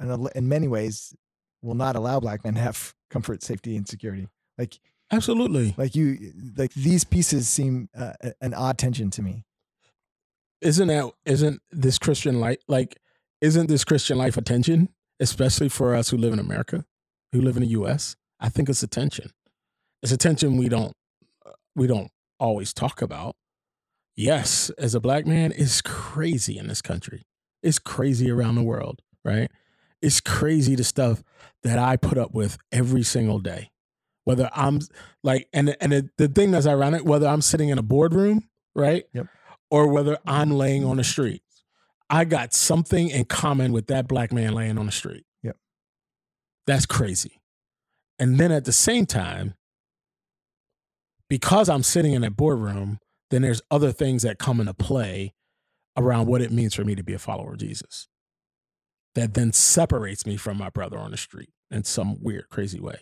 in, 0.00 0.10
a, 0.10 0.24
in 0.36 0.48
many 0.48 0.66
ways, 0.66 1.14
will 1.62 1.74
not 1.74 1.96
allow 1.96 2.20
black 2.20 2.44
men 2.44 2.54
to 2.54 2.60
have 2.60 2.94
comfort, 3.10 3.42
safety, 3.42 3.76
and 3.76 3.86
security. 3.86 4.28
Like, 4.56 4.78
Absolutely. 5.12 5.74
like 5.76 5.94
you, 5.94 6.32
like 6.56 6.72
these 6.72 7.04
pieces 7.04 7.48
seem 7.48 7.88
uh, 7.96 8.14
an 8.40 8.54
odd 8.54 8.78
tension 8.78 9.10
to 9.10 9.22
me. 9.22 9.44
Isn't 10.60 10.88
that 10.88 11.12
isn't 11.26 11.60
this 11.70 11.98
Christian 11.98 12.40
life 12.40 12.56
like 12.68 12.96
isn't 13.42 13.68
this 13.68 13.84
Christian 13.84 14.16
life 14.16 14.38
a 14.38 14.42
tension, 14.42 14.88
especially 15.20 15.68
for 15.68 15.94
us 15.94 16.08
who 16.08 16.16
live 16.16 16.32
in 16.32 16.38
America, 16.38 16.86
who 17.32 17.42
live 17.42 17.56
in 17.56 17.62
the 17.62 17.68
US? 17.70 18.16
I 18.40 18.48
think 18.48 18.70
it's 18.70 18.82
a 18.82 18.86
tension. 18.86 19.30
It's 20.02 20.12
a 20.12 20.16
tension 20.16 20.56
we 20.56 20.70
don't 20.70 20.94
we 21.76 21.86
don't 21.86 22.10
always 22.44 22.72
talk 22.72 23.02
about. 23.02 23.36
Yes, 24.16 24.70
as 24.78 24.94
a 24.94 25.00
black 25.00 25.26
man, 25.26 25.52
it's 25.56 25.80
crazy 25.80 26.56
in 26.58 26.68
this 26.68 26.82
country. 26.82 27.22
It's 27.62 27.78
crazy 27.78 28.30
around 28.30 28.54
the 28.54 28.62
world, 28.62 29.00
right? 29.24 29.50
It's 30.00 30.20
crazy 30.20 30.74
the 30.76 30.84
stuff 30.84 31.24
that 31.62 31.78
I 31.78 31.96
put 31.96 32.18
up 32.18 32.32
with 32.32 32.58
every 32.70 33.02
single 33.02 33.38
day. 33.38 33.70
Whether 34.24 34.48
I'm 34.54 34.80
like, 35.22 35.48
and 35.52 35.76
and 35.80 35.92
the, 35.92 36.08
the 36.16 36.28
thing 36.28 36.50
that's 36.50 36.66
ironic, 36.66 37.04
whether 37.04 37.26
I'm 37.26 37.40
sitting 37.42 37.70
in 37.70 37.78
a 37.78 37.82
boardroom, 37.82 38.48
right, 38.74 39.04
Yep. 39.12 39.26
or 39.70 39.88
whether 39.92 40.18
I'm 40.26 40.50
laying 40.50 40.84
on 40.84 40.96
the 40.98 41.04
street, 41.04 41.42
I 42.08 42.24
got 42.24 42.54
something 42.54 43.08
in 43.08 43.24
common 43.24 43.72
with 43.72 43.86
that 43.88 44.06
black 44.08 44.32
man 44.32 44.52
laying 44.54 44.78
on 44.78 44.86
the 44.86 44.92
street. 44.92 45.24
Yep. 45.42 45.56
That's 46.66 46.86
crazy. 46.86 47.40
And 48.18 48.38
then 48.38 48.52
at 48.52 48.64
the 48.64 48.72
same 48.72 49.06
time, 49.06 49.54
because 51.34 51.68
I'm 51.68 51.82
sitting 51.82 52.12
in 52.12 52.22
a 52.22 52.30
boardroom, 52.30 53.00
then 53.32 53.42
there's 53.42 53.60
other 53.68 53.90
things 53.90 54.22
that 54.22 54.38
come 54.38 54.60
into 54.60 54.72
play 54.72 55.34
around 55.96 56.28
what 56.28 56.40
it 56.40 56.52
means 56.52 56.74
for 56.74 56.84
me 56.84 56.94
to 56.94 57.02
be 57.02 57.12
a 57.12 57.18
follower 57.18 57.54
of 57.54 57.58
Jesus. 57.58 58.06
That 59.16 59.34
then 59.34 59.52
separates 59.52 60.26
me 60.26 60.36
from 60.36 60.56
my 60.58 60.70
brother 60.70 60.96
on 60.96 61.10
the 61.10 61.16
street 61.16 61.50
in 61.72 61.82
some 61.82 62.22
weird, 62.22 62.48
crazy 62.50 62.78
way. 62.78 63.00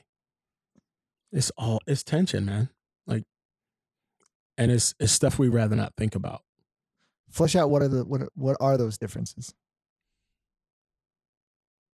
It's 1.31 1.51
all 1.59 1.81
it's 1.87 2.03
tension, 2.03 2.47
man. 2.47 2.71
Like, 3.07 3.25
and 4.57 4.71
it's 4.71 4.95
it's 4.99 5.13
stuff 5.13 5.39
we 5.39 5.51
rather 5.51 5.77
not 5.77 5.93
think 5.99 6.15
about. 6.15 6.41
Flesh 7.29 7.55
out 7.55 7.69
what 7.69 7.83
are 7.83 7.89
the 7.89 8.03
what 8.03 8.23
are- 8.23 8.33
what 8.35 8.57
are 8.61 8.79
those 8.79 8.97
differences? 8.97 9.53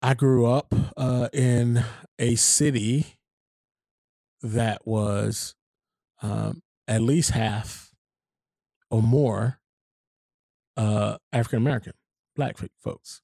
I 0.02 0.14
grew 0.14 0.46
up 0.46 0.74
uh, 0.96 1.28
in 1.32 1.84
a 2.18 2.34
city 2.34 3.18
that 4.42 4.84
was 4.84 5.54
um, 6.24 6.62
at 6.88 7.02
least 7.02 7.30
half 7.30 7.90
or 8.90 9.02
more 9.02 9.60
uh, 10.76 11.18
African 11.32 11.58
American, 11.58 11.92
black 12.34 12.56
folks. 12.82 13.20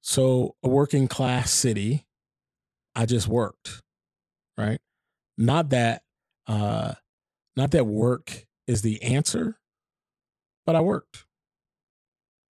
So, 0.00 0.54
a 0.62 0.68
working 0.68 1.08
class 1.08 1.50
city, 1.50 2.06
I 2.94 3.06
just 3.06 3.26
worked, 3.26 3.82
right? 4.56 4.78
Not 5.36 5.70
that, 5.70 6.02
uh, 6.46 6.94
not 7.56 7.72
that 7.72 7.86
work 7.86 8.46
is 8.68 8.82
the 8.82 9.02
answer, 9.02 9.58
but 10.64 10.76
I 10.76 10.80
worked. 10.80 11.24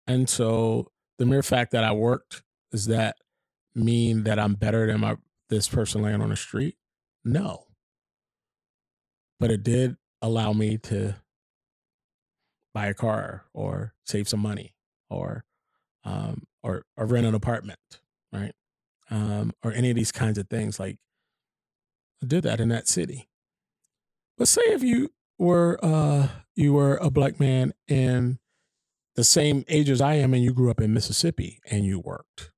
And 0.09 0.29
so 0.29 0.91
the 1.19 1.27
mere 1.27 1.43
fact 1.45 1.71
that 1.71 1.85
I 1.85 1.93
worked 1.93 2.43
does 2.73 2.87
that 2.87 3.17
mean 3.75 4.25
that 4.25 4.41
I'm 4.41 4.55
better 4.55 4.87
than 4.89 5.01
my 5.01 5.17
this 5.49 5.69
person 5.69 6.03
laying 6.03 6.21
on 6.21 6.31
the 6.31 6.37
street? 6.37 6.77
No. 7.25 7.64
But 9.41 9.51
it 9.51 9.63
did 9.63 9.97
allow 10.23 10.53
me 10.53 10.79
to 10.79 11.17
buy 12.73 12.87
a 12.87 12.95
car 12.95 13.45
or 13.53 13.95
save 14.05 14.29
some 14.29 14.41
money 14.41 14.75
or 15.11 15.45
um 16.05 16.45
or 16.63 16.85
or 16.97 17.07
rent 17.07 17.27
an 17.27 17.35
apartment, 17.35 17.79
right? 18.33 18.53
Um 19.11 19.53
or 19.63 19.73
any 19.73 19.91
of 19.91 19.97
these 19.97 20.13
kinds 20.13 20.39
of 20.39 20.49
things 20.49 20.81
like 20.81 20.99
I 22.23 22.27
did 22.27 22.45
that 22.45 22.61
in 22.61 22.69
that 22.71 22.89
city. 22.89 23.29
But 24.39 24.49
say 24.49 24.63
if 24.67 24.83
you 24.83 25.11
were 25.39 25.79
uh 25.83 26.29
you 26.57 26.73
were 26.73 26.97
a 26.97 27.11
black 27.11 27.39
man 27.39 27.75
in 27.89 28.39
the 29.17 29.25
same 29.25 29.65
age 29.69 29.91
as 29.91 30.01
I 30.01 30.15
am 30.15 30.35
and 30.35 30.43
you 30.43 30.53
grew 30.53 30.71
up 30.71 30.81
in 30.81 30.93
Mississippi 30.95 31.61
and 31.71 31.85
you 31.85 32.01
worked. 32.01 32.51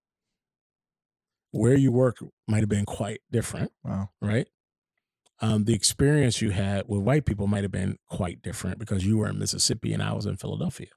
Where 1.51 1.75
you 1.77 1.93
work 1.93 2.19
might 2.49 2.61
have 2.61 2.69
been 2.69 2.85
quite 2.87 3.21
different, 3.31 3.73
Wow. 3.85 4.11
right? 4.21 4.47
Um, 5.41 5.65
the 5.65 5.75
experience 5.75 6.41
you 6.41 6.51
had 6.51 6.85
with 6.89 7.03
white 7.03 7.27
people 7.27 7.47
might 7.47 7.63
have 7.63 7.73
been 7.73 7.99
quite 8.09 8.41
different 8.41 8.79
because 8.79 9.05
you 9.05 9.19
were 9.19 9.29
in 9.29 9.39
Mississippi 9.39 9.93
and 9.93 10.03
I 10.03 10.13
was 10.13 10.25
in 10.25 10.37
Philadelphia. 10.37 10.89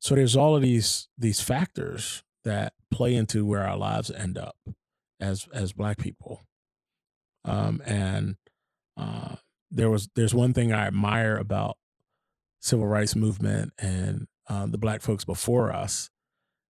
So 0.00 0.14
there's 0.14 0.36
all 0.36 0.56
of 0.56 0.62
these 0.62 1.08
these 1.16 1.40
factors 1.40 2.22
that 2.44 2.72
play 2.90 3.14
into 3.14 3.44
where 3.44 3.66
our 3.66 3.76
lives 3.76 4.10
end 4.10 4.38
up 4.38 4.56
as 5.20 5.46
as 5.52 5.72
black 5.72 5.98
people. 5.98 6.42
Um, 7.44 7.80
and 7.86 8.36
uh, 8.96 9.36
there 9.70 9.90
was 9.90 10.08
there's 10.16 10.34
one 10.34 10.52
thing 10.52 10.72
I 10.72 10.86
admire 10.86 11.36
about 11.36 11.76
civil 12.60 12.86
rights 12.86 13.14
movement 13.14 13.72
and 13.78 14.26
uh, 14.48 14.66
the 14.66 14.78
black 14.78 15.02
folks 15.02 15.24
before 15.24 15.72
us 15.72 16.10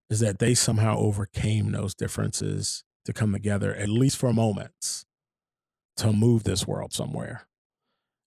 is 0.09 0.19
that 0.19 0.39
they 0.39 0.53
somehow 0.53 0.97
overcame 0.97 1.71
those 1.71 1.95
differences 1.95 2.83
to 3.05 3.13
come 3.13 3.33
together 3.33 3.73
at 3.73 3.89
least 3.89 4.17
for 4.17 4.31
moments 4.31 5.05
to 5.97 6.13
move 6.13 6.43
this 6.43 6.67
world 6.67 6.93
somewhere 6.93 7.47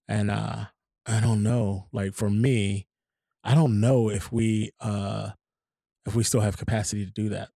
and 0.08 0.30
uh 0.30 0.66
i 1.06 1.20
don't 1.20 1.42
know 1.42 1.88
like 1.92 2.14
for 2.14 2.30
me 2.30 2.86
i 3.44 3.54
don't 3.54 3.80
know 3.80 4.10
if 4.10 4.32
we 4.32 4.70
uh 4.80 5.30
if 6.06 6.14
we 6.14 6.24
still 6.24 6.40
have 6.42 6.58
capacity 6.58 7.04
to 7.04 7.12
do 7.12 7.28
that 7.30 7.50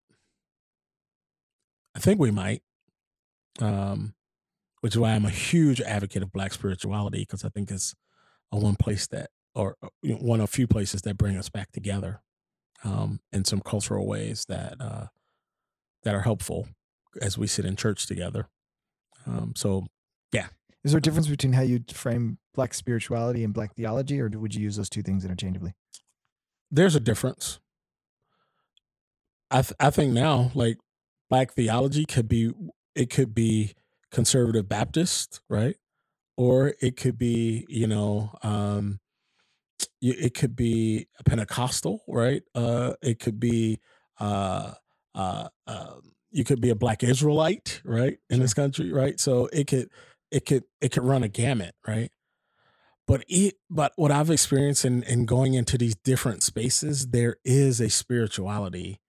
i 1.95 1.99
think 1.99 2.21
we 2.21 2.31
might 2.31 2.63
um 3.61 4.15
which 4.83 4.95
is 4.95 4.99
why 4.99 5.13
i'm 5.13 5.25
a 5.27 5.31
huge 5.31 5.81
advocate 5.83 6.23
of 6.23 6.33
black 6.33 6.53
spirituality 6.53 7.21
because 7.21 7.45
i 7.45 7.51
think 7.51 7.71
it's 7.71 7.95
a 8.53 8.59
one 8.59 8.77
place 8.77 9.09
that 9.09 9.31
or 9.55 9.77
uh, 9.83 9.89
you 10.03 10.15
know, 10.15 10.21
one 10.21 10.41
of 10.41 10.45
a 10.45 10.49
few 10.49 10.67
places 10.69 11.03
that 11.03 11.19
bring 11.19 11.37
us 11.37 11.51
back 11.51 11.73
together 11.73 12.23
um, 12.85 13.21
in 13.33 13.45
some 13.45 13.61
cultural 13.61 14.07
ways 14.07 14.45
that 14.49 14.77
uh, 14.81 15.07
that 16.03 16.15
are 16.15 16.23
helpful 16.23 16.69
as 17.21 17.39
we 17.39 17.47
sit 17.47 17.65
in 17.65 17.77
church 17.77 18.07
together. 18.07 18.49
Um, 19.27 19.55
so 19.57 19.87
Is 20.85 20.93
there 20.93 20.99
a 20.99 21.03
difference 21.03 21.29
between 21.29 21.55
how 21.55 21.63
you 21.63 21.83
frame 21.93 22.39
black 22.55 22.75
spirituality 22.75 23.43
and 23.43 23.55
black 23.55 23.75
theology, 23.75 24.21
or 24.21 24.29
would 24.29 24.55
you 24.55 24.63
use 24.63 24.77
those 24.77 24.91
two 24.91 25.03
things 25.03 25.25
interchangeably? 25.25 25.75
there's 26.75 26.97
a 26.97 27.01
difference. 27.01 27.61
I 29.51 29.63
th- 29.63 29.77
I 29.79 29.91
think 29.91 30.13
now 30.13 30.51
like 30.55 30.79
black 31.31 31.53
theology 31.53 32.05
could 32.05 32.29
be 32.29 32.53
it 32.95 33.11
could 33.11 33.35
be 33.35 33.75
conservative 34.11 34.69
Baptist, 34.69 35.41
right? 35.49 35.77
Or 36.37 36.75
it 36.81 36.97
could 36.97 37.17
be 37.17 37.65
you 37.69 37.87
know 37.87 38.33
um, 38.43 38.99
it 40.03 40.35
could 40.35 40.57
be 40.57 41.07
Pentecostal, 41.25 42.03
right? 42.09 42.43
Uh, 42.55 42.95
it 43.01 43.21
could 43.21 43.39
be 43.39 43.79
uh, 44.19 44.73
uh, 45.15 45.49
um, 45.69 46.13
you 46.33 46.43
could 46.43 46.61
be 46.61 46.71
a 46.71 46.75
black 46.75 47.05
Israelite, 47.05 47.81
right, 47.85 48.19
in 48.29 48.41
this 48.41 48.55
country, 48.55 48.93
right? 48.93 49.21
So 49.21 49.49
it 49.53 49.69
could 49.69 49.89
it 50.35 50.47
could 50.47 50.65
it 50.81 50.91
could 50.91 51.05
run 51.05 51.23
a 51.23 51.29
gamut, 51.29 51.75
right? 51.87 52.11
But 53.07 53.25
it 53.29 53.55
but 53.71 53.93
what 53.97 54.11
I've 54.11 54.31
experienced 54.31 54.85
in, 54.85 55.03
in 55.05 55.27
going 55.27 55.55
into 55.55 55.79
these 55.79 55.95
different 55.95 56.43
spaces, 56.43 57.09
there 57.09 57.37
is 57.45 57.81
a 57.81 57.89
spirituality 57.89 59.01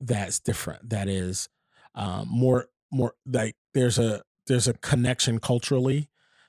that's 0.00 0.40
different. 0.40 0.88
That 0.90 1.08
is 1.08 1.48
um, 1.94 2.28
more 2.30 2.68
more 2.90 3.14
like 3.26 3.56
there's 3.74 3.98
a 3.98 4.22
there's 4.46 4.68
a 4.68 4.74
connection 4.74 5.38
culturally 5.38 6.08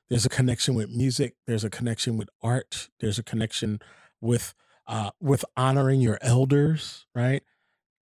there's 0.10 0.26
a 0.26 0.30
connection 0.30 0.76
with 0.76 0.89
music 0.89 1.36
there's 1.47 1.64
a 1.64 1.70
connection 1.70 2.18
with 2.18 2.30
art 2.41 2.89
there's 2.99 3.20
a 3.20 3.24
connection 3.24 3.80
with 4.22 4.53
uh 4.88 5.10
with 5.20 5.43
honoring 5.55 5.99
your 6.01 6.18
elders 6.22 7.05
right 7.16 7.43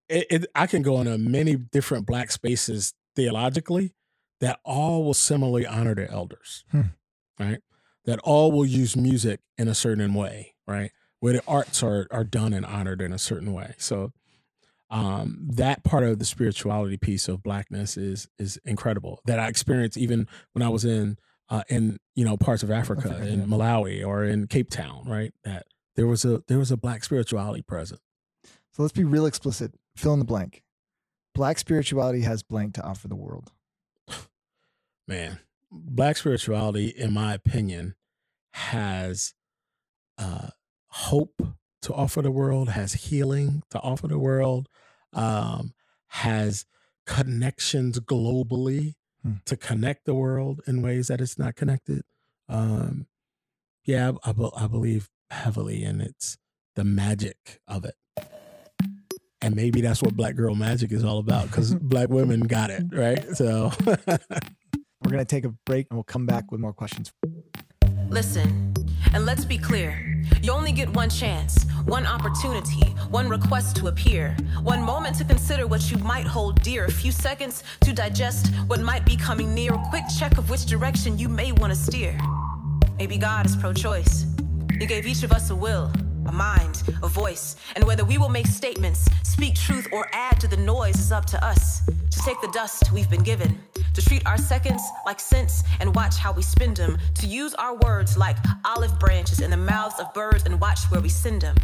it, 0.08 0.26
it 0.30 0.46
i 0.54 0.66
can 0.66 0.82
go 0.82 1.00
into 1.00 1.16
many 1.18 1.56
different 1.56 2.06
black 2.06 2.30
spaces 2.30 2.94
theologically 3.14 3.94
that 4.42 4.60
all 4.64 5.02
will 5.04 5.14
similarly 5.14 5.66
honor 5.66 5.94
their 5.94 6.10
elders 6.10 6.64
Hmm. 6.70 6.92
right 7.40 7.60
that 8.04 8.18
all 8.20 8.52
will 8.52 8.66
use 8.66 8.96
music 8.96 9.40
in 9.56 9.68
a 9.68 9.74
certain 9.74 10.12
way 10.12 10.54
right 10.66 10.90
where 11.20 11.32
the 11.32 11.42
arts 11.48 11.82
are 11.82 12.06
are 12.10 12.24
done 12.24 12.52
and 12.52 12.66
honored 12.66 13.00
in 13.00 13.12
a 13.14 13.18
certain 13.18 13.54
way 13.54 13.74
so 13.78 14.12
um, 14.90 15.48
that 15.54 15.84
part 15.84 16.04
of 16.04 16.18
the 16.18 16.24
spirituality 16.26 16.98
piece 16.98 17.26
of 17.26 17.42
blackness 17.42 17.96
is 17.96 18.28
is 18.38 18.58
incredible 18.66 19.20
that 19.24 19.38
I 19.38 19.48
experienced 19.48 19.96
even 19.96 20.28
when 20.52 20.62
I 20.62 20.68
was 20.68 20.84
in 20.84 21.16
uh, 21.48 21.62
in 21.70 21.98
you 22.14 22.24
know 22.26 22.36
parts 22.36 22.62
of 22.62 22.70
Africa, 22.70 23.08
Africa, 23.08 23.26
in 23.26 23.40
yeah. 23.40 23.46
Malawi 23.46 24.06
or 24.06 24.24
in 24.24 24.46
Cape 24.48 24.68
Town, 24.70 25.04
right? 25.06 25.32
That 25.44 25.64
there 25.96 26.06
was 26.06 26.26
a 26.26 26.42
there 26.46 26.58
was 26.58 26.70
a 26.70 26.76
black 26.76 27.04
spirituality 27.04 27.62
present. 27.62 28.00
So 28.72 28.82
let's 28.82 28.92
be 28.92 29.04
real 29.04 29.24
explicit. 29.24 29.74
Fill 29.96 30.12
in 30.12 30.18
the 30.18 30.26
blank. 30.26 30.62
Black 31.34 31.58
spirituality 31.58 32.20
has 32.22 32.42
blank 32.42 32.74
to 32.74 32.82
offer 32.82 33.08
the 33.08 33.16
world. 33.16 33.50
Man, 35.08 35.38
black 35.70 36.16
spirituality, 36.16 36.88
in 36.88 37.12
my 37.12 37.34
opinion, 37.34 37.94
has 38.52 39.34
uh, 40.18 40.48
hope 40.88 41.42
to 41.82 41.92
offer 41.94 42.22
the 42.22 42.30
world, 42.30 42.70
has 42.70 42.92
healing 42.92 43.62
to 43.70 43.80
offer 43.80 44.06
the 44.06 44.18
world, 44.18 44.68
um, 45.12 45.74
has 46.08 46.66
connections 47.06 47.98
globally 48.00 48.94
Hmm. 49.24 49.34
to 49.44 49.56
connect 49.56 50.04
the 50.04 50.14
world 50.14 50.60
in 50.66 50.82
ways 50.82 51.06
that 51.06 51.20
it's 51.20 51.38
not 51.38 51.54
connected. 51.54 52.02
Um, 52.48 53.06
yeah, 53.84 54.10
I, 54.24 54.30
I, 54.30 54.64
I 54.64 54.66
believe 54.66 55.10
heavily 55.30 55.84
in 55.84 56.00
it's 56.00 56.38
the 56.74 56.82
magic 56.82 57.60
of 57.68 57.84
it. 57.84 57.94
And 59.40 59.54
maybe 59.54 59.80
that's 59.80 60.02
what 60.02 60.14
Black 60.16 60.34
Girl 60.34 60.56
Magic 60.56 60.90
is 60.90 61.04
all 61.04 61.18
about 61.18 61.46
because 61.46 61.72
Black 61.80 62.08
women 62.08 62.40
got 62.40 62.70
it, 62.70 62.82
right? 62.92 63.24
So, 63.36 63.70
We're 65.04 65.10
going 65.10 65.18
to 65.18 65.24
take 65.24 65.44
a 65.44 65.54
break 65.66 65.88
and 65.90 65.96
we'll 65.96 66.04
come 66.04 66.26
back 66.26 66.50
with 66.50 66.60
more 66.60 66.72
questions. 66.72 67.12
Listen, 68.08 68.72
and 69.12 69.26
let's 69.26 69.44
be 69.44 69.58
clear. 69.58 70.22
You 70.42 70.52
only 70.52 70.72
get 70.72 70.88
one 70.90 71.10
chance, 71.10 71.64
one 71.86 72.06
opportunity, 72.06 72.86
one 73.10 73.28
request 73.28 73.76
to 73.76 73.88
appear, 73.88 74.36
one 74.62 74.80
moment 74.82 75.16
to 75.16 75.24
consider 75.24 75.66
what 75.66 75.90
you 75.90 75.98
might 75.98 76.26
hold 76.26 76.62
dear, 76.62 76.84
a 76.84 76.90
few 76.90 77.10
seconds 77.10 77.64
to 77.80 77.92
digest 77.92 78.54
what 78.66 78.80
might 78.80 79.04
be 79.04 79.16
coming 79.16 79.54
near, 79.54 79.74
a 79.74 79.82
quick 79.90 80.04
check 80.18 80.38
of 80.38 80.48
which 80.50 80.66
direction 80.66 81.18
you 81.18 81.28
may 81.28 81.52
want 81.52 81.72
to 81.72 81.78
steer. 81.78 82.16
Maybe 82.98 83.18
God 83.18 83.46
is 83.46 83.56
pro 83.56 83.72
choice. 83.72 84.26
He 84.78 84.86
gave 84.86 85.06
each 85.06 85.22
of 85.22 85.32
us 85.32 85.50
a 85.50 85.56
will, 85.56 85.90
a 86.26 86.32
mind, 86.32 86.82
a 87.02 87.08
voice, 87.08 87.56
and 87.74 87.84
whether 87.84 88.04
we 88.04 88.18
will 88.18 88.28
make 88.28 88.46
statements, 88.46 89.08
speak 89.22 89.54
truth, 89.54 89.88
or 89.92 90.08
add 90.12 90.40
to 90.40 90.48
the 90.48 90.56
noise 90.56 90.98
is 90.98 91.12
up 91.12 91.24
to 91.26 91.44
us. 91.44 91.84
To 91.86 92.18
take 92.24 92.40
the 92.40 92.50
dust 92.52 92.92
we've 92.92 93.10
been 93.10 93.22
given, 93.22 93.58
to 93.94 94.02
treat 94.02 94.26
our 94.26 94.38
seconds 94.38 94.82
like 95.06 95.20
cents 95.20 95.62
and 95.80 95.94
watch 95.94 96.16
how 96.16 96.32
we 96.32 96.42
spend 96.42 96.76
them, 96.76 96.98
to 97.14 97.26
use 97.26 97.54
our 97.54 97.76
words 97.76 98.16
like 98.16 98.36
olive 98.64 98.98
branches 98.98 99.40
in 99.40 99.50
the 99.50 99.56
mouths 99.56 99.98
of 100.00 100.12
birds 100.14 100.44
and 100.44 100.60
watch 100.60 100.84
where 100.90 101.00
we 101.00 101.08
send 101.08 101.42
them. 101.42 101.56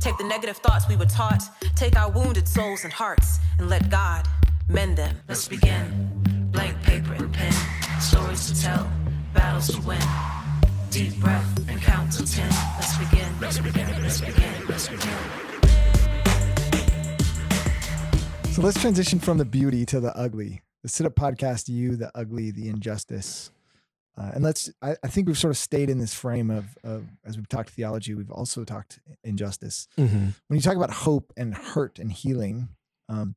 Take 0.00 0.16
the 0.16 0.24
negative 0.24 0.56
thoughts 0.58 0.88
we 0.88 0.96
were 0.96 1.06
taught, 1.06 1.42
take 1.74 1.96
our 1.96 2.10
wounded 2.10 2.46
souls 2.48 2.84
and 2.84 2.92
hearts, 2.92 3.38
and 3.58 3.68
let 3.68 3.90
God 3.90 4.26
mend 4.68 4.96
them. 4.96 5.16
Let's 5.28 5.48
begin. 5.48 6.50
Blank 6.50 6.82
paper 6.82 7.14
and 7.14 7.32
pen, 7.32 7.52
stories 8.00 8.46
to 8.50 8.60
tell, 8.60 8.90
battles 9.34 9.68
to 9.68 9.80
win. 9.82 10.00
Deep 10.90 11.14
breath 11.20 11.68
and 11.68 11.80
count 11.82 12.12
to 12.12 12.24
ten. 12.24 12.50
Let's 12.76 12.96
begin. 12.96 13.28
Let's 13.40 13.58
begin. 13.58 14.02
Let's 14.02 14.20
begin. 14.20 14.66
Let's 14.68 14.88
begin. 14.88 15.18
So 18.52 18.62
let's 18.62 18.80
transition 18.80 19.18
from 19.18 19.38
the 19.38 19.44
beauty 19.44 19.84
to 19.86 20.00
the 20.00 20.16
ugly. 20.16 20.62
The 20.82 20.88
sit 20.88 21.06
up 21.06 21.14
podcast, 21.14 21.68
you, 21.68 21.96
the 21.96 22.10
ugly, 22.14 22.50
the 22.50 22.68
injustice. 22.68 23.50
Uh, 24.16 24.30
and 24.34 24.42
let's, 24.44 24.70
I, 24.82 24.96
I 25.02 25.08
think 25.08 25.26
we've 25.28 25.38
sort 25.38 25.52
of 25.52 25.56
stayed 25.58 25.90
in 25.90 25.98
this 25.98 26.14
frame 26.14 26.50
of, 26.50 26.76
of, 26.82 27.06
as 27.24 27.36
we've 27.36 27.48
talked 27.48 27.70
theology, 27.70 28.14
we've 28.14 28.30
also 28.30 28.64
talked 28.64 28.98
injustice. 29.24 29.86
Mhm. 29.96 30.34
When 30.48 30.56
you 30.56 30.60
talk 30.60 30.76
about 30.76 30.90
hope 30.90 31.32
and 31.36 31.54
hurt 31.54 31.98
and 31.98 32.10
healing, 32.10 32.68
um, 33.08 33.36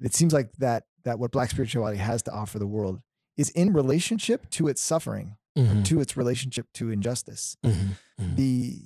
it 0.00 0.14
seems 0.14 0.32
like 0.32 0.52
that, 0.58 0.84
that 1.04 1.18
what 1.18 1.30
Black 1.30 1.50
spirituality 1.50 1.98
has 1.98 2.22
to 2.24 2.30
offer 2.32 2.58
the 2.58 2.66
world 2.66 3.00
is 3.36 3.50
in 3.50 3.72
relationship 3.72 4.48
to 4.50 4.68
its 4.68 4.82
suffering, 4.82 5.36
Mhm. 5.56 5.84
to 5.86 6.00
its 6.00 6.16
relationship 6.16 6.66
to 6.74 6.90
injustice. 6.90 7.56
Mhm. 7.64 7.96
Mhm. 8.20 8.36
the 8.36 8.82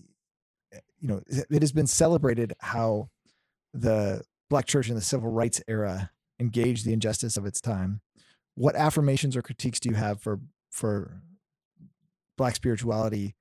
you 1.01 1.09
know 1.09 1.21
it 1.27 1.63
has 1.63 1.73
been 1.73 1.87
celebrated 1.87 2.53
how 2.61 3.09
the 3.75 4.23
black 4.49 4.67
church 4.67 4.89
in 4.89 4.95
the 4.95 5.01
civil 5.01 5.31
rights 5.31 5.61
era 5.67 6.11
engaged 6.43 6.85
the 6.85 6.93
injustice 6.93 7.37
of 7.37 7.47
its 7.47 7.61
time 7.61 8.01
what 8.55 8.77
affirmations 8.77 9.37
or 9.37 9.43
critiques 9.43 9.81
do 9.81 9.89
you 9.89 9.95
have 9.95 10.21
for 10.21 10.41
for 10.71 11.23
black 12.37 12.55
spirituality 12.55 13.35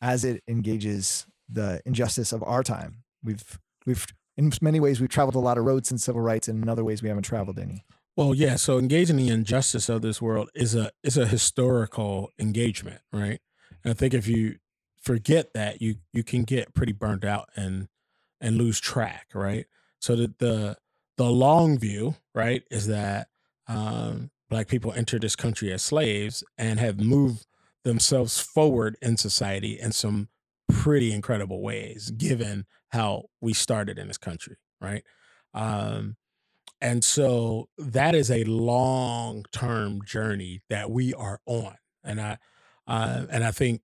as 0.00 0.24
it 0.24 0.42
engages 0.48 1.26
the 1.48 1.80
injustice 1.86 2.32
of 2.32 2.42
our 2.42 2.62
time 2.62 3.02
we've 3.22 3.58
we've 3.86 4.06
in 4.36 4.50
many 4.60 4.80
ways 4.80 5.00
we've 5.00 5.10
traveled 5.10 5.34
a 5.34 5.38
lot 5.38 5.58
of 5.58 5.64
roads 5.64 5.90
in 5.90 5.98
civil 5.98 6.20
rights 6.20 6.48
and 6.48 6.62
in 6.62 6.68
other 6.68 6.84
ways 6.84 7.02
we 7.02 7.08
haven't 7.08 7.24
traveled 7.24 7.58
any 7.58 7.84
Well, 8.16 8.34
yeah. 8.34 8.56
So 8.56 8.78
engaging 8.78 9.16
the 9.16 9.28
injustice 9.28 9.88
of 9.88 10.02
this 10.02 10.20
world 10.20 10.50
is 10.54 10.74
a 10.74 10.90
is 11.02 11.16
a 11.16 11.26
historical 11.26 12.30
engagement, 12.38 13.00
right? 13.12 13.40
And 13.82 13.90
I 13.90 13.94
think 13.94 14.12
if 14.12 14.28
you 14.28 14.56
forget 15.00 15.54
that, 15.54 15.80
you 15.80 15.96
you 16.12 16.22
can 16.22 16.44
get 16.44 16.74
pretty 16.74 16.92
burnt 16.92 17.24
out 17.24 17.48
and 17.56 17.88
and 18.40 18.58
lose 18.58 18.80
track, 18.80 19.28
right? 19.34 19.66
So 19.98 20.16
that 20.16 20.38
the 20.38 20.76
the 21.22 21.30
long 21.30 21.78
view, 21.78 22.16
right, 22.34 22.62
is 22.70 22.86
that 22.88 23.28
um, 23.68 24.30
black 24.50 24.68
people 24.68 24.92
entered 24.92 25.22
this 25.22 25.36
country 25.36 25.72
as 25.72 25.82
slaves 25.82 26.44
and 26.58 26.78
have 26.80 27.00
moved 27.00 27.46
themselves 27.84 28.40
forward 28.40 28.96
in 29.02 29.16
society 29.16 29.78
in 29.78 29.92
some 29.92 30.28
pretty 30.68 31.12
incredible 31.12 31.62
ways, 31.62 32.10
given 32.10 32.66
how 32.90 33.24
we 33.40 33.52
started 33.52 33.98
in 33.98 34.08
this 34.08 34.18
country, 34.18 34.56
right? 34.80 35.04
Um, 35.54 36.16
and 36.80 37.04
so 37.04 37.68
that 37.78 38.14
is 38.14 38.30
a 38.30 38.44
long 38.44 39.44
term 39.52 40.00
journey 40.04 40.62
that 40.68 40.90
we 40.90 41.14
are 41.14 41.40
on. 41.46 41.76
And 42.04 42.20
I 42.20 42.38
uh, 42.86 43.26
and 43.30 43.44
I 43.44 43.52
think 43.52 43.82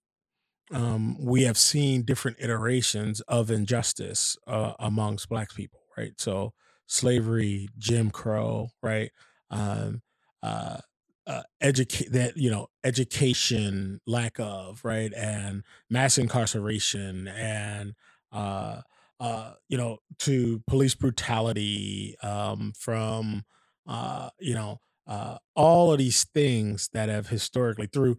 um, 0.72 1.16
we 1.20 1.45
have 1.45 1.57
seen 1.57 2.03
different 2.03 2.39
iterations 2.41 3.20
of 3.22 3.51
injustice 3.51 4.36
uh, 4.47 4.72
amongst 4.78 5.28
black 5.28 5.55
people, 5.55 5.80
right? 5.97 6.12
So 6.16 6.53
slavery, 6.89 7.68
Jim 7.78 8.11
Crow, 8.11 8.70
right? 8.82 9.11
Um, 9.51 10.03
uh, 10.43 10.78
uh, 11.26 11.43
educate 11.61 12.11
that 12.12 12.36
you 12.36 12.51
know 12.51 12.68
education 12.84 14.01
lack 14.07 14.41
of 14.41 14.82
right 14.82 15.12
and 15.14 15.62
mass 15.91 16.18
incarceration 16.18 17.28
and 17.28 17.95
uh, 18.32 18.80
uh, 19.20 19.55
you 19.68 19.76
know, 19.76 19.99
to 20.18 20.62
police 20.66 20.95
brutality, 20.95 22.16
um, 22.22 22.72
from, 22.78 23.45
uh, 23.86 24.30
you 24.39 24.55
know, 24.55 24.80
uh, 25.07 25.39
all 25.57 25.93
of 25.93 25.99
these 25.99 26.24
things 26.24 26.89
that 26.93 27.09
have 27.09 27.28
historically 27.28 27.86
through, 27.86 28.16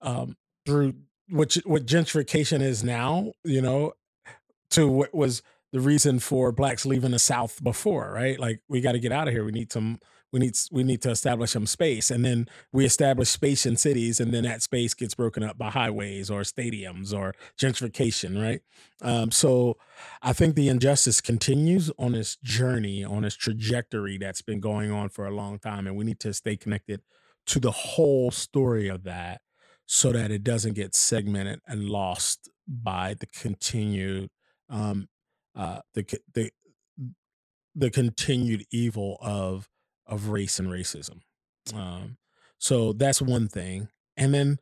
um, 0.00 0.36
through 0.64 0.94
what 1.28 1.54
what 1.66 1.84
gentrification 1.84 2.62
is 2.62 2.82
now, 2.82 3.32
you 3.44 3.60
know, 3.60 3.92
to 4.70 4.88
what 4.88 5.14
was 5.14 5.42
the 5.72 5.80
reason 5.80 6.18
for 6.18 6.52
blacks 6.52 6.86
leaving 6.86 7.10
the 7.10 7.18
South 7.18 7.62
before, 7.62 8.12
right? 8.12 8.38
Like 8.38 8.60
we 8.68 8.80
got 8.80 8.92
to 8.92 8.98
get 8.98 9.12
out 9.12 9.28
of 9.28 9.34
here. 9.34 9.44
We 9.44 9.52
need 9.52 9.72
some. 9.72 9.98
We 10.30 10.40
need 10.40 10.58
we 10.70 10.82
need 10.82 11.00
to 11.02 11.10
establish 11.10 11.52
some 11.52 11.66
space, 11.66 12.10
and 12.10 12.22
then 12.22 12.48
we 12.70 12.84
establish 12.84 13.30
space 13.30 13.64
in 13.64 13.78
cities, 13.78 14.20
and 14.20 14.30
then 14.30 14.44
that 14.44 14.60
space 14.60 14.92
gets 14.92 15.14
broken 15.14 15.42
up 15.42 15.56
by 15.56 15.70
highways 15.70 16.30
or 16.30 16.42
stadiums 16.42 17.14
or 17.14 17.34
gentrification, 17.58 18.38
right? 18.38 18.60
Um, 19.00 19.30
so 19.30 19.78
I 20.20 20.34
think 20.34 20.54
the 20.54 20.68
injustice 20.68 21.22
continues 21.22 21.90
on 21.98 22.12
this 22.12 22.36
journey, 22.36 23.02
on 23.04 23.22
this 23.22 23.36
trajectory 23.36 24.18
that's 24.18 24.42
been 24.42 24.60
going 24.60 24.90
on 24.90 25.08
for 25.08 25.26
a 25.26 25.34
long 25.34 25.58
time, 25.58 25.86
and 25.86 25.96
we 25.96 26.04
need 26.04 26.20
to 26.20 26.34
stay 26.34 26.58
connected 26.58 27.00
to 27.46 27.58
the 27.58 27.70
whole 27.70 28.30
story 28.30 28.88
of 28.88 29.04
that, 29.04 29.40
so 29.86 30.12
that 30.12 30.30
it 30.30 30.44
doesn't 30.44 30.74
get 30.74 30.94
segmented 30.94 31.60
and 31.66 31.88
lost 31.88 32.50
by 32.66 33.14
the 33.14 33.26
continued 33.26 34.28
um, 34.68 35.08
uh, 35.58 35.80
the 35.94 36.06
the 36.32 36.50
the 37.74 37.90
continued 37.90 38.64
evil 38.70 39.18
of 39.20 39.68
of 40.06 40.28
race 40.28 40.58
and 40.58 40.68
racism. 40.68 41.20
Um, 41.74 42.16
so 42.58 42.94
that's 42.94 43.20
one 43.20 43.48
thing, 43.48 43.88
and 44.16 44.32
then 44.32 44.58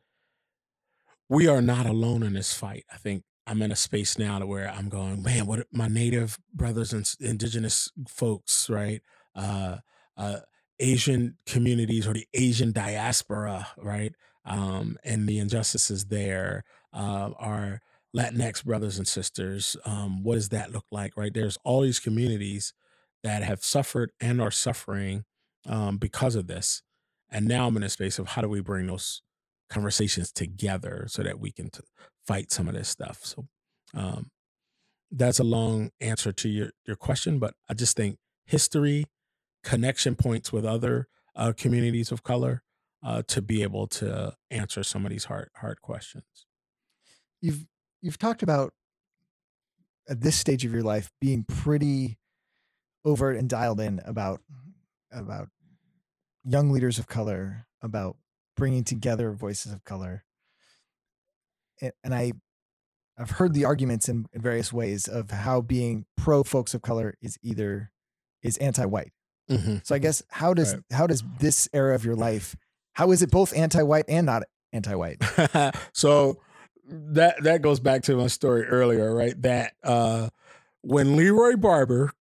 we 1.29 1.47
are 1.47 1.61
not 1.61 1.85
alone 1.85 2.23
in 2.23 2.33
this 2.33 2.53
fight. 2.53 2.83
I 2.91 2.97
think 2.97 3.23
I'm 3.45 3.61
in 3.61 3.71
a 3.71 3.75
space 3.75 4.17
now 4.17 4.39
to 4.39 4.45
where 4.45 4.69
I'm 4.69 4.89
going, 4.89 5.23
man. 5.23 5.45
What 5.45 5.67
my 5.71 5.87
native 5.87 6.37
brothers 6.53 6.91
and 6.91 7.09
indigenous 7.19 7.91
folks, 8.09 8.69
right? 8.69 9.01
Uh, 9.35 9.77
uh, 10.17 10.39
Asian 10.79 11.37
communities 11.45 12.07
or 12.07 12.13
the 12.13 12.27
Asian 12.33 12.71
diaspora, 12.71 13.67
right? 13.77 14.13
Um, 14.45 14.97
and 15.03 15.27
the 15.27 15.39
injustices 15.39 16.05
there 16.05 16.63
uh, 16.93 17.31
are 17.37 17.81
Latinx 18.15 18.63
brothers 18.65 18.97
and 18.97 19.07
sisters. 19.07 19.77
Um, 19.85 20.23
what 20.23 20.35
does 20.35 20.49
that 20.49 20.71
look 20.71 20.85
like, 20.91 21.15
right? 21.17 21.33
There's 21.33 21.57
all 21.63 21.81
these 21.81 21.99
communities 21.99 22.73
that 23.23 23.43
have 23.43 23.63
suffered 23.63 24.11
and 24.21 24.41
are 24.41 24.51
suffering 24.51 25.25
um, 25.67 25.97
because 25.97 26.35
of 26.35 26.47
this. 26.47 26.81
And 27.31 27.47
now 27.47 27.67
I'm 27.67 27.77
in 27.77 27.83
a 27.83 27.89
space 27.89 28.19
of 28.19 28.29
how 28.29 28.41
do 28.41 28.49
we 28.49 28.61
bring 28.61 28.87
those 28.87 29.21
conversations 29.69 30.31
together 30.31 31.05
so 31.09 31.23
that 31.23 31.39
we 31.39 31.51
can 31.51 31.69
t- 31.69 31.81
fight 32.25 32.51
some 32.51 32.67
of 32.67 32.73
this 32.75 32.89
stuff. 32.89 33.19
So 33.23 33.47
um, 33.93 34.31
that's 35.11 35.39
a 35.39 35.43
long 35.43 35.91
answer 36.01 36.31
to 36.33 36.49
your 36.49 36.71
your 36.87 36.97
question, 36.97 37.39
but 37.39 37.55
I 37.69 37.73
just 37.75 37.97
think 37.97 38.17
history, 38.45 39.05
connection 39.63 40.15
points 40.15 40.53
with 40.53 40.65
other 40.65 41.07
uh, 41.35 41.53
communities 41.57 42.11
of 42.11 42.23
color 42.23 42.63
uh, 43.03 43.23
to 43.27 43.41
be 43.41 43.63
able 43.63 43.87
to 43.87 44.33
answer 44.51 44.83
some 44.83 45.05
of 45.05 45.11
these 45.11 45.25
hard 45.25 45.49
hard 45.57 45.81
questions. 45.81 46.25
you've 47.41 47.65
you've 48.01 48.17
talked 48.17 48.43
about 48.43 48.73
at 50.09 50.21
this 50.21 50.35
stage 50.37 50.63
of 50.65 50.71
your 50.71 50.83
life 50.83 51.11
being 51.19 51.43
pretty 51.43 52.17
overt 53.05 53.35
and 53.37 53.49
dialed 53.49 53.79
in 53.79 54.01
about 54.05 54.41
about 55.11 55.49
young 56.43 56.71
leaders 56.71 56.97
of 56.99 57.07
color 57.07 57.65
about 57.81 58.17
bringing 58.55 58.83
together 58.83 59.31
voices 59.31 59.71
of 59.71 59.83
color 59.83 60.23
and 62.03 62.13
I 62.13 62.33
I've 63.19 63.31
heard 63.31 63.53
the 63.55 63.65
arguments 63.65 64.07
in, 64.09 64.27
in 64.31 64.41
various 64.41 64.71
ways 64.71 65.07
of 65.07 65.31
how 65.31 65.61
being 65.61 66.05
pro 66.15 66.43
folks 66.43 66.73
of 66.73 66.81
color 66.83 67.15
is 67.21 67.37
either 67.41 67.91
is 68.43 68.57
anti-white. 68.57 69.11
Mhm. 69.49 69.85
So 69.85 69.95
I 69.95 69.97
guess 69.99 70.21
how 70.29 70.53
does 70.53 70.73
Right. 70.73 70.83
how 70.91 71.07
does 71.07 71.23
this 71.39 71.67
era 71.73 71.95
of 71.95 72.05
your 72.05 72.15
life 72.15 72.55
how 72.93 73.11
is 73.11 73.21
it 73.21 73.29
both 73.31 73.55
anti-white 73.55 74.05
and 74.07 74.25
not 74.25 74.43
anti-white? 74.73 75.21
so 75.93 76.41
that 76.87 77.43
that 77.43 77.61
goes 77.61 77.79
back 77.79 78.03
to 78.03 78.15
my 78.15 78.27
story 78.27 78.65
earlier, 78.65 79.13
right? 79.13 79.39
That 79.41 79.73
uh 79.83 80.29
when 80.81 81.15
Leroy 81.15 81.55
Barber 81.57 82.11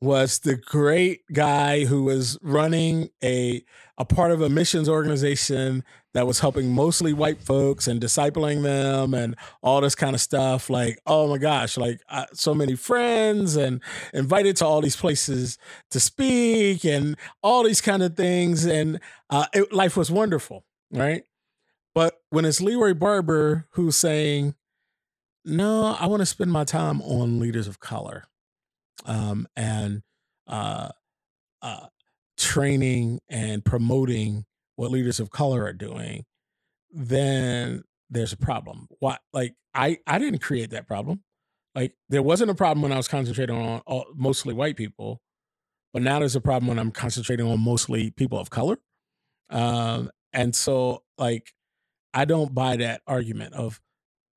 was 0.00 0.40
the 0.40 0.56
great 0.56 1.22
guy 1.32 1.84
who 1.84 2.04
was 2.04 2.38
running 2.42 3.10
a 3.22 3.62
a 3.96 4.04
part 4.04 4.30
of 4.30 4.40
a 4.40 4.48
missions 4.48 4.88
organization 4.88 5.82
that 6.14 6.26
was 6.26 6.38
helping 6.38 6.72
mostly 6.72 7.12
white 7.12 7.42
folks 7.42 7.88
and 7.88 8.00
discipling 8.00 8.62
them 8.62 9.12
and 9.12 9.36
all 9.60 9.80
this 9.80 9.96
kind 9.96 10.14
of 10.14 10.20
stuff 10.20 10.70
like 10.70 10.98
oh 11.06 11.28
my 11.28 11.38
gosh 11.38 11.76
like 11.76 12.00
so 12.32 12.54
many 12.54 12.76
friends 12.76 13.56
and 13.56 13.82
invited 14.14 14.56
to 14.56 14.64
all 14.64 14.80
these 14.80 14.96
places 14.96 15.58
to 15.90 15.98
speak 15.98 16.84
and 16.84 17.16
all 17.42 17.64
these 17.64 17.80
kind 17.80 18.02
of 18.02 18.16
things 18.16 18.64
and 18.64 19.00
uh, 19.30 19.46
it, 19.52 19.72
life 19.72 19.96
was 19.96 20.10
wonderful 20.12 20.64
right 20.92 21.24
but 21.98 22.20
when 22.30 22.44
it's 22.44 22.60
Leroy 22.60 22.94
Barber 22.94 23.66
who's 23.72 23.96
saying, 23.96 24.54
"No, 25.44 25.96
I 25.98 26.06
want 26.06 26.20
to 26.20 26.26
spend 26.26 26.52
my 26.52 26.62
time 26.62 27.02
on 27.02 27.40
leaders 27.40 27.66
of 27.66 27.80
color, 27.80 28.28
um, 29.04 29.48
and 29.56 30.02
uh, 30.46 30.90
uh, 31.60 31.86
training 32.36 33.18
and 33.28 33.64
promoting 33.64 34.44
what 34.76 34.92
leaders 34.92 35.18
of 35.18 35.32
color 35.32 35.64
are 35.64 35.72
doing," 35.72 36.24
then 36.92 37.82
there's 38.08 38.32
a 38.32 38.36
problem. 38.36 38.86
Why? 39.00 39.18
Like 39.32 39.56
I, 39.74 39.98
I 40.06 40.20
didn't 40.20 40.38
create 40.38 40.70
that 40.70 40.86
problem. 40.86 41.24
Like 41.74 41.94
there 42.08 42.22
wasn't 42.22 42.52
a 42.52 42.54
problem 42.54 42.80
when 42.80 42.92
I 42.92 42.96
was 42.96 43.08
concentrating 43.08 43.56
on 43.56 43.82
all, 43.88 44.06
mostly 44.14 44.54
white 44.54 44.76
people, 44.76 45.20
but 45.92 46.02
now 46.02 46.20
there's 46.20 46.36
a 46.36 46.40
problem 46.40 46.68
when 46.68 46.78
I'm 46.78 46.92
concentrating 46.92 47.48
on 47.48 47.58
mostly 47.58 48.12
people 48.12 48.38
of 48.38 48.50
color. 48.50 48.78
Um, 49.50 50.12
and 50.32 50.54
so 50.54 51.02
like 51.18 51.52
I 52.14 52.24
don't 52.24 52.54
buy 52.54 52.76
that 52.76 53.02
argument 53.06 53.54
of 53.54 53.80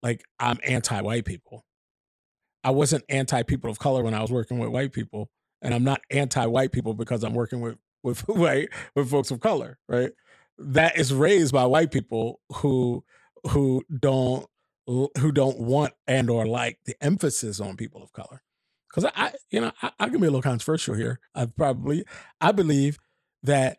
like 0.03 0.23
I'm 0.39 0.59
anti-white 0.63 1.25
people. 1.25 1.65
I 2.63 2.71
wasn't 2.71 3.03
anti 3.09 3.43
people 3.43 3.69
of 3.71 3.79
color 3.79 4.03
when 4.03 4.13
I 4.13 4.21
was 4.21 4.31
working 4.31 4.59
with 4.59 4.69
white 4.69 4.93
people, 4.93 5.29
and 5.61 5.73
I'm 5.73 5.83
not 5.83 6.01
anti-white 6.09 6.71
people 6.71 6.93
because 6.93 7.23
I'm 7.23 7.33
working 7.33 7.61
with 7.61 7.77
with 8.03 8.21
white 8.27 8.69
with 8.95 9.09
folks 9.09 9.31
of 9.31 9.39
color, 9.39 9.79
right? 9.87 10.11
That 10.57 10.97
is 10.97 11.13
raised 11.13 11.53
by 11.53 11.65
white 11.65 11.91
people 11.91 12.39
who 12.57 13.03
who 13.49 13.83
don't 13.99 14.45
who 14.87 15.31
don't 15.31 15.59
want 15.59 15.93
and 16.07 16.29
or 16.29 16.45
like 16.45 16.79
the 16.85 16.95
emphasis 17.01 17.59
on 17.59 17.77
people 17.77 18.03
of 18.03 18.11
color. 18.11 18.41
Because 18.89 19.05
I, 19.05 19.11
I, 19.15 19.31
you 19.49 19.61
know, 19.61 19.71
I, 19.81 19.91
I 19.99 20.09
can 20.09 20.19
be 20.19 20.27
a 20.27 20.29
little 20.29 20.41
controversial 20.41 20.95
here. 20.95 21.19
I 21.33 21.45
probably 21.45 22.03
I 22.41 22.51
believe 22.51 22.99
that 23.43 23.77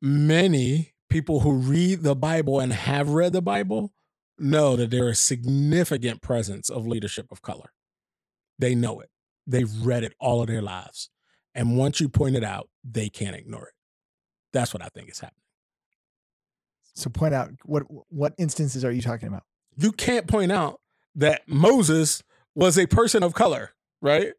many 0.00 0.94
people 1.08 1.40
who 1.40 1.52
read 1.52 2.02
the 2.02 2.16
Bible 2.16 2.60
and 2.60 2.72
have 2.72 3.10
read 3.10 3.32
the 3.32 3.42
Bible 3.42 3.92
know 4.38 4.76
that 4.76 4.90
there 4.90 5.08
is 5.08 5.18
significant 5.18 6.22
presence 6.22 6.68
of 6.68 6.86
leadership 6.86 7.26
of 7.30 7.42
color. 7.42 7.72
They 8.58 8.74
know 8.74 9.00
it. 9.00 9.10
They've 9.46 9.70
read 9.84 10.04
it 10.04 10.14
all 10.18 10.40
of 10.40 10.48
their 10.48 10.62
lives. 10.62 11.10
And 11.54 11.76
once 11.76 12.00
you 12.00 12.08
point 12.08 12.36
it 12.36 12.44
out, 12.44 12.68
they 12.84 13.08
can't 13.08 13.36
ignore 13.36 13.68
it. 13.68 13.74
That's 14.52 14.74
what 14.74 14.82
I 14.82 14.88
think 14.88 15.10
is 15.10 15.20
happening. 15.20 15.42
So 16.94 17.10
point 17.10 17.34
out 17.34 17.50
what 17.64 17.82
what 18.08 18.34
instances 18.38 18.84
are 18.84 18.90
you 18.90 19.02
talking 19.02 19.28
about? 19.28 19.42
You 19.76 19.92
can't 19.92 20.26
point 20.26 20.50
out 20.50 20.80
that 21.14 21.42
Moses 21.46 22.22
was 22.54 22.78
a 22.78 22.86
person 22.86 23.22
of 23.22 23.34
color, 23.34 23.72
right? 24.00 24.32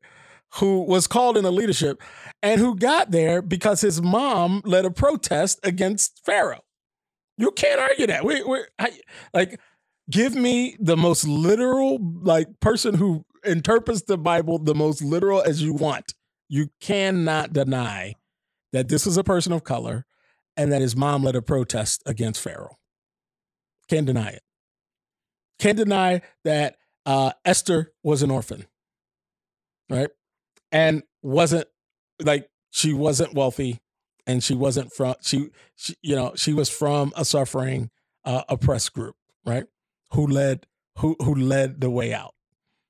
Who 0.55 0.81
was 0.81 1.07
called 1.07 1.37
into 1.37 1.51
leadership 1.51 2.01
and 2.41 2.59
who 2.59 2.75
got 2.75 3.11
there 3.11 3.41
because 3.41 3.81
his 3.81 4.01
mom 4.01 4.61
led 4.65 4.85
a 4.85 4.91
protest 4.91 5.59
against 5.63 6.21
Pharaoh. 6.25 6.61
You 7.37 7.51
can't 7.51 7.79
argue 7.79 8.07
that. 8.07 8.25
We, 8.25 8.43
we, 8.43 8.63
I, 8.79 8.91
like, 9.33 9.59
give 10.09 10.33
me 10.35 10.75
the 10.79 10.97
most 10.97 11.27
literal, 11.27 11.99
like, 12.21 12.47
person 12.59 12.95
who 12.95 13.25
interprets 13.43 14.03
the 14.03 14.17
Bible 14.17 14.57
the 14.57 14.73
most 14.73 15.03
literal 15.03 15.41
as 15.41 15.61
you 15.61 15.73
want. 15.73 16.13
You 16.49 16.69
cannot 16.81 17.53
deny 17.53 18.15
that 18.73 18.87
this 18.87 19.05
is 19.05 19.17
a 19.17 19.23
person 19.23 19.51
of 19.51 19.63
color 19.63 20.05
and 20.55 20.71
that 20.71 20.81
his 20.81 20.95
mom 20.95 21.23
led 21.23 21.35
a 21.35 21.41
protest 21.41 22.01
against 22.05 22.41
Pharaoh. 22.41 22.77
Can't 23.89 24.07
deny 24.07 24.29
it. 24.29 24.41
Can't 25.59 25.77
deny 25.77 26.21
that 26.43 26.77
uh, 27.05 27.31
Esther 27.45 27.93
was 28.03 28.21
an 28.21 28.31
orphan, 28.31 28.65
right? 29.89 30.09
And 30.71 31.03
wasn't 31.21 31.67
like 32.21 32.49
she 32.71 32.93
wasn't 32.93 33.33
wealthy 33.33 33.79
and 34.25 34.43
she 34.43 34.53
wasn't 34.53 34.93
from 34.93 35.15
she, 35.21 35.49
she 35.75 35.95
you 36.01 36.15
know 36.15 36.33
she 36.35 36.53
was 36.53 36.69
from 36.69 37.13
a 37.15 37.25
suffering 37.25 37.89
uh, 38.25 38.43
oppressed 38.49 38.93
group 38.93 39.15
right? 39.45 39.65
Who 40.11 40.27
led 40.27 40.67
who 40.97 41.15
who 41.19 41.33
led 41.33 41.81
the 41.81 41.89
way 41.89 42.13
out. 42.13 42.33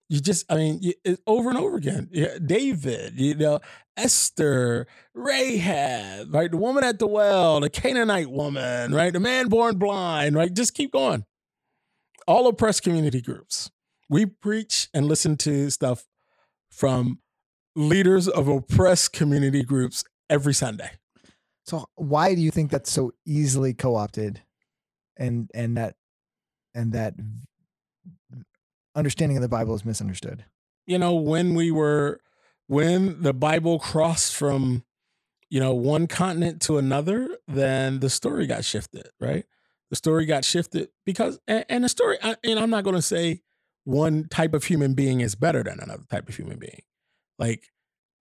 You 0.09 0.19
just 0.19 0.51
i 0.51 0.55
mean 0.55 0.79
you, 0.81 0.93
over 1.25 1.49
and 1.49 1.57
over 1.57 1.77
again. 1.77 2.09
David 2.45 3.19
you 3.19 3.35
know 3.35 3.59
esther 3.95 4.87
rahab 5.13 6.33
right? 6.33 6.51
The 6.51 6.57
woman 6.57 6.83
at 6.83 6.99
the 6.99 7.07
well 7.07 7.59
the 7.59 7.69
canaanite 7.69 8.31
woman 8.31 8.93
right? 8.93 9.13
The 9.13 9.19
man 9.19 9.47
born 9.47 9.77
blind 9.77 10.35
right? 10.35 10.53
Just 10.53 10.73
keep 10.73 10.91
going. 10.91 11.25
All 12.27 12.47
oppressed 12.47 12.83
community 12.83 13.21
groups. 13.21 13.71
We 14.09 14.25
preach 14.25 14.89
and 14.93 15.05
listen 15.05 15.37
to 15.37 15.69
stuff 15.69 16.05
from 16.71 17.19
leaders 17.77 18.27
of 18.27 18.47
oppressed 18.47 19.13
community 19.13 19.63
groups 19.63 20.03
every 20.29 20.53
sunday. 20.53 20.91
So 21.65 21.85
why 21.95 22.33
do 22.33 22.41
you 22.41 22.51
think 22.51 22.71
that's 22.71 22.91
so 22.91 23.11
easily 23.25 23.73
co-opted 23.73 24.41
and 25.17 25.49
and 25.53 25.77
that 25.77 25.95
and 26.73 26.93
that 26.93 27.13
understanding 28.95 29.37
of 29.37 29.41
the 29.41 29.49
Bible 29.49 29.75
is 29.75 29.85
misunderstood? 29.85 30.45
you 30.87 30.97
know 30.97 31.13
when 31.13 31.53
we 31.53 31.69
were 31.69 32.19
when 32.65 33.21
the 33.21 33.33
bible 33.33 33.77
crossed 33.77 34.35
from 34.35 34.83
you 35.49 35.59
know 35.59 35.75
one 35.75 36.07
continent 36.07 36.61
to 36.61 36.77
another 36.77 37.37
then 37.47 37.99
the 37.99 38.09
story 38.09 38.47
got 38.47 38.65
shifted 38.65 39.07
right? 39.19 39.45
The 39.89 39.95
story 39.95 40.25
got 40.25 40.43
shifted 40.43 40.89
because 41.05 41.39
and, 41.47 41.63
and 41.69 41.83
the 41.83 41.89
story 41.89 42.17
and 42.21 42.59
i'm 42.59 42.69
not 42.69 42.83
going 42.83 42.95
to 42.95 43.01
say 43.01 43.41
one 43.83 44.27
type 44.29 44.53
of 44.53 44.65
human 44.65 44.95
being 44.95 45.21
is 45.21 45.35
better 45.35 45.63
than 45.63 45.79
another 45.79 46.03
type 46.09 46.27
of 46.27 46.35
human 46.35 46.57
being 46.57 46.81
like 47.39 47.67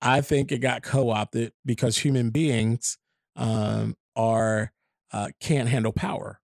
i 0.01 0.21
think 0.21 0.53
it 0.53 0.59
got 0.59 0.83
co-opted 0.83 1.53
because 1.65 1.99
human 1.99 2.31
beings 2.31 2.99
um 3.37 3.97
are 4.15 4.73
uh, 5.13 5.29
can't 5.41 5.69
handle 5.69 5.93
power 5.93 6.41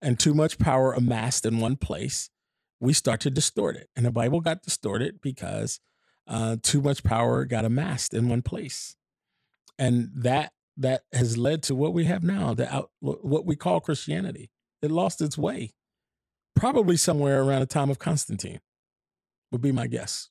and 0.00 0.18
too 0.18 0.32
much 0.32 0.58
power 0.58 0.92
amassed 0.92 1.44
in 1.44 1.60
one 1.60 1.76
place 1.76 2.30
we 2.80 2.94
start 2.94 3.20
to 3.20 3.30
distort 3.30 3.76
it. 3.76 3.88
And 3.94 4.06
the 4.06 4.10
Bible 4.10 4.40
got 4.40 4.62
distorted 4.62 5.20
because 5.20 5.80
uh, 6.26 6.56
too 6.62 6.80
much 6.80 7.04
power 7.04 7.44
got 7.44 7.64
amassed 7.64 8.14
in 8.14 8.28
one 8.28 8.42
place. 8.42 8.96
And 9.78 10.10
that 10.14 10.52
that 10.76 11.02
has 11.12 11.36
led 11.36 11.62
to 11.64 11.74
what 11.74 11.92
we 11.92 12.06
have 12.06 12.22
now, 12.22 12.54
the 12.54 12.72
out, 12.74 12.90
what 13.00 13.44
we 13.44 13.54
call 13.54 13.80
Christianity. 13.80 14.50
It 14.80 14.90
lost 14.90 15.20
its 15.20 15.36
way, 15.36 15.74
probably 16.56 16.96
somewhere 16.96 17.42
around 17.42 17.60
the 17.60 17.66
time 17.66 17.90
of 17.90 17.98
Constantine, 17.98 18.60
would 19.52 19.60
be 19.60 19.72
my 19.72 19.86
guess. 19.86 20.30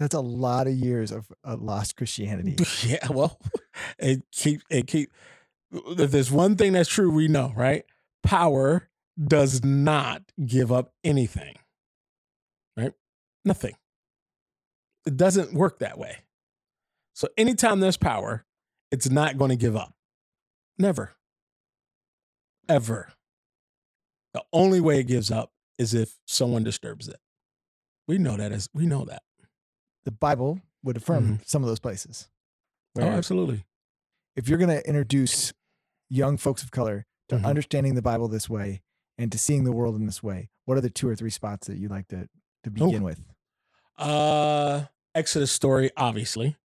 That's 0.00 0.14
a 0.14 0.20
lot 0.20 0.66
of 0.66 0.72
years 0.72 1.12
of 1.12 1.30
uh, 1.44 1.58
lost 1.60 1.94
Christianity. 1.94 2.56
yeah, 2.82 3.06
well, 3.10 3.38
it 3.98 4.22
keep 4.32 4.62
it 4.70 4.86
keep. 4.86 5.12
If 5.70 6.10
there's 6.10 6.32
one 6.32 6.56
thing 6.56 6.72
that's 6.72 6.88
true, 6.88 7.10
we 7.10 7.28
know, 7.28 7.52
right? 7.54 7.84
Power 8.22 8.88
does 9.22 9.62
not 9.62 10.22
give 10.44 10.72
up 10.72 10.94
anything, 11.04 11.54
right? 12.78 12.92
Nothing. 13.44 13.74
It 15.06 15.18
doesn't 15.18 15.52
work 15.52 15.78
that 15.80 15.98
way. 15.98 16.20
So 17.14 17.28
anytime 17.36 17.80
there's 17.80 17.98
power, 17.98 18.46
it's 18.90 19.10
not 19.10 19.36
going 19.36 19.50
to 19.50 19.56
give 19.56 19.76
up. 19.76 19.94
Never. 20.78 21.12
Ever. 22.70 23.12
The 24.32 24.42
only 24.50 24.80
way 24.80 25.00
it 25.00 25.06
gives 25.06 25.30
up 25.30 25.52
is 25.78 25.92
if 25.92 26.14
someone 26.26 26.64
disturbs 26.64 27.06
it. 27.06 27.18
We 28.08 28.16
know 28.16 28.38
that 28.38 28.50
as 28.50 28.68
we 28.72 28.86
know 28.86 29.04
that. 29.04 29.22
The 30.04 30.10
Bible 30.12 30.60
would 30.82 30.96
affirm 30.96 31.40
some 31.44 31.62
of 31.62 31.68
those 31.68 31.78
places. 31.80 32.28
Oh, 32.98 33.02
absolutely. 33.02 33.64
if 34.36 34.48
you're 34.48 34.58
going 34.58 34.70
to 34.70 34.86
introduce 34.88 35.52
young 36.08 36.36
folks 36.36 36.62
of 36.62 36.70
color 36.70 37.06
to 37.28 37.36
Mhm. 37.36 37.44
understanding 37.44 37.94
the 37.94 38.02
Bible 38.02 38.26
this 38.28 38.48
way 38.48 38.80
and 39.18 39.30
to 39.32 39.38
seeing 39.38 39.64
the 39.64 39.72
world 39.72 39.94
in 39.96 40.06
this 40.06 40.22
way, 40.22 40.48
what 40.64 40.78
are 40.78 40.80
the 40.80 40.90
two 40.90 41.08
or 41.08 41.14
three 41.16 41.30
spots 41.30 41.66
that 41.66 41.76
you 41.78 41.88
like 41.88 42.08
to 42.08 42.28
to 42.64 42.70
Oh. 42.70 42.86
begin 42.86 43.02
with? 43.02 43.20
Uh 43.98 44.86
Exodus 45.14 45.50
story, 45.52 45.90
obviously. 45.96 46.56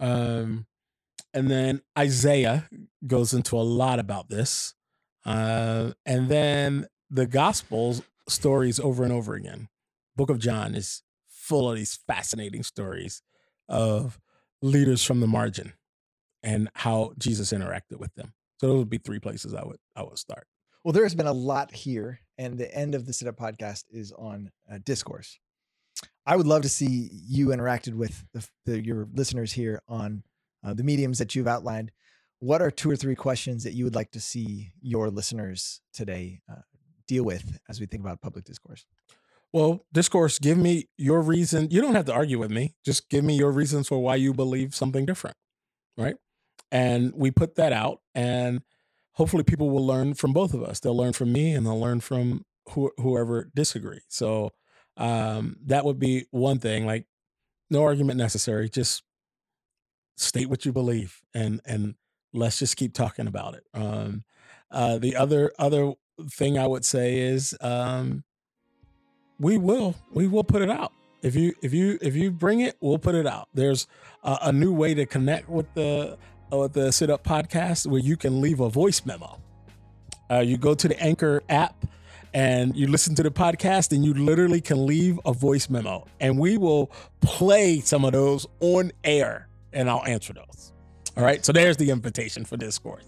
Um 0.00 0.66
and 1.34 1.50
then 1.50 1.82
Isaiah 1.98 2.68
goes 3.06 3.32
into 3.32 3.56
a 3.56 3.62
lot 3.62 3.98
about 3.98 4.28
this. 4.28 4.74
Uh 5.24 5.92
and 6.04 6.28
then 6.28 6.86
the 7.10 7.26
gospels 7.26 8.02
stories 8.28 8.80
over 8.80 9.04
and 9.04 9.12
over 9.12 9.34
again. 9.34 9.68
Book 10.16 10.30
of 10.30 10.38
John 10.38 10.74
is 10.74 11.02
full 11.52 11.68
of 11.68 11.76
these 11.76 11.98
fascinating 12.06 12.62
stories 12.62 13.20
of 13.68 14.18
leaders 14.62 15.04
from 15.04 15.20
the 15.20 15.26
margin 15.26 15.74
and 16.42 16.70
how 16.74 17.12
Jesus 17.18 17.52
interacted 17.52 17.98
with 17.98 18.14
them. 18.14 18.32
So 18.58 18.68
those 18.68 18.78
would 18.78 18.88
be 18.88 18.96
three 18.96 19.18
places 19.18 19.52
I 19.52 19.62
would 19.62 19.76
I 19.94 20.02
would 20.02 20.18
start. 20.18 20.46
Well, 20.82 20.92
there's 20.92 21.14
been 21.14 21.26
a 21.26 21.32
lot 21.32 21.74
here, 21.74 22.20
and 22.38 22.56
the 22.56 22.74
end 22.74 22.94
of 22.94 23.04
the 23.04 23.12
Sit 23.12 23.28
Up 23.28 23.36
podcast 23.36 23.84
is 23.90 24.12
on 24.12 24.50
uh, 24.72 24.78
discourse. 24.82 25.38
I 26.24 26.36
would 26.36 26.46
love 26.46 26.62
to 26.62 26.70
see 26.70 27.10
you 27.12 27.48
interacted 27.48 27.94
with 27.94 28.24
the, 28.32 28.48
the, 28.64 28.82
your 28.82 29.06
listeners 29.12 29.52
here 29.52 29.82
on 29.86 30.22
uh, 30.64 30.72
the 30.72 30.84
mediums 30.84 31.18
that 31.18 31.34
you've 31.34 31.46
outlined. 31.46 31.92
What 32.38 32.62
are 32.62 32.70
two 32.70 32.90
or 32.90 32.96
three 32.96 33.14
questions 33.14 33.62
that 33.64 33.74
you 33.74 33.84
would 33.84 33.94
like 33.94 34.10
to 34.12 34.20
see 34.20 34.72
your 34.80 35.10
listeners 35.10 35.82
today 35.92 36.40
uh, 36.50 36.62
deal 37.06 37.24
with 37.24 37.58
as 37.68 37.78
we 37.78 37.86
think 37.86 38.02
about 38.02 38.22
public 38.22 38.46
discourse? 38.46 38.86
Well, 39.52 39.84
discourse, 39.92 40.38
give 40.38 40.56
me 40.56 40.88
your 40.96 41.20
reason. 41.20 41.68
You 41.70 41.82
don't 41.82 41.94
have 41.94 42.06
to 42.06 42.14
argue 42.14 42.38
with 42.38 42.50
me. 42.50 42.74
Just 42.84 43.10
give 43.10 43.22
me 43.22 43.36
your 43.36 43.52
reasons 43.52 43.88
for 43.88 43.98
why 43.98 44.14
you 44.16 44.32
believe 44.32 44.74
something 44.74 45.04
different. 45.04 45.36
Right. 45.96 46.16
And 46.70 47.12
we 47.14 47.30
put 47.30 47.56
that 47.56 47.72
out, 47.72 48.00
and 48.14 48.62
hopefully 49.12 49.42
people 49.44 49.68
will 49.68 49.86
learn 49.86 50.14
from 50.14 50.32
both 50.32 50.54
of 50.54 50.62
us. 50.62 50.80
They'll 50.80 50.96
learn 50.96 51.12
from 51.12 51.32
me 51.32 51.52
and 51.52 51.66
they'll 51.66 51.78
learn 51.78 52.00
from 52.00 52.44
who, 52.70 52.90
whoever 52.96 53.50
disagree. 53.54 54.00
So 54.08 54.52
um, 54.96 55.56
that 55.66 55.84
would 55.84 55.98
be 55.98 56.26
one 56.30 56.58
thing. 56.58 56.86
Like, 56.86 57.06
no 57.68 57.82
argument 57.82 58.18
necessary. 58.18 58.70
Just 58.70 59.02
state 60.16 60.48
what 60.48 60.64
you 60.64 60.72
believe, 60.72 61.20
and 61.34 61.60
and 61.64 61.94
let's 62.32 62.58
just 62.58 62.76
keep 62.76 62.94
talking 62.94 63.26
about 63.26 63.54
it. 63.54 63.64
Um, 63.74 64.24
uh, 64.70 64.98
the 64.98 65.16
other 65.16 65.52
other 65.58 65.92
thing 66.30 66.58
I 66.58 66.66
would 66.66 66.84
say 66.84 67.18
is 67.18 67.54
um, 67.60 68.24
we 69.42 69.58
will 69.58 69.94
we 70.12 70.28
will 70.28 70.44
put 70.44 70.62
it 70.62 70.70
out. 70.70 70.92
If 71.20 71.34
you 71.34 71.52
if 71.62 71.74
you 71.74 71.98
if 72.00 72.14
you 72.16 72.30
bring 72.30 72.60
it 72.60 72.76
we'll 72.80 72.98
put 72.98 73.14
it 73.14 73.26
out. 73.26 73.48
There's 73.52 73.86
a, 74.22 74.38
a 74.42 74.52
new 74.52 74.72
way 74.72 74.94
to 74.94 75.04
connect 75.04 75.48
with 75.48 75.66
the 75.74 76.16
uh, 76.52 76.56
with 76.56 76.72
the 76.72 76.92
sit 76.92 77.10
up 77.10 77.24
podcast 77.24 77.86
where 77.86 78.00
you 78.00 78.16
can 78.16 78.40
leave 78.40 78.60
a 78.60 78.68
voice 78.70 79.04
memo. 79.04 79.38
Uh, 80.30 80.38
you 80.38 80.56
go 80.56 80.74
to 80.74 80.88
the 80.88 80.98
anchor 81.02 81.42
app 81.48 81.84
and 82.32 82.74
you 82.76 82.86
listen 82.86 83.14
to 83.16 83.22
the 83.22 83.30
podcast 83.30 83.92
and 83.92 84.04
you 84.04 84.14
literally 84.14 84.60
can 84.60 84.86
leave 84.86 85.20
a 85.26 85.32
voice 85.32 85.68
memo. 85.68 86.06
And 86.20 86.38
we 86.38 86.56
will 86.56 86.90
play 87.20 87.80
some 87.80 88.04
of 88.04 88.12
those 88.12 88.46
on 88.60 88.92
air 89.04 89.48
and 89.72 89.90
i'll 89.90 90.04
answer 90.06 90.32
those. 90.32 90.72
All 91.16 91.24
right? 91.24 91.44
So 91.44 91.52
there's 91.52 91.76
the 91.76 91.90
invitation 91.90 92.44
for 92.44 92.56
discourse. 92.56 93.04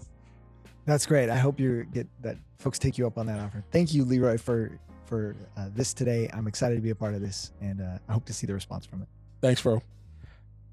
That's 0.85 1.05
great. 1.05 1.29
I 1.29 1.37
hope 1.37 1.59
you 1.59 1.85
get 1.85 2.07
that 2.21 2.37
folks 2.59 2.77
take 2.77 2.97
you 2.97 3.07
up 3.07 3.17
on 3.17 3.25
that 3.27 3.39
offer. 3.39 3.63
Thank 3.71 3.93
you 3.93 4.03
leroy 4.05 4.37
for 4.37 4.77
for 5.05 5.35
uh, 5.57 5.69
this 5.73 5.93
today. 5.93 6.29
I'm 6.33 6.47
excited 6.47 6.75
to 6.75 6.81
be 6.81 6.89
a 6.89 6.95
part 6.95 7.13
of 7.13 7.21
this, 7.21 7.51
and 7.61 7.81
uh, 7.81 7.97
I 8.07 8.13
hope 8.13 8.25
to 8.25 8.33
see 8.33 8.47
the 8.47 8.53
response 8.53 8.85
from 8.85 9.01
it. 9.01 9.07
Thanks, 9.41 9.61
bro. 9.61 9.81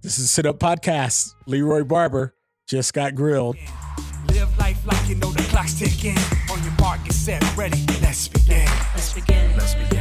This 0.03 0.19
is 0.19 0.31
Sit 0.31 0.47
Up 0.47 0.59
Podcast. 0.59 1.35
Leroy 1.47 1.85
Barber 1.85 2.35
just 2.67 2.95
got 2.95 3.15
grilled. 3.15 3.57
Live 4.29 4.59
life 4.59 4.85
like 4.87 5.09
you 5.09 5.15
know 5.17 5.31
the 5.31 5.43
clock's 5.45 5.79
ticking. 5.79 6.17
On 6.51 6.63
your 6.63 6.73
mark, 6.81 7.05
get 7.05 7.13
set, 7.13 7.57
ready. 7.57 7.85
Let's 8.01 8.29
begin. 8.29 8.67
Let's 8.95 9.13
begin. 9.13 9.57
Let's 9.57 9.75
begin. 9.75 9.92